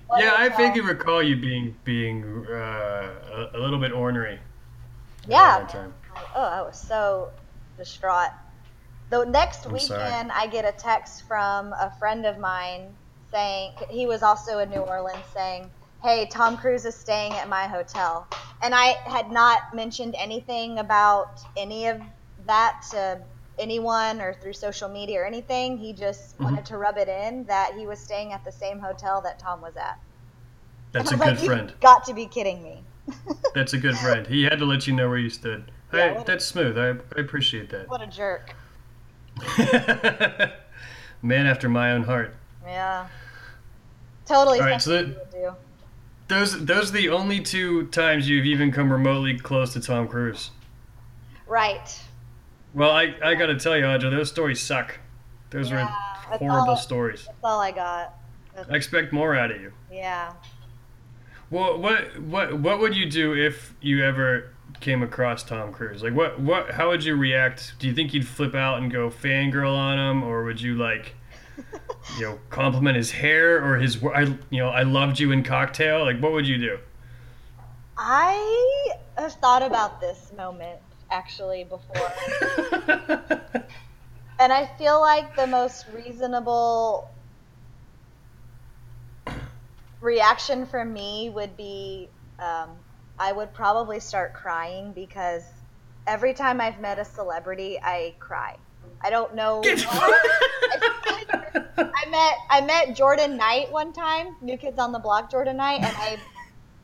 what 0.07 0.21
Yeah, 0.21 0.33
I 0.37 0.49
vaguely 0.49 0.81
recall 0.81 1.21
you 1.21 1.35
being 1.35 1.75
being 1.83 2.45
uh, 2.49 2.53
a, 2.53 3.49
a 3.53 3.59
little 3.59 3.79
bit 3.79 3.91
ornery. 3.91 4.39
Yeah. 5.27 5.67
Oh, 6.35 6.41
I 6.41 6.61
was 6.61 6.79
so 6.79 7.29
distraught. 7.77 8.31
The 9.09 9.25
next 9.25 9.65
I'm 9.65 9.77
sorry. 9.79 10.03
weekend, 10.03 10.31
I 10.31 10.47
get 10.47 10.65
a 10.65 10.71
text 10.71 11.23
from 11.27 11.73
a 11.73 11.91
friend 11.99 12.25
of 12.25 12.39
mine 12.39 12.93
saying 13.31 13.73
he 13.89 14.05
was 14.05 14.23
also 14.23 14.59
in 14.59 14.69
New 14.69 14.81
Orleans, 14.81 15.25
saying, 15.33 15.69
"Hey, 16.01 16.27
Tom 16.27 16.57
Cruise 16.57 16.85
is 16.85 16.95
staying 16.95 17.33
at 17.33 17.47
my 17.49 17.67
hotel," 17.67 18.27
and 18.61 18.73
I 18.75 18.97
had 19.05 19.31
not 19.31 19.73
mentioned 19.73 20.15
anything 20.17 20.79
about 20.79 21.39
any 21.57 21.87
of 21.87 22.01
that 22.45 22.81
to 22.91 23.21
anyone 23.59 24.21
or 24.21 24.33
through 24.33 24.53
social 24.53 24.87
media 24.89 25.21
or 25.21 25.25
anything. 25.25 25.77
He 25.77 25.93
just 25.93 26.35
Mm-hmm. 26.35 26.43
wanted 26.45 26.65
to 26.67 26.77
rub 26.77 26.97
it 26.97 27.09
in 27.09 27.45
that 27.45 27.73
he 27.77 27.85
was 27.85 27.99
staying 27.99 28.31
at 28.33 28.43
the 28.45 28.51
same 28.51 28.79
hotel 28.79 29.21
that 29.21 29.39
Tom 29.39 29.61
was 29.61 29.75
at. 29.75 29.97
That's 30.91 31.11
a 31.11 31.17
good 31.17 31.37
like, 31.37 31.45
friend. 31.45 31.69
You've 31.69 31.79
got 31.81 32.05
to 32.05 32.13
be 32.13 32.25
kidding 32.27 32.63
me. 32.63 32.83
That's 33.53 33.73
a 33.73 33.77
good 33.77 33.97
friend. 33.97 34.25
He 34.27 34.43
had 34.43 34.59
to 34.59 34.65
let 34.65 34.87
you 34.87 34.93
know 34.93 35.09
where 35.09 35.17
you 35.17 35.29
stood. 35.29 35.71
Yeah, 35.93 36.13
Hey, 36.19 36.23
that's 36.25 36.45
smooth. 36.45 36.77
I, 36.77 36.89
I 37.17 37.21
appreciate 37.21 37.69
that. 37.71 37.89
what 37.89 38.01
a 38.01 38.07
jerk. 38.07 38.55
Man 41.21 41.45
after 41.47 41.67
my 41.67 41.91
own 41.91 42.03
heart. 42.03 42.35
Yeah. 42.63 43.07
Totally 44.25 44.59
All 44.59 44.65
right, 44.65 44.81
so 44.81 45.03
do. 45.31 45.55
Those 46.29 46.63
those 46.65 46.89
are 46.91 46.93
the 46.93 47.09
only 47.09 47.41
two 47.41 47.87
times 47.87 48.29
you've 48.29 48.45
even 48.45 48.71
come 48.71 48.91
remotely 48.91 49.37
close 49.37 49.73
to 49.73 49.81
Tom 49.81 50.07
Cruise. 50.07 50.51
Right. 51.47 51.99
Well, 52.73 52.91
I, 52.91 53.15
I 53.23 53.35
gotta 53.35 53.55
tell 53.59 53.75
you, 53.75 53.83
Audra, 53.83 54.11
those 54.11 54.29
stories 54.29 54.61
suck. 54.61 54.99
Those 55.49 55.71
Yeah, 55.71 55.83
are 55.85 56.29
that's 56.29 56.39
horrible 56.39 56.69
all- 56.69 56.77
stories. 56.77 57.25
That's 57.25 57.37
all 57.43 57.59
I 57.59 57.71
got. 57.71 58.13
I 58.69 58.75
expect 58.75 59.11
more 59.11 59.35
out 59.35 59.51
of 59.51 59.59
you. 59.59 59.71
Yeah. 59.91 60.33
Well, 61.49 61.79
what 61.79 62.19
what 62.21 62.59
what 62.59 62.79
would 62.79 62.95
you 62.95 63.09
do 63.09 63.33
if 63.35 63.73
you 63.81 64.03
ever 64.05 64.53
came 64.81 65.01
across 65.01 65.41
Tom 65.43 65.73
Cruise? 65.73 66.03
Like, 66.03 66.13
what, 66.13 66.39
what, 66.39 66.71
how 66.71 66.89
would 66.89 67.03
you 67.03 67.15
react? 67.15 67.73
Do 67.79 67.87
you 67.87 67.93
think 67.93 68.13
you'd 68.13 68.27
flip 68.27 68.53
out 68.55 68.77
and 68.81 68.91
go 68.91 69.09
fangirl 69.09 69.75
on 69.75 69.97
him, 69.97 70.23
or 70.23 70.43
would 70.43 70.61
you 70.61 70.75
like, 70.75 71.15
you 72.17 72.21
know, 72.21 72.39
compliment 72.49 72.97
his 72.97 73.11
hair 73.11 73.63
or 73.63 73.77
his, 73.77 74.03
I, 74.03 74.21
you 74.49 74.59
know, 74.59 74.69
I 74.69 74.83
loved 74.83 75.19
you 75.19 75.31
in 75.31 75.43
Cocktail? 75.43 76.03
Like, 76.03 76.19
what 76.19 76.31
would 76.31 76.47
you 76.47 76.57
do? 76.57 76.79
I 77.97 78.93
have 79.17 79.33
thought 79.33 79.61
about 79.61 79.99
this 79.99 80.31
moment 80.35 80.79
actually 81.11 81.65
before. 81.65 82.11
and 84.39 84.53
I 84.53 84.69
feel 84.77 84.99
like 85.01 85.35
the 85.35 85.47
most 85.47 85.85
reasonable 85.93 87.09
reaction 90.01 90.65
from 90.65 90.93
me 90.93 91.29
would 91.29 91.57
be 91.57 92.09
um, 92.39 92.69
I 93.19 93.33
would 93.33 93.53
probably 93.53 93.99
start 93.99 94.33
crying 94.33 94.93
because 94.93 95.43
every 96.07 96.33
time 96.33 96.61
I've 96.61 96.79
met 96.79 96.99
a 96.99 97.05
celebrity, 97.05 97.77
I 97.81 98.15
cry. 98.19 98.55
I 99.01 99.09
don't 99.09 99.35
know. 99.35 99.61
I 101.77 102.05
met 102.09 102.37
I 102.49 102.61
met 102.61 102.95
Jordan 102.95 103.37
Knight 103.37 103.71
one 103.71 103.93
time, 103.93 104.35
New 104.41 104.57
Kids 104.57 104.79
on 104.79 104.91
the 104.91 104.99
Block 104.99 105.31
Jordan 105.31 105.57
Knight, 105.57 105.81
and 105.81 105.95
I 105.95 106.17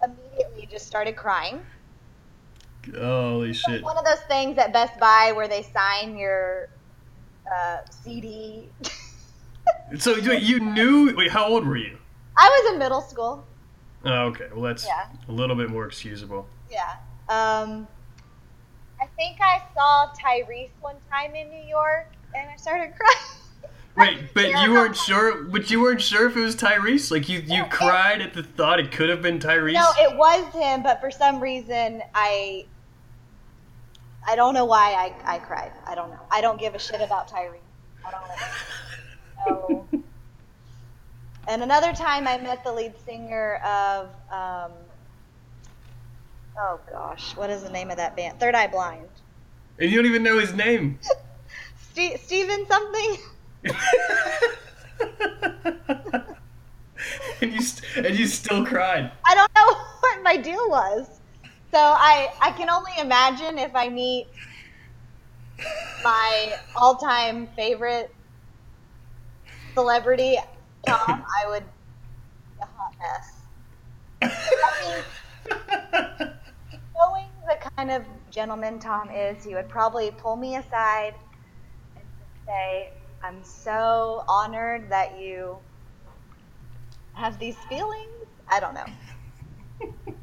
immediately 0.03 0.67
just 0.71 0.87
started 0.87 1.15
crying. 1.15 1.61
Holy 2.95 3.53
shit! 3.53 3.83
One 3.83 3.97
of 3.97 4.05
those 4.05 4.21
things 4.27 4.57
at 4.57 4.71
Best 4.71 4.99
Buy 4.99 5.31
where 5.35 5.47
they 5.47 5.63
sign 5.63 6.17
your 6.17 6.69
uh, 7.51 7.79
CD. 7.89 8.69
so 9.97 10.15
you 10.15 10.59
knew? 10.59 11.13
Wait, 11.15 11.31
how 11.31 11.47
old 11.47 11.65
were 11.65 11.77
you? 11.77 11.97
I 12.37 12.47
was 12.49 12.73
in 12.73 12.79
middle 12.79 13.01
school. 13.01 13.45
Oh, 14.03 14.27
okay. 14.27 14.47
Well, 14.53 14.61
that's 14.61 14.85
yeah. 14.85 15.07
a 15.27 15.31
little 15.31 15.55
bit 15.55 15.69
more 15.69 15.87
excusable. 15.87 16.47
Yeah. 16.69 16.95
Um, 17.27 17.87
think 19.15 19.37
I 19.41 19.61
saw 19.73 20.11
Tyrese 20.13 20.69
one 20.81 20.95
time 21.11 21.35
in 21.35 21.49
New 21.49 21.63
York, 21.67 22.11
and 22.35 22.49
I 22.49 22.55
started 22.57 22.93
crying. 22.95 23.71
Wait, 23.97 24.33
but 24.33 24.49
you 24.49 24.73
weren't 24.73 24.97
sure. 24.97 25.43
But 25.43 25.71
you 25.71 25.81
weren't 25.81 26.01
sure 26.01 26.27
if 26.27 26.35
it 26.35 26.41
was 26.41 26.55
Tyrese. 26.55 27.11
Like 27.11 27.29
you, 27.29 27.39
you 27.39 27.63
cried 27.65 28.21
at 28.21 28.33
the 28.33 28.43
thought 28.43 28.79
it 28.79 28.91
could 28.91 29.09
have 29.09 29.21
been 29.21 29.39
Tyrese. 29.39 29.73
No, 29.73 29.89
it 29.97 30.17
was 30.17 30.53
him. 30.53 30.83
But 30.83 30.99
for 30.99 31.09
some 31.09 31.39
reason, 31.39 32.03
I, 32.13 32.65
I 34.27 34.35
don't 34.35 34.53
know 34.53 34.65
why 34.65 34.91
I, 35.25 35.35
I 35.35 35.39
cried. 35.39 35.71
I 35.85 35.95
don't 35.95 36.09
know. 36.09 36.19
I 36.29 36.41
don't 36.41 36.59
give 36.59 36.75
a 36.75 36.79
shit 36.79 36.99
about 36.99 37.29
Tyrese. 37.29 37.59
I 38.05 38.11
don't 38.11 38.27
know. 38.27 39.87
So. 39.93 40.03
and 41.47 41.63
another 41.63 41.93
time, 41.93 42.27
I 42.27 42.37
met 42.37 42.65
the 42.65 42.73
lead 42.73 42.95
singer 43.05 43.61
of. 43.63 44.09
Um, 44.29 44.71
oh 46.57 46.79
gosh, 46.91 47.35
what 47.35 47.49
is 47.49 47.63
the 47.63 47.69
name 47.69 47.91
of 47.91 47.97
that 47.97 48.15
band? 48.15 48.39
Third 48.39 48.55
Eye 48.55 48.67
Blind. 48.67 49.07
And 49.79 49.89
you 49.89 49.97
don't 49.97 50.05
even 50.05 50.23
know 50.23 50.39
his 50.39 50.53
name. 50.53 50.99
St- 51.93 52.19
Steven 52.19 52.65
something. 52.67 53.17
and 57.41 57.53
you 57.53 57.61
st- 57.61 58.05
and 58.05 58.17
you 58.17 58.25
still 58.27 58.65
cried. 58.65 59.11
I 59.27 59.35
don't 59.35 59.51
know 59.55 59.77
what 60.01 60.23
my 60.23 60.37
deal 60.37 60.69
was. 60.69 61.07
So 61.71 61.79
I 61.79 62.29
I 62.41 62.51
can 62.51 62.69
only 62.69 62.91
imagine 62.99 63.57
if 63.57 63.75
I 63.75 63.89
meet 63.89 64.27
my 66.03 66.53
all-time 66.75 67.47
favorite 67.55 68.13
celebrity, 69.73 70.37
Tom, 70.85 70.99
I 71.09 71.47
would 71.49 71.63
be 71.63 72.61
a 72.61 72.65
hot 72.65 72.93
mess. 73.01 73.41
I 74.21 75.01
mean, 76.21 76.34
knowing 77.05 77.27
the 77.47 77.57
kind 77.75 77.91
of 77.91 78.03
gentleman 78.31 78.79
Tom 78.79 79.09
is, 79.09 79.43
he 79.43 79.55
would 79.55 79.69
probably 79.69 80.11
pull 80.11 80.35
me 80.35 80.55
aside 80.55 81.15
and 81.95 82.05
say, 82.45 82.91
I'm 83.23 83.43
so 83.43 84.23
honored 84.27 84.89
that 84.89 85.19
you 85.19 85.57
have 87.13 87.39
these 87.39 87.55
feelings. 87.69 88.11
I 88.47 88.59
don't 88.59 88.73
know. 88.73 88.85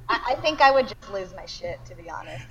I, 0.09 0.21
I 0.31 0.35
think 0.37 0.61
I 0.61 0.71
would 0.71 0.89
just 0.89 1.13
lose 1.13 1.35
my 1.35 1.47
shit, 1.47 1.85
to 1.87 1.95
be 1.95 2.09
honest. 2.11 2.47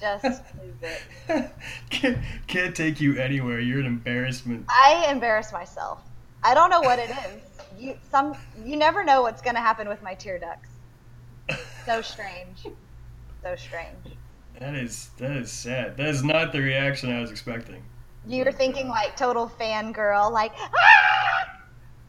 just 0.00 0.24
lose 0.24 0.74
it. 0.82 1.50
Can't, 1.90 2.18
can't 2.46 2.74
take 2.74 3.00
you 3.00 3.16
anywhere. 3.16 3.60
You're 3.60 3.80
an 3.80 3.86
embarrassment. 3.86 4.66
I 4.68 5.06
embarrass 5.10 5.52
myself. 5.52 6.00
I 6.42 6.54
don't 6.54 6.70
know 6.70 6.80
what 6.80 6.98
it 6.98 7.10
is. 7.10 7.42
You 7.78 7.96
some 8.10 8.34
you 8.64 8.76
never 8.76 9.04
know 9.04 9.22
what's 9.22 9.40
gonna 9.40 9.60
happen 9.60 9.88
with 9.88 10.02
my 10.02 10.14
tear 10.14 10.38
ducts. 10.38 10.71
So 11.84 12.02
strange. 12.02 12.66
So 13.42 13.56
strange. 13.56 14.16
That 14.58 14.74
is 14.74 15.10
that 15.18 15.32
is 15.32 15.50
sad. 15.50 15.96
That 15.96 16.08
is 16.08 16.22
not 16.22 16.52
the 16.52 16.60
reaction 16.60 17.10
I 17.10 17.20
was 17.20 17.30
expecting. 17.30 17.82
You 18.26 18.44
were 18.44 18.52
thinking 18.52 18.88
like 18.88 19.16
total 19.16 19.50
fangirl, 19.58 20.30
like 20.30 20.52
ah! 20.56 21.60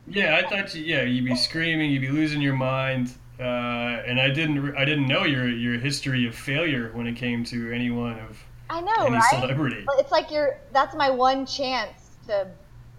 Yeah, 0.08 0.36
I 0.36 0.48
thought 0.48 0.76
you. 0.76 0.84
Yeah, 0.84 1.04
you'd 1.04 1.26
be 1.26 1.36
screaming, 1.36 1.92
you'd 1.92 2.02
be 2.02 2.12
losing 2.12 2.42
your 2.42 2.56
mind, 2.56 3.14
uh, 3.40 3.44
and 3.44 4.20
I 4.20 4.30
didn't. 4.30 4.76
I 4.76 4.86
didn't 4.86 5.08
know 5.08 5.24
your 5.24 5.50
your 5.50 5.80
history 5.80 6.28
of 6.28 6.36
failure 6.36 6.92
when 6.94 7.08
it 7.08 7.16
came 7.16 7.44
to 7.46 7.72
anyone 7.72 8.20
of 8.20 8.44
I 8.70 8.82
know, 8.82 9.06
any 9.06 9.16
right? 9.16 9.30
celebrity. 9.32 9.86
It's 9.98 10.12
like 10.12 10.30
you're. 10.30 10.58
That's 10.72 10.96
my 10.96 11.10
one 11.10 11.46
chance 11.46 12.18
to 12.28 12.48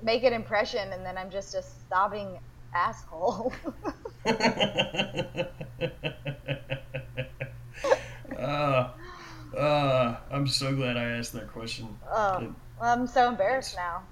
make 0.02 0.24
an 0.24 0.32
impression, 0.32 0.92
and 0.92 1.06
then 1.06 1.16
I'm 1.16 1.30
just 1.30 1.54
a 1.54 1.62
sobbing 1.88 2.38
asshole. 2.74 3.52
uh, 8.44 8.90
uh, 9.56 10.16
I'm 10.30 10.46
so 10.46 10.74
glad 10.74 10.96
I 10.96 11.04
asked 11.04 11.32
that 11.32 11.52
question. 11.52 11.88
Oh, 12.10 12.38
it, 12.38 12.50
well, 12.80 12.92
I'm 12.92 13.06
so 13.06 13.28
embarrassed 13.28 13.76
now. 13.76 14.02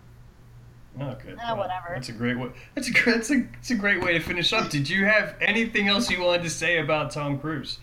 Oh, 1.00 1.16
good. 1.22 1.38
Oh, 1.42 1.54
well, 1.54 1.58
whatever. 1.58 1.90
That's 1.94 2.10
a 2.10 2.12
great 2.12 2.38
way. 2.38 2.50
That's 2.74 2.88
a 2.88 2.92
great. 2.92 3.14
That's 3.16 3.30
a, 3.30 3.40
that's 3.52 3.70
a 3.70 3.74
great 3.74 4.02
way 4.02 4.12
to 4.12 4.20
finish 4.20 4.52
up. 4.52 4.68
Did 4.68 4.88
you 4.88 5.06
have 5.06 5.36
anything 5.40 5.88
else 5.88 6.10
you 6.10 6.20
wanted 6.20 6.42
to 6.42 6.50
say 6.50 6.78
about 6.78 7.10
Tom 7.10 7.38
Cruise 7.38 7.78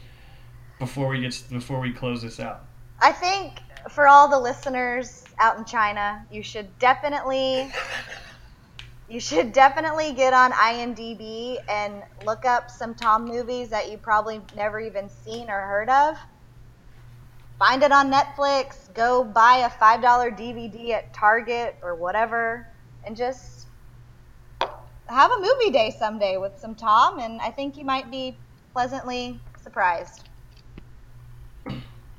before 0.77 1.09
we 1.09 1.21
get 1.21 1.41
before 1.49 1.79
we 1.79 1.91
close 1.91 2.21
this 2.21 2.39
out? 2.39 2.65
I 3.01 3.11
think 3.11 3.59
for 3.89 4.07
all 4.07 4.27
the 4.27 4.39
listeners 4.39 5.25
out 5.39 5.57
in 5.57 5.65
China, 5.65 6.25
you 6.31 6.43
should 6.43 6.77
definitely 6.77 7.71
you 9.09 9.19
should 9.19 9.53
definitely 9.53 10.13
get 10.13 10.33
on 10.33 10.51
IMDb 10.51 11.57
and 11.67 12.03
look 12.25 12.45
up 12.45 12.69
some 12.69 12.93
Tom 12.93 13.25
movies 13.25 13.69
that 13.69 13.91
you 13.91 13.97
probably 13.97 14.39
never 14.55 14.79
even 14.79 15.09
seen 15.09 15.49
or 15.49 15.61
heard 15.61 15.89
of 15.89 16.15
find 17.59 17.83
it 17.83 17.91
on 17.91 18.09
Netflix, 18.09 18.91
go 18.93 19.23
buy 19.23 19.57
a 19.57 19.69
$5 19.69 20.01
DVD 20.37 20.91
at 20.91 21.13
Target 21.13 21.75
or 21.83 21.93
whatever, 21.93 22.65
and 23.05 23.15
just 23.15 23.67
have 25.07 25.31
a 25.31 25.39
movie 25.39 25.69
day 25.69 25.93
someday 25.99 26.37
with 26.37 26.57
some 26.57 26.73
Tom, 26.73 27.19
and 27.19 27.41
I 27.41 27.51
think 27.51 27.77
you 27.77 27.83
might 27.83 28.09
be 28.09 28.37
pleasantly 28.73 29.39
surprised. 29.61 30.29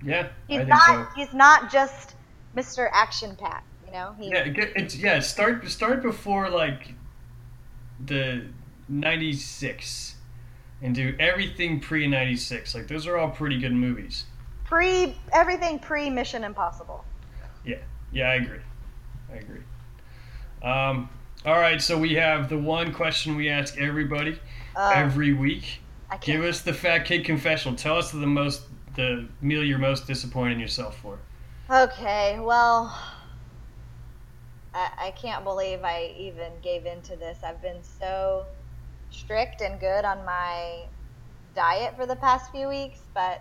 Yeah, 0.05 0.28
he's 0.47 0.66
not. 0.66 0.86
So. 0.86 1.07
He's 1.14 1.34
not 1.34 1.70
just 1.70 2.14
Mr. 2.57 2.88
Action 2.93 3.36
Pack, 3.36 3.64
you 3.86 3.93
know. 3.93 4.14
He, 4.18 4.28
yeah, 4.28 4.45
it's 4.47 4.97
yeah. 4.97 5.20
Start 5.20 5.68
start 5.68 6.01
before 6.01 6.49
like 6.49 6.95
the 8.07 8.47
'96, 8.88 10.16
and 10.80 10.95
do 10.95 11.14
everything 11.18 11.80
pre 11.80 12.07
'96. 12.07 12.74
Like 12.74 12.88
those 12.88 13.07
are 13.07 13.18
all 13.18 13.28
pretty 13.28 13.59
good 13.59 13.74
movies 13.74 14.24
pre 14.70 15.14
everything 15.32 15.78
pre 15.78 16.08
Mission 16.08 16.44
Impossible. 16.44 17.04
Yeah, 17.66 17.76
yeah, 18.12 18.30
I 18.30 18.34
agree. 18.36 18.60
I 19.30 19.36
agree. 19.36 19.62
Um, 20.62 21.10
all 21.44 21.58
right, 21.58 21.82
so 21.82 21.98
we 21.98 22.14
have 22.14 22.48
the 22.48 22.56
one 22.56 22.92
question 22.92 23.36
we 23.36 23.48
ask 23.48 23.76
everybody 23.76 24.38
uh, 24.76 24.92
every 24.94 25.34
week. 25.34 25.80
Give 26.20 26.42
us 26.42 26.62
the 26.62 26.72
fat 26.72 27.04
kid 27.04 27.24
confessional. 27.24 27.76
Tell 27.76 27.98
us 27.98 28.10
the 28.12 28.18
most 28.18 28.62
the 28.96 29.28
meal 29.40 29.62
you're 29.62 29.78
most 29.78 30.06
disappointed 30.06 30.54
in 30.54 30.60
yourself 30.60 30.98
for. 30.98 31.18
Okay, 31.70 32.38
well, 32.40 32.96
I, 34.74 34.90
I 34.98 35.10
can't 35.12 35.44
believe 35.44 35.80
I 35.82 36.14
even 36.18 36.52
gave 36.62 36.86
into 36.86 37.16
this. 37.16 37.38
I've 37.44 37.62
been 37.62 37.82
so 37.82 38.44
strict 39.10 39.60
and 39.60 39.78
good 39.80 40.04
on 40.04 40.24
my 40.24 40.84
diet 41.54 41.96
for 41.96 42.06
the 42.06 42.16
past 42.16 42.50
few 42.50 42.68
weeks, 42.68 43.00
but 43.14 43.40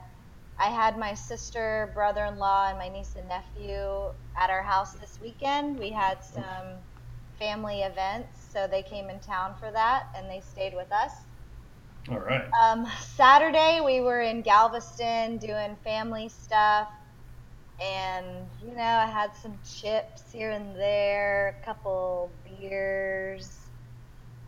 I 0.60 0.66
had 0.66 0.98
my 0.98 1.14
sister, 1.14 1.90
brother 1.94 2.26
in 2.26 2.38
law, 2.38 2.68
and 2.68 2.78
my 2.78 2.90
niece 2.90 3.16
and 3.18 3.28
nephew 3.30 4.12
at 4.38 4.50
our 4.50 4.62
house 4.62 4.94
this 4.94 5.18
weekend. 5.22 5.80
We 5.80 5.90
had 5.90 6.24
some 6.24 6.78
family 7.40 7.82
events, 7.84 8.38
so 8.52 8.68
they 8.68 8.82
came 8.82 9.10
in 9.10 9.20
town 9.20 9.56
for 9.60 9.72
that 9.72 10.08
and 10.16 10.30
they 10.30 10.42
stayed 10.42 10.76
with 10.76 10.92
us. 10.92 11.14
All 12.10 12.20
right. 12.20 12.44
Um, 12.62 12.88
Saturday, 13.00 13.82
we 13.86 14.02
were 14.02 14.22
in 14.22 14.42
Galveston 14.42 15.38
doing 15.38 15.78
family 15.84 16.28
stuff. 16.28 16.90
And, 17.82 18.26
you 18.62 18.76
know, 18.76 18.84
I 18.84 19.06
had 19.06 19.34
some 19.42 19.58
chips 19.64 20.24
here 20.34 20.52
and 20.52 20.76
there, 20.76 21.56
a 21.62 21.66
couple 21.66 22.30
beers. 22.44 23.56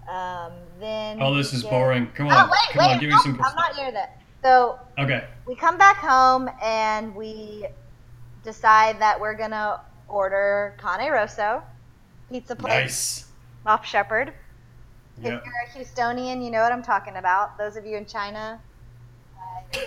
Um, 0.09 0.51
then. 0.79 1.21
Oh, 1.21 1.33
this 1.33 1.53
is 1.53 1.63
boring. 1.63 2.07
Come 2.13 2.27
on. 2.27 2.33
Oh, 2.33 2.51
wait, 2.51 2.73
Come 2.73 2.87
wait, 2.87 2.93
on, 2.95 2.99
give 2.99 3.09
no, 3.09 3.15
me 3.15 3.21
some. 3.21 3.41
I'm 3.41 3.55
not 3.55 3.77
near 3.77 3.91
that. 3.93 4.20
So 4.43 4.79
Okay. 4.97 5.27
we 5.45 5.55
come 5.55 5.77
back 5.77 5.97
home 5.97 6.49
and 6.61 7.15
we 7.15 7.67
decide 8.43 8.99
that 9.01 9.19
we're 9.19 9.35
gonna 9.35 9.79
order 10.07 10.75
Cane 10.81 11.11
Rosso, 11.11 11.63
pizza 12.29 12.55
place 12.55 12.73
Nice. 12.73 13.25
off 13.65 13.85
Shepherd. 13.85 14.33
If 15.17 15.25
you're 15.25 15.39
a 15.39 15.77
Houstonian, 15.77 16.43
you 16.43 16.49
know 16.49 16.61
what 16.61 16.71
I'm 16.71 16.81
talking 16.83 17.17
about. 17.17 17.57
Those 17.59 17.75
of 17.75 17.85
you 17.85 17.97
in 17.97 18.05
China, 18.05 18.61
uh, 19.37 19.77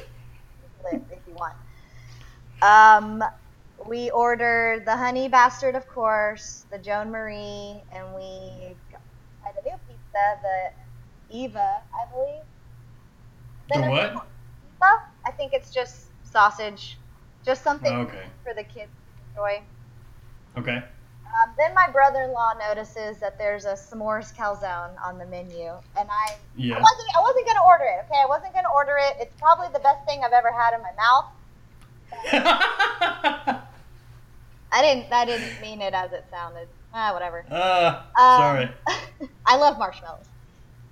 live 0.85 1.03
if 1.11 1.21
you 1.27 1.35
want. 1.35 1.55
Um, 2.63 3.23
we 3.87 4.11
ordered 4.11 4.87
the 4.87 4.97
honey 4.97 5.29
bastard, 5.29 5.75
of 5.75 5.87
course, 5.89 6.67
the 6.71 6.79
Joan 6.79 7.11
Marie, 7.11 7.83
and 7.93 8.15
we 8.15 8.77
had 9.43 9.55
a 9.61 9.69
new 9.69 9.77
pizza, 9.87 10.39
the 10.43 11.37
Eva, 11.37 11.83
I 11.93 12.11
believe. 12.13 12.45
The 13.73 13.81
Then 13.81 13.91
what? 13.91 14.27
I 15.27 15.31
think 15.37 15.53
it's 15.53 15.71
just 15.73 16.07
sausage, 16.25 16.99
just 17.45 17.63
something 17.63 17.93
Okay. 17.93 18.25
for 18.43 18.55
the 18.55 18.65
kids 18.65 18.91
to 18.91 19.41
enjoy. 19.41 19.63
Okay. 20.59 20.77
Um, 20.77 21.55
then 21.59 21.75
my 21.75 21.89
brother-in-law 21.91 22.55
notices 22.69 23.19
that 23.19 23.39
there's 23.39 23.65
a 23.65 23.73
s'mores 23.75 24.33
calzone 24.37 24.95
on 25.05 25.19
the 25.19 25.27
menu, 25.27 25.67
and 25.99 26.09
I, 26.09 26.33
I 26.33 26.37
Yeah. 26.57 26.79
wasn't 26.81 27.09
I 27.17 27.21
wasn't 27.21 27.47
gonna 27.47 27.65
order 27.67 27.85
it. 27.85 28.05
Okay, 28.09 28.21
I 28.21 28.27
wasn't 28.27 28.55
gonna 28.55 28.73
order 28.73 28.97
it. 28.99 29.17
It's 29.19 29.35
probably 29.41 29.67
the 29.73 29.81
best 29.81 30.05
thing 30.07 30.23
I've 30.25 30.33
ever 30.33 30.53
had 30.53 30.75
in 30.75 30.83
my 30.83 30.93
mouth. 30.97 31.25
I 34.73 34.83
didn't 34.83 35.13
I 35.13 35.25
didn't 35.25 35.61
mean 35.61 35.81
it 35.81 35.95
as 35.95 36.13
it 36.13 36.25
sounded. 36.31 36.69
Ah, 36.93 37.13
whatever. 37.13 37.45
uh, 37.51 38.03
Um, 38.17 38.39
sorry. 38.39 38.71
I 39.47 39.57
love 39.57 39.79
marshmallows. 39.79 40.29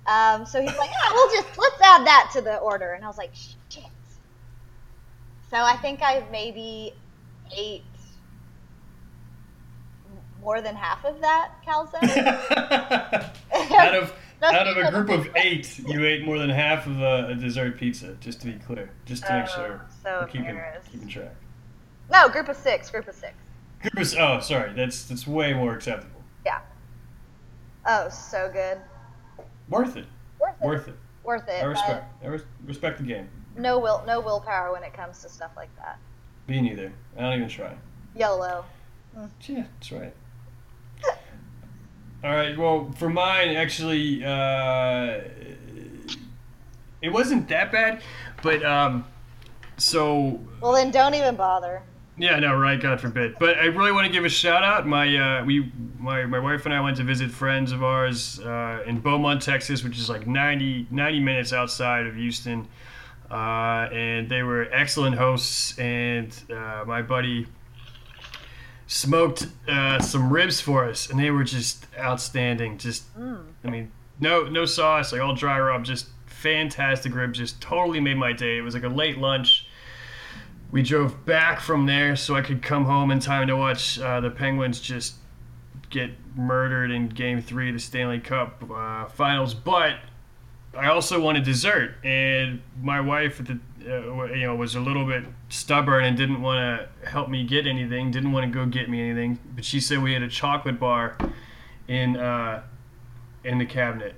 Um, 0.05 0.45
so 0.45 0.59
he's 0.61 0.77
like, 0.77 0.89
yeah, 0.91 1.11
we'll 1.13 1.31
just 1.31 1.57
let's 1.57 1.81
add 1.81 2.05
that 2.05 2.29
to 2.33 2.41
the 2.41 2.57
order, 2.57 2.93
and 2.93 3.03
I 3.03 3.07
was 3.07 3.17
like. 3.17 3.33
So 5.53 5.59
I 5.59 5.77
think 5.77 5.99
I 6.01 6.23
maybe 6.31 6.95
ate 7.55 7.83
more 10.41 10.61
than 10.61 10.75
half 10.75 11.05
of 11.05 11.21
that 11.21 11.51
calzone. 11.63 12.01
out 13.71 13.95
of 13.95 14.13
out 14.41 14.67
of 14.67 14.77
a 14.77 14.89
group 14.89 15.09
of 15.09 15.27
of 15.27 15.35
eight, 15.35 15.77
you 15.77 16.03
ate 16.07 16.25
more 16.25 16.39
than 16.39 16.49
half 16.49 16.87
of 16.87 16.99
a, 16.99 17.27
a 17.27 17.35
dessert 17.35 17.77
pizza. 17.77 18.15
Just 18.19 18.41
to 18.41 18.47
be 18.47 18.53
clear, 18.53 18.89
just 19.05 19.27
to 19.27 19.31
make 19.31 19.45
Oh, 19.49 19.55
sure 19.55 19.85
so 20.01 20.19
we're 20.21 20.27
keeping 20.27 20.59
keeping 20.91 21.07
track. 21.07 21.35
No, 22.11 22.29
group 22.29 22.49
of 22.49 22.57
six. 22.57 22.89
Group 22.89 23.07
of 23.07 23.13
six. 23.13 23.35
Group 23.79 24.07
of 24.07 24.13
oh, 24.17 24.39
sorry, 24.39 24.73
that's 24.73 25.05
that's 25.05 25.27
way 25.27 25.53
more 25.53 25.75
acceptable. 25.75 26.23
Yeah. 26.47 26.61
Oh, 27.85 28.09
so 28.09 28.49
good. 28.51 28.79
Worth 29.69 29.97
it. 29.97 30.05
Worth 30.39 30.55
it. 30.59 30.65
Worth 30.65 30.87
it. 30.87 30.95
Worth 31.23 31.47
it. 31.47 31.61
I 31.61 31.65
respect. 31.65 32.05
I 32.23 32.27
res- 32.27 32.45
respect 32.65 32.97
the 32.97 33.05
game. 33.05 33.29
No 33.55 33.79
will, 33.79 34.03
no 34.07 34.19
willpower 34.19 34.71
when 34.71 34.83
it 34.83 34.93
comes 34.93 35.21
to 35.21 35.29
stuff 35.29 35.51
like 35.55 35.73
that. 35.77 35.97
Me 36.47 36.59
neither. 36.61 36.91
I 37.17 37.21
don't 37.21 37.33
even 37.33 37.49
try. 37.49 37.75
YOLO. 38.15 38.65
Yeah, 39.41 39.63
that's 39.79 39.91
right. 39.91 40.13
All 42.23 42.31
right. 42.31 42.57
Well, 42.57 42.91
for 42.97 43.09
mine, 43.09 43.49
actually, 43.55 44.23
uh, 44.23 45.19
it 47.01 47.09
wasn't 47.11 47.47
that 47.49 47.71
bad, 47.71 48.01
but 48.41 48.63
um, 48.63 49.05
so 49.77 50.39
Well, 50.61 50.71
then 50.73 50.89
don't 50.89 51.13
even 51.15 51.35
bother. 51.35 51.83
yeah, 52.17 52.39
no, 52.39 52.55
right? 52.55 52.79
God 52.79 53.01
forbid. 53.01 53.35
But 53.39 53.57
I 53.57 53.65
really 53.65 53.91
want 53.91 54.07
to 54.07 54.11
give 54.13 54.23
a 54.23 54.29
shout 54.29 54.63
out. 54.63 54.87
My 54.87 55.15
uh, 55.41 55.45
we 55.45 55.71
my 55.99 56.25
my 56.25 56.39
wife 56.39 56.65
and 56.65 56.73
I 56.73 56.79
went 56.79 56.97
to 56.97 57.03
visit 57.03 57.29
friends 57.29 57.71
of 57.73 57.83
ours 57.83 58.39
uh, 58.39 58.83
in 58.87 58.99
Beaumont, 58.99 59.41
Texas, 59.41 59.83
which 59.83 59.97
is 59.99 60.09
like 60.09 60.25
90, 60.25 60.87
90 60.91 61.19
minutes 61.19 61.51
outside 61.53 62.07
of 62.07 62.15
Houston. 62.15 62.67
Uh, 63.33 63.89
and 63.91 64.29
they 64.29 64.43
were 64.43 64.71
excellent 64.71 65.15
hosts. 65.17 65.77
And 65.79 66.31
uh, 66.51 66.83
my 66.85 67.01
buddy 67.01 67.47
smoked 68.85 69.47
uh, 69.67 69.99
some 69.99 70.31
ribs 70.31 70.61
for 70.61 70.85
us, 70.85 71.09
and 71.09 71.19
they 71.19 71.31
were 71.31 71.43
just 71.43 71.87
outstanding. 71.97 72.77
Just, 72.77 73.05
I 73.63 73.69
mean, 73.69 73.91
no 74.19 74.43
no 74.43 74.65
sauce, 74.65 75.11
like 75.11 75.21
all 75.21 75.33
dry 75.33 75.59
rub, 75.59 75.83
just 75.83 76.09
fantastic 76.27 77.15
ribs. 77.15 77.39
Just 77.39 77.59
totally 77.59 77.99
made 77.99 78.17
my 78.17 78.33
day. 78.33 78.57
It 78.57 78.61
was 78.61 78.75
like 78.75 78.83
a 78.83 78.89
late 78.89 79.17
lunch. 79.17 79.67
We 80.71 80.83
drove 80.83 81.25
back 81.25 81.59
from 81.59 81.85
there 81.85 82.15
so 82.15 82.35
I 82.35 82.41
could 82.41 82.61
come 82.61 82.85
home 82.85 83.11
in 83.11 83.19
time 83.19 83.47
to 83.47 83.55
watch 83.55 83.99
uh, 83.99 84.19
the 84.19 84.29
Penguins 84.29 84.79
just 84.79 85.15
get 85.89 86.11
murdered 86.35 86.91
in 86.91 87.09
Game 87.09 87.41
Three 87.41 87.69
of 87.69 87.73
the 87.75 87.79
Stanley 87.79 88.19
Cup 88.19 88.63
uh, 88.71 89.05
Finals. 89.05 89.53
But 89.53 89.95
I 90.75 90.87
also 90.87 91.19
wanted 91.19 91.43
dessert, 91.43 91.95
and 92.03 92.61
my 92.81 92.99
wife, 92.99 93.39
at 93.39 93.45
the, 93.45 93.59
uh, 93.85 94.25
you 94.33 94.47
know, 94.47 94.55
was 94.55 94.75
a 94.75 94.79
little 94.79 95.05
bit 95.05 95.23
stubborn 95.49 96.03
and 96.03 96.17
didn't 96.17 96.41
want 96.41 96.89
to 97.03 97.09
help 97.09 97.29
me 97.29 97.43
get 97.45 97.67
anything. 97.67 98.09
Didn't 98.11 98.31
want 98.31 98.45
to 98.45 98.51
go 98.51 98.65
get 98.65 98.89
me 98.89 99.01
anything. 99.01 99.37
But 99.55 99.65
she 99.65 99.79
said 99.79 100.01
we 100.01 100.13
had 100.13 100.23
a 100.23 100.27
chocolate 100.27 100.79
bar 100.79 101.17
in 101.87 102.17
uh, 102.17 102.63
in 103.43 103.59
the 103.59 103.65
cabinet, 103.65 104.15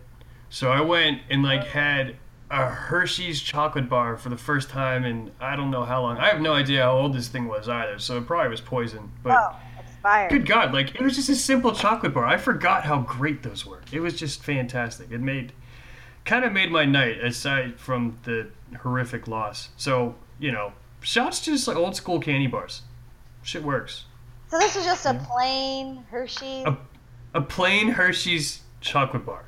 so 0.49 0.71
I 0.71 0.81
went 0.81 1.21
and 1.29 1.43
like 1.43 1.65
had 1.65 2.15
a 2.51 2.67
Hershey's 2.67 3.41
chocolate 3.41 3.89
bar 3.89 4.17
for 4.17 4.29
the 4.29 4.37
first 4.37 4.69
time 4.69 5.03
in 5.03 5.31
I 5.41 5.55
don't 5.55 5.71
know 5.71 5.83
how 5.83 6.03
long. 6.03 6.17
I 6.17 6.27
have 6.27 6.41
no 6.41 6.53
idea 6.53 6.83
how 6.83 6.97
old 6.97 7.13
this 7.13 7.27
thing 7.27 7.47
was 7.47 7.67
either, 7.67 7.99
so 7.99 8.17
it 8.17 8.27
probably 8.27 8.49
was 8.49 8.61
poison. 8.61 9.11
But 9.23 9.37
Oh, 9.37 9.55
expired. 9.79 10.29
Good 10.31 10.45
God, 10.45 10.73
like 10.73 10.95
it 10.95 11.01
was 11.01 11.15
just 11.15 11.27
a 11.27 11.35
simple 11.35 11.73
chocolate 11.73 12.13
bar. 12.13 12.25
I 12.25 12.37
forgot 12.37 12.83
how 12.85 12.99
great 13.01 13.43
those 13.43 13.65
were. 13.65 13.81
It 13.91 13.99
was 13.99 14.17
just 14.17 14.43
fantastic. 14.43 15.11
It 15.11 15.19
made 15.19 15.51
kind 16.25 16.43
of 16.43 16.51
made 16.51 16.71
my 16.71 16.85
night 16.85 17.23
aside 17.23 17.79
from 17.79 18.17
the 18.23 18.47
horrific 18.81 19.27
loss. 19.27 19.69
So, 19.77 20.15
you 20.39 20.51
know, 20.51 20.73
shots 21.01 21.39
just 21.41 21.67
like 21.67 21.77
old 21.77 21.95
school 21.95 22.19
candy 22.19 22.47
bars. 22.47 22.81
Shit 23.43 23.63
works. 23.63 24.05
So 24.49 24.57
this 24.59 24.75
is 24.75 24.85
just 24.85 25.05
a 25.05 25.13
plain 25.29 26.03
Hershey. 26.09 26.63
A- 26.65 26.77
A 27.33 27.41
plain 27.41 27.89
Hershey's 27.89 28.61
chocolate 28.81 29.25
bar. 29.25 29.45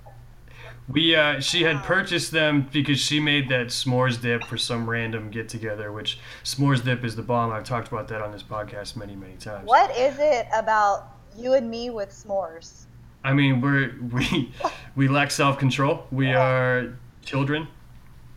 We 0.89 1.15
uh, 1.15 1.39
she 1.41 1.63
had 1.63 1.83
purchased 1.83 2.31
them 2.31 2.67
because 2.71 2.99
she 2.99 3.19
made 3.19 3.49
that 3.49 3.67
s'mores 3.67 4.21
dip 4.21 4.43
for 4.45 4.57
some 4.57 4.89
random 4.89 5.29
get 5.29 5.49
together, 5.49 5.91
which 5.91 6.17
s'mores 6.45 6.83
dip 6.83 7.03
is 7.03 7.15
the 7.15 7.21
bomb. 7.23 7.51
I've 7.51 7.65
talked 7.65 7.89
about 7.89 8.07
that 8.07 8.21
on 8.21 8.31
this 8.31 8.43
podcast 8.43 8.95
many, 8.95 9.15
many 9.15 9.35
times. 9.35 9.67
What 9.67 9.91
is 9.97 10.17
it 10.19 10.47
about 10.55 11.17
you 11.37 11.53
and 11.53 11.69
me 11.69 11.89
with 11.89 12.09
s'mores? 12.09 12.86
I 13.27 13.33
mean, 13.33 13.59
we're 13.59 13.93
we 14.13 14.53
we 14.95 15.09
lack 15.09 15.31
self 15.31 15.59
control. 15.59 16.07
We 16.11 16.31
are 16.33 16.93
children, 17.25 17.67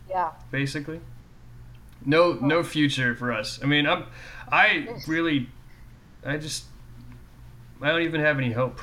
Yeah. 0.09 0.31
basically. 0.51 0.99
No 2.05 2.33
no 2.41 2.61
future 2.61 3.15
for 3.15 3.31
us. 3.31 3.59
I 3.63 3.67
mean, 3.67 3.87
I'm 3.87 4.03
I 4.51 4.89
really 5.07 5.47
I 6.25 6.35
just 6.35 6.65
I 7.81 7.87
don't 7.87 8.01
even 8.01 8.19
have 8.19 8.37
any 8.37 8.51
hope. 8.51 8.81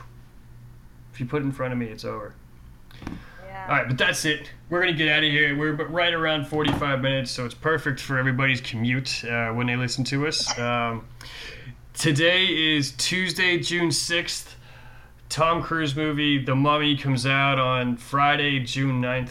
If 1.12 1.20
you 1.20 1.26
put 1.26 1.42
it 1.42 1.44
in 1.44 1.52
front 1.52 1.74
of 1.74 1.78
me, 1.78 1.86
it's 1.86 2.06
over. 2.06 2.32
Yeah. 3.44 3.66
All 3.68 3.74
right, 3.76 3.86
but 3.86 3.98
that's 3.98 4.24
it. 4.24 4.50
We're 4.70 4.80
gonna 4.80 4.94
get 4.94 5.08
out 5.10 5.22
of 5.24 5.30
here. 5.30 5.54
We're 5.58 5.72
right 5.74 6.14
around 6.14 6.46
45 6.46 7.02
minutes, 7.02 7.30
so 7.30 7.44
it's 7.44 7.54
perfect 7.54 8.00
for 8.00 8.16
everybody's 8.16 8.62
commute 8.62 9.24
uh, 9.26 9.50
when 9.50 9.66
they 9.66 9.76
listen 9.76 10.04
to 10.04 10.26
us. 10.26 10.58
Um, 10.58 11.06
today 11.92 12.46
is 12.46 12.92
Tuesday, 12.92 13.58
June 13.58 13.90
6th. 13.90 14.54
Tom 15.28 15.62
Cruise 15.62 15.94
movie 15.94 16.42
The 16.42 16.54
Mummy 16.54 16.96
comes 16.96 17.26
out 17.26 17.58
on 17.58 17.98
Friday, 17.98 18.60
June 18.60 19.02
9th. 19.02 19.30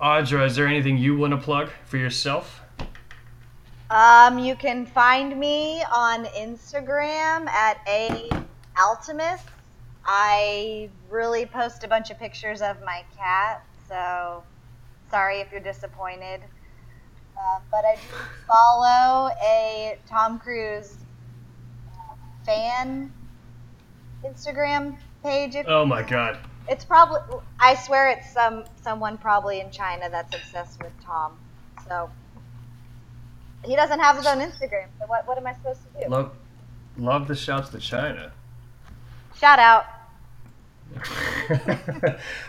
Audra, 0.00 0.46
is 0.46 0.56
there 0.56 0.66
anything 0.66 0.96
you 0.96 1.16
want 1.16 1.32
to 1.32 1.36
plug 1.36 1.68
for 1.84 1.98
yourself? 1.98 2.62
Um, 3.90 4.38
you 4.38 4.54
can 4.56 4.86
find 4.86 5.38
me 5.38 5.82
on 5.92 6.24
Instagram 6.26 7.48
at 7.48 7.78
a 7.86 8.30
Altimus. 8.76 9.40
I 10.06 10.88
really 11.10 11.44
post 11.44 11.84
a 11.84 11.88
bunch 11.88 12.10
of 12.10 12.18
pictures 12.18 12.62
of 12.62 12.82
my 12.82 13.04
cat, 13.14 13.62
so 13.88 14.42
sorry 15.10 15.40
if 15.40 15.52
you're 15.52 15.60
disappointed. 15.60 16.40
Um, 17.36 17.62
but 17.70 17.84
I 17.84 17.96
do 17.96 18.16
follow 18.46 19.30
a 19.42 19.98
Tom 20.08 20.38
Cruise 20.38 20.96
fan 22.46 23.12
Instagram 24.24 24.96
page. 25.22 25.54
If 25.54 25.66
Oh 25.68 25.84
my 25.84 26.02
God. 26.02 26.38
It's 26.68 26.84
probably 26.84 27.20
I 27.60 27.74
swear 27.74 28.10
it's 28.10 28.32
some 28.32 28.64
someone 28.82 29.18
probably 29.18 29.60
in 29.60 29.70
China 29.70 30.08
that's 30.10 30.34
obsessed 30.34 30.82
with 30.82 30.92
Tom. 31.02 31.38
So 31.86 32.10
he 33.64 33.74
doesn't 33.74 34.00
have 34.00 34.16
his 34.16 34.26
own 34.26 34.38
Instagram. 34.38 34.86
So 35.00 35.06
what 35.06 35.26
what 35.26 35.38
am 35.38 35.46
I 35.46 35.54
supposed 35.54 35.80
to 35.94 36.04
do? 36.04 36.10
Love, 36.10 36.32
love 36.96 37.28
the 37.28 37.34
shouts 37.34 37.70
to 37.70 37.78
China. 37.78 38.32
Shout 39.36 39.58
out. 39.58 39.86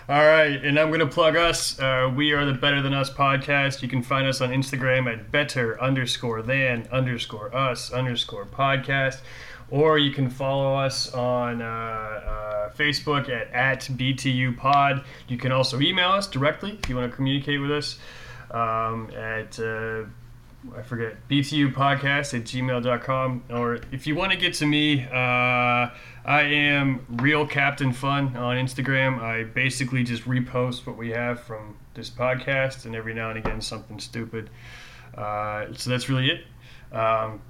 All 0.09 0.26
right, 0.26 0.63
and 0.63 0.80
I'm 0.80 0.88
going 0.88 1.01
to 1.01 1.07
plug 1.07 1.36
us. 1.36 1.78
Uh, 1.80 2.11
we 2.15 2.32
are 2.32 2.45
the 2.45 2.53
Better 2.53 2.82
Than 2.82 2.93
Us 2.93 3.09
podcast. 3.09 3.82
You 3.82 3.89
can 3.89 4.01
find 4.01 4.26
us 4.26 4.39
on 4.39 4.49
Instagram 4.49 5.11
at 5.11 5.30
better 5.32 5.80
underscore 5.82 6.41
than 6.41 6.88
underscore 6.91 7.53
us 7.53 7.91
underscore 7.91 8.45
podcast, 8.45 9.20
or 9.72 9.97
you 9.97 10.11
can 10.11 10.30
follow 10.30 10.76
us 10.76 11.13
on 11.13 11.61
uh, 11.61 11.65
uh, 11.65 12.70
Facebook 12.74 13.30
at, 13.30 13.51
at. 13.53 13.89
You 15.28 15.38
can 15.38 15.51
also 15.51 15.80
email 15.80 16.09
us 16.09 16.28
directly 16.28 16.78
if 16.82 16.89
you 16.89 16.95
want 16.95 17.11
to 17.11 17.15
communicate 17.15 17.61
with 17.61 17.72
us. 17.72 17.99
um, 18.51 19.09
at 19.15 19.59
uh, 19.59 20.03
I 20.76 20.82
forget 20.82 21.15
BTU 21.30 21.72
at 21.72 22.43
gmail.com. 22.43 23.43
Or 23.49 23.80
if 23.91 24.05
you 24.05 24.15
want 24.15 24.32
to 24.34 24.38
get 24.38 24.53
to 24.55 24.65
me, 24.65 25.05
uh, 25.05 25.89
I 26.26 26.41
am 26.41 27.05
Real 27.09 27.47
Captain 27.47 27.93
Fun 27.93 28.36
on 28.36 28.57
Instagram. 28.57 29.20
I 29.22 29.43
basically 29.43 30.03
just 30.03 30.24
repost 30.24 30.86
what 30.86 30.97
we 30.97 31.11
have 31.11 31.39
from 31.39 31.78
this 31.93 32.09
podcast, 32.09 32.86
and 32.86 32.95
every 32.95 33.13
now 33.13 33.30
and 33.30 33.39
again 33.39 33.61
something 33.61 33.99
stupid. 33.99 34.49
Uh, 35.17 35.67
so 35.74 35.89
that's 35.89 36.09
really 36.09 36.30
it. 36.30 36.95
Um, 36.95 37.41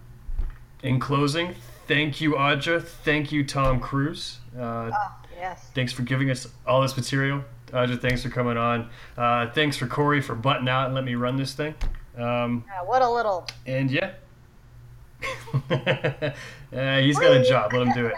in 0.84 0.99
closing, 0.99 1.55
thank 1.90 2.22
you, 2.22 2.34
Audra. 2.34 2.82
Thank 2.82 3.34
you, 3.34 3.44
Tom 3.44 3.82
Cruise. 3.82 4.38
Uh, 4.56 4.92
oh, 4.94 5.16
yes. 5.36 5.70
Thanks 5.76 5.92
for 5.92 6.04
giving 6.04 6.30
us 6.30 6.48
all 6.66 6.82
this 6.82 6.96
material. 6.96 7.44
Audra, 7.72 8.00
thanks 8.00 8.24
for 8.24 8.30
coming 8.30 8.58
on. 8.58 8.90
Uh, 9.18 9.50
thanks 9.52 9.76
for 9.76 9.88
Corey 9.88 10.22
for 10.22 10.36
butting 10.36 10.70
out 10.70 10.86
and 10.86 10.96
let 10.96 11.04
me 11.04 11.16
run 11.16 11.36
this 11.36 11.54
thing. 11.54 11.74
Um, 12.18 12.64
yeah, 12.68 12.84
what 12.84 13.02
a 13.02 13.10
little. 13.10 13.48
And 13.66 13.92
yeah. 13.92 14.12
uh, 15.72 17.00
he's 17.00 17.20
got 17.20 17.36
a 17.36 17.44
job. 17.44 17.74
Let 17.74 17.88
him 17.88 17.94
do 17.94 18.06
it. 18.06 18.16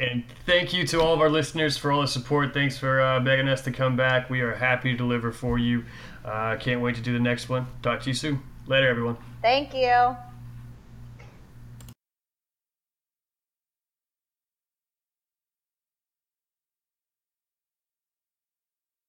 And 0.00 0.24
thank 0.44 0.74
you 0.74 0.84
to 0.88 1.00
all 1.00 1.14
of 1.14 1.20
our 1.20 1.30
listeners 1.30 1.78
for 1.78 1.92
all 1.92 2.00
the 2.00 2.08
support. 2.08 2.52
Thanks 2.52 2.76
for 2.76 3.00
uh, 3.00 3.20
begging 3.20 3.48
us 3.48 3.62
to 3.62 3.70
come 3.70 3.96
back. 3.96 4.28
We 4.28 4.40
are 4.40 4.54
happy 4.54 4.90
to 4.90 4.98
deliver 4.98 5.30
for 5.30 5.56
you. 5.58 5.84
Uh, 6.24 6.56
can't 6.56 6.80
wait 6.80 6.96
to 6.96 7.00
do 7.00 7.12
the 7.12 7.20
next 7.20 7.48
one. 7.48 7.68
Talk 7.82 8.00
to 8.00 8.10
you 8.10 8.14
soon. 8.14 8.42
Later, 8.66 8.88
everyone. 8.88 9.16
Thank 9.40 9.72
you. 9.74 10.16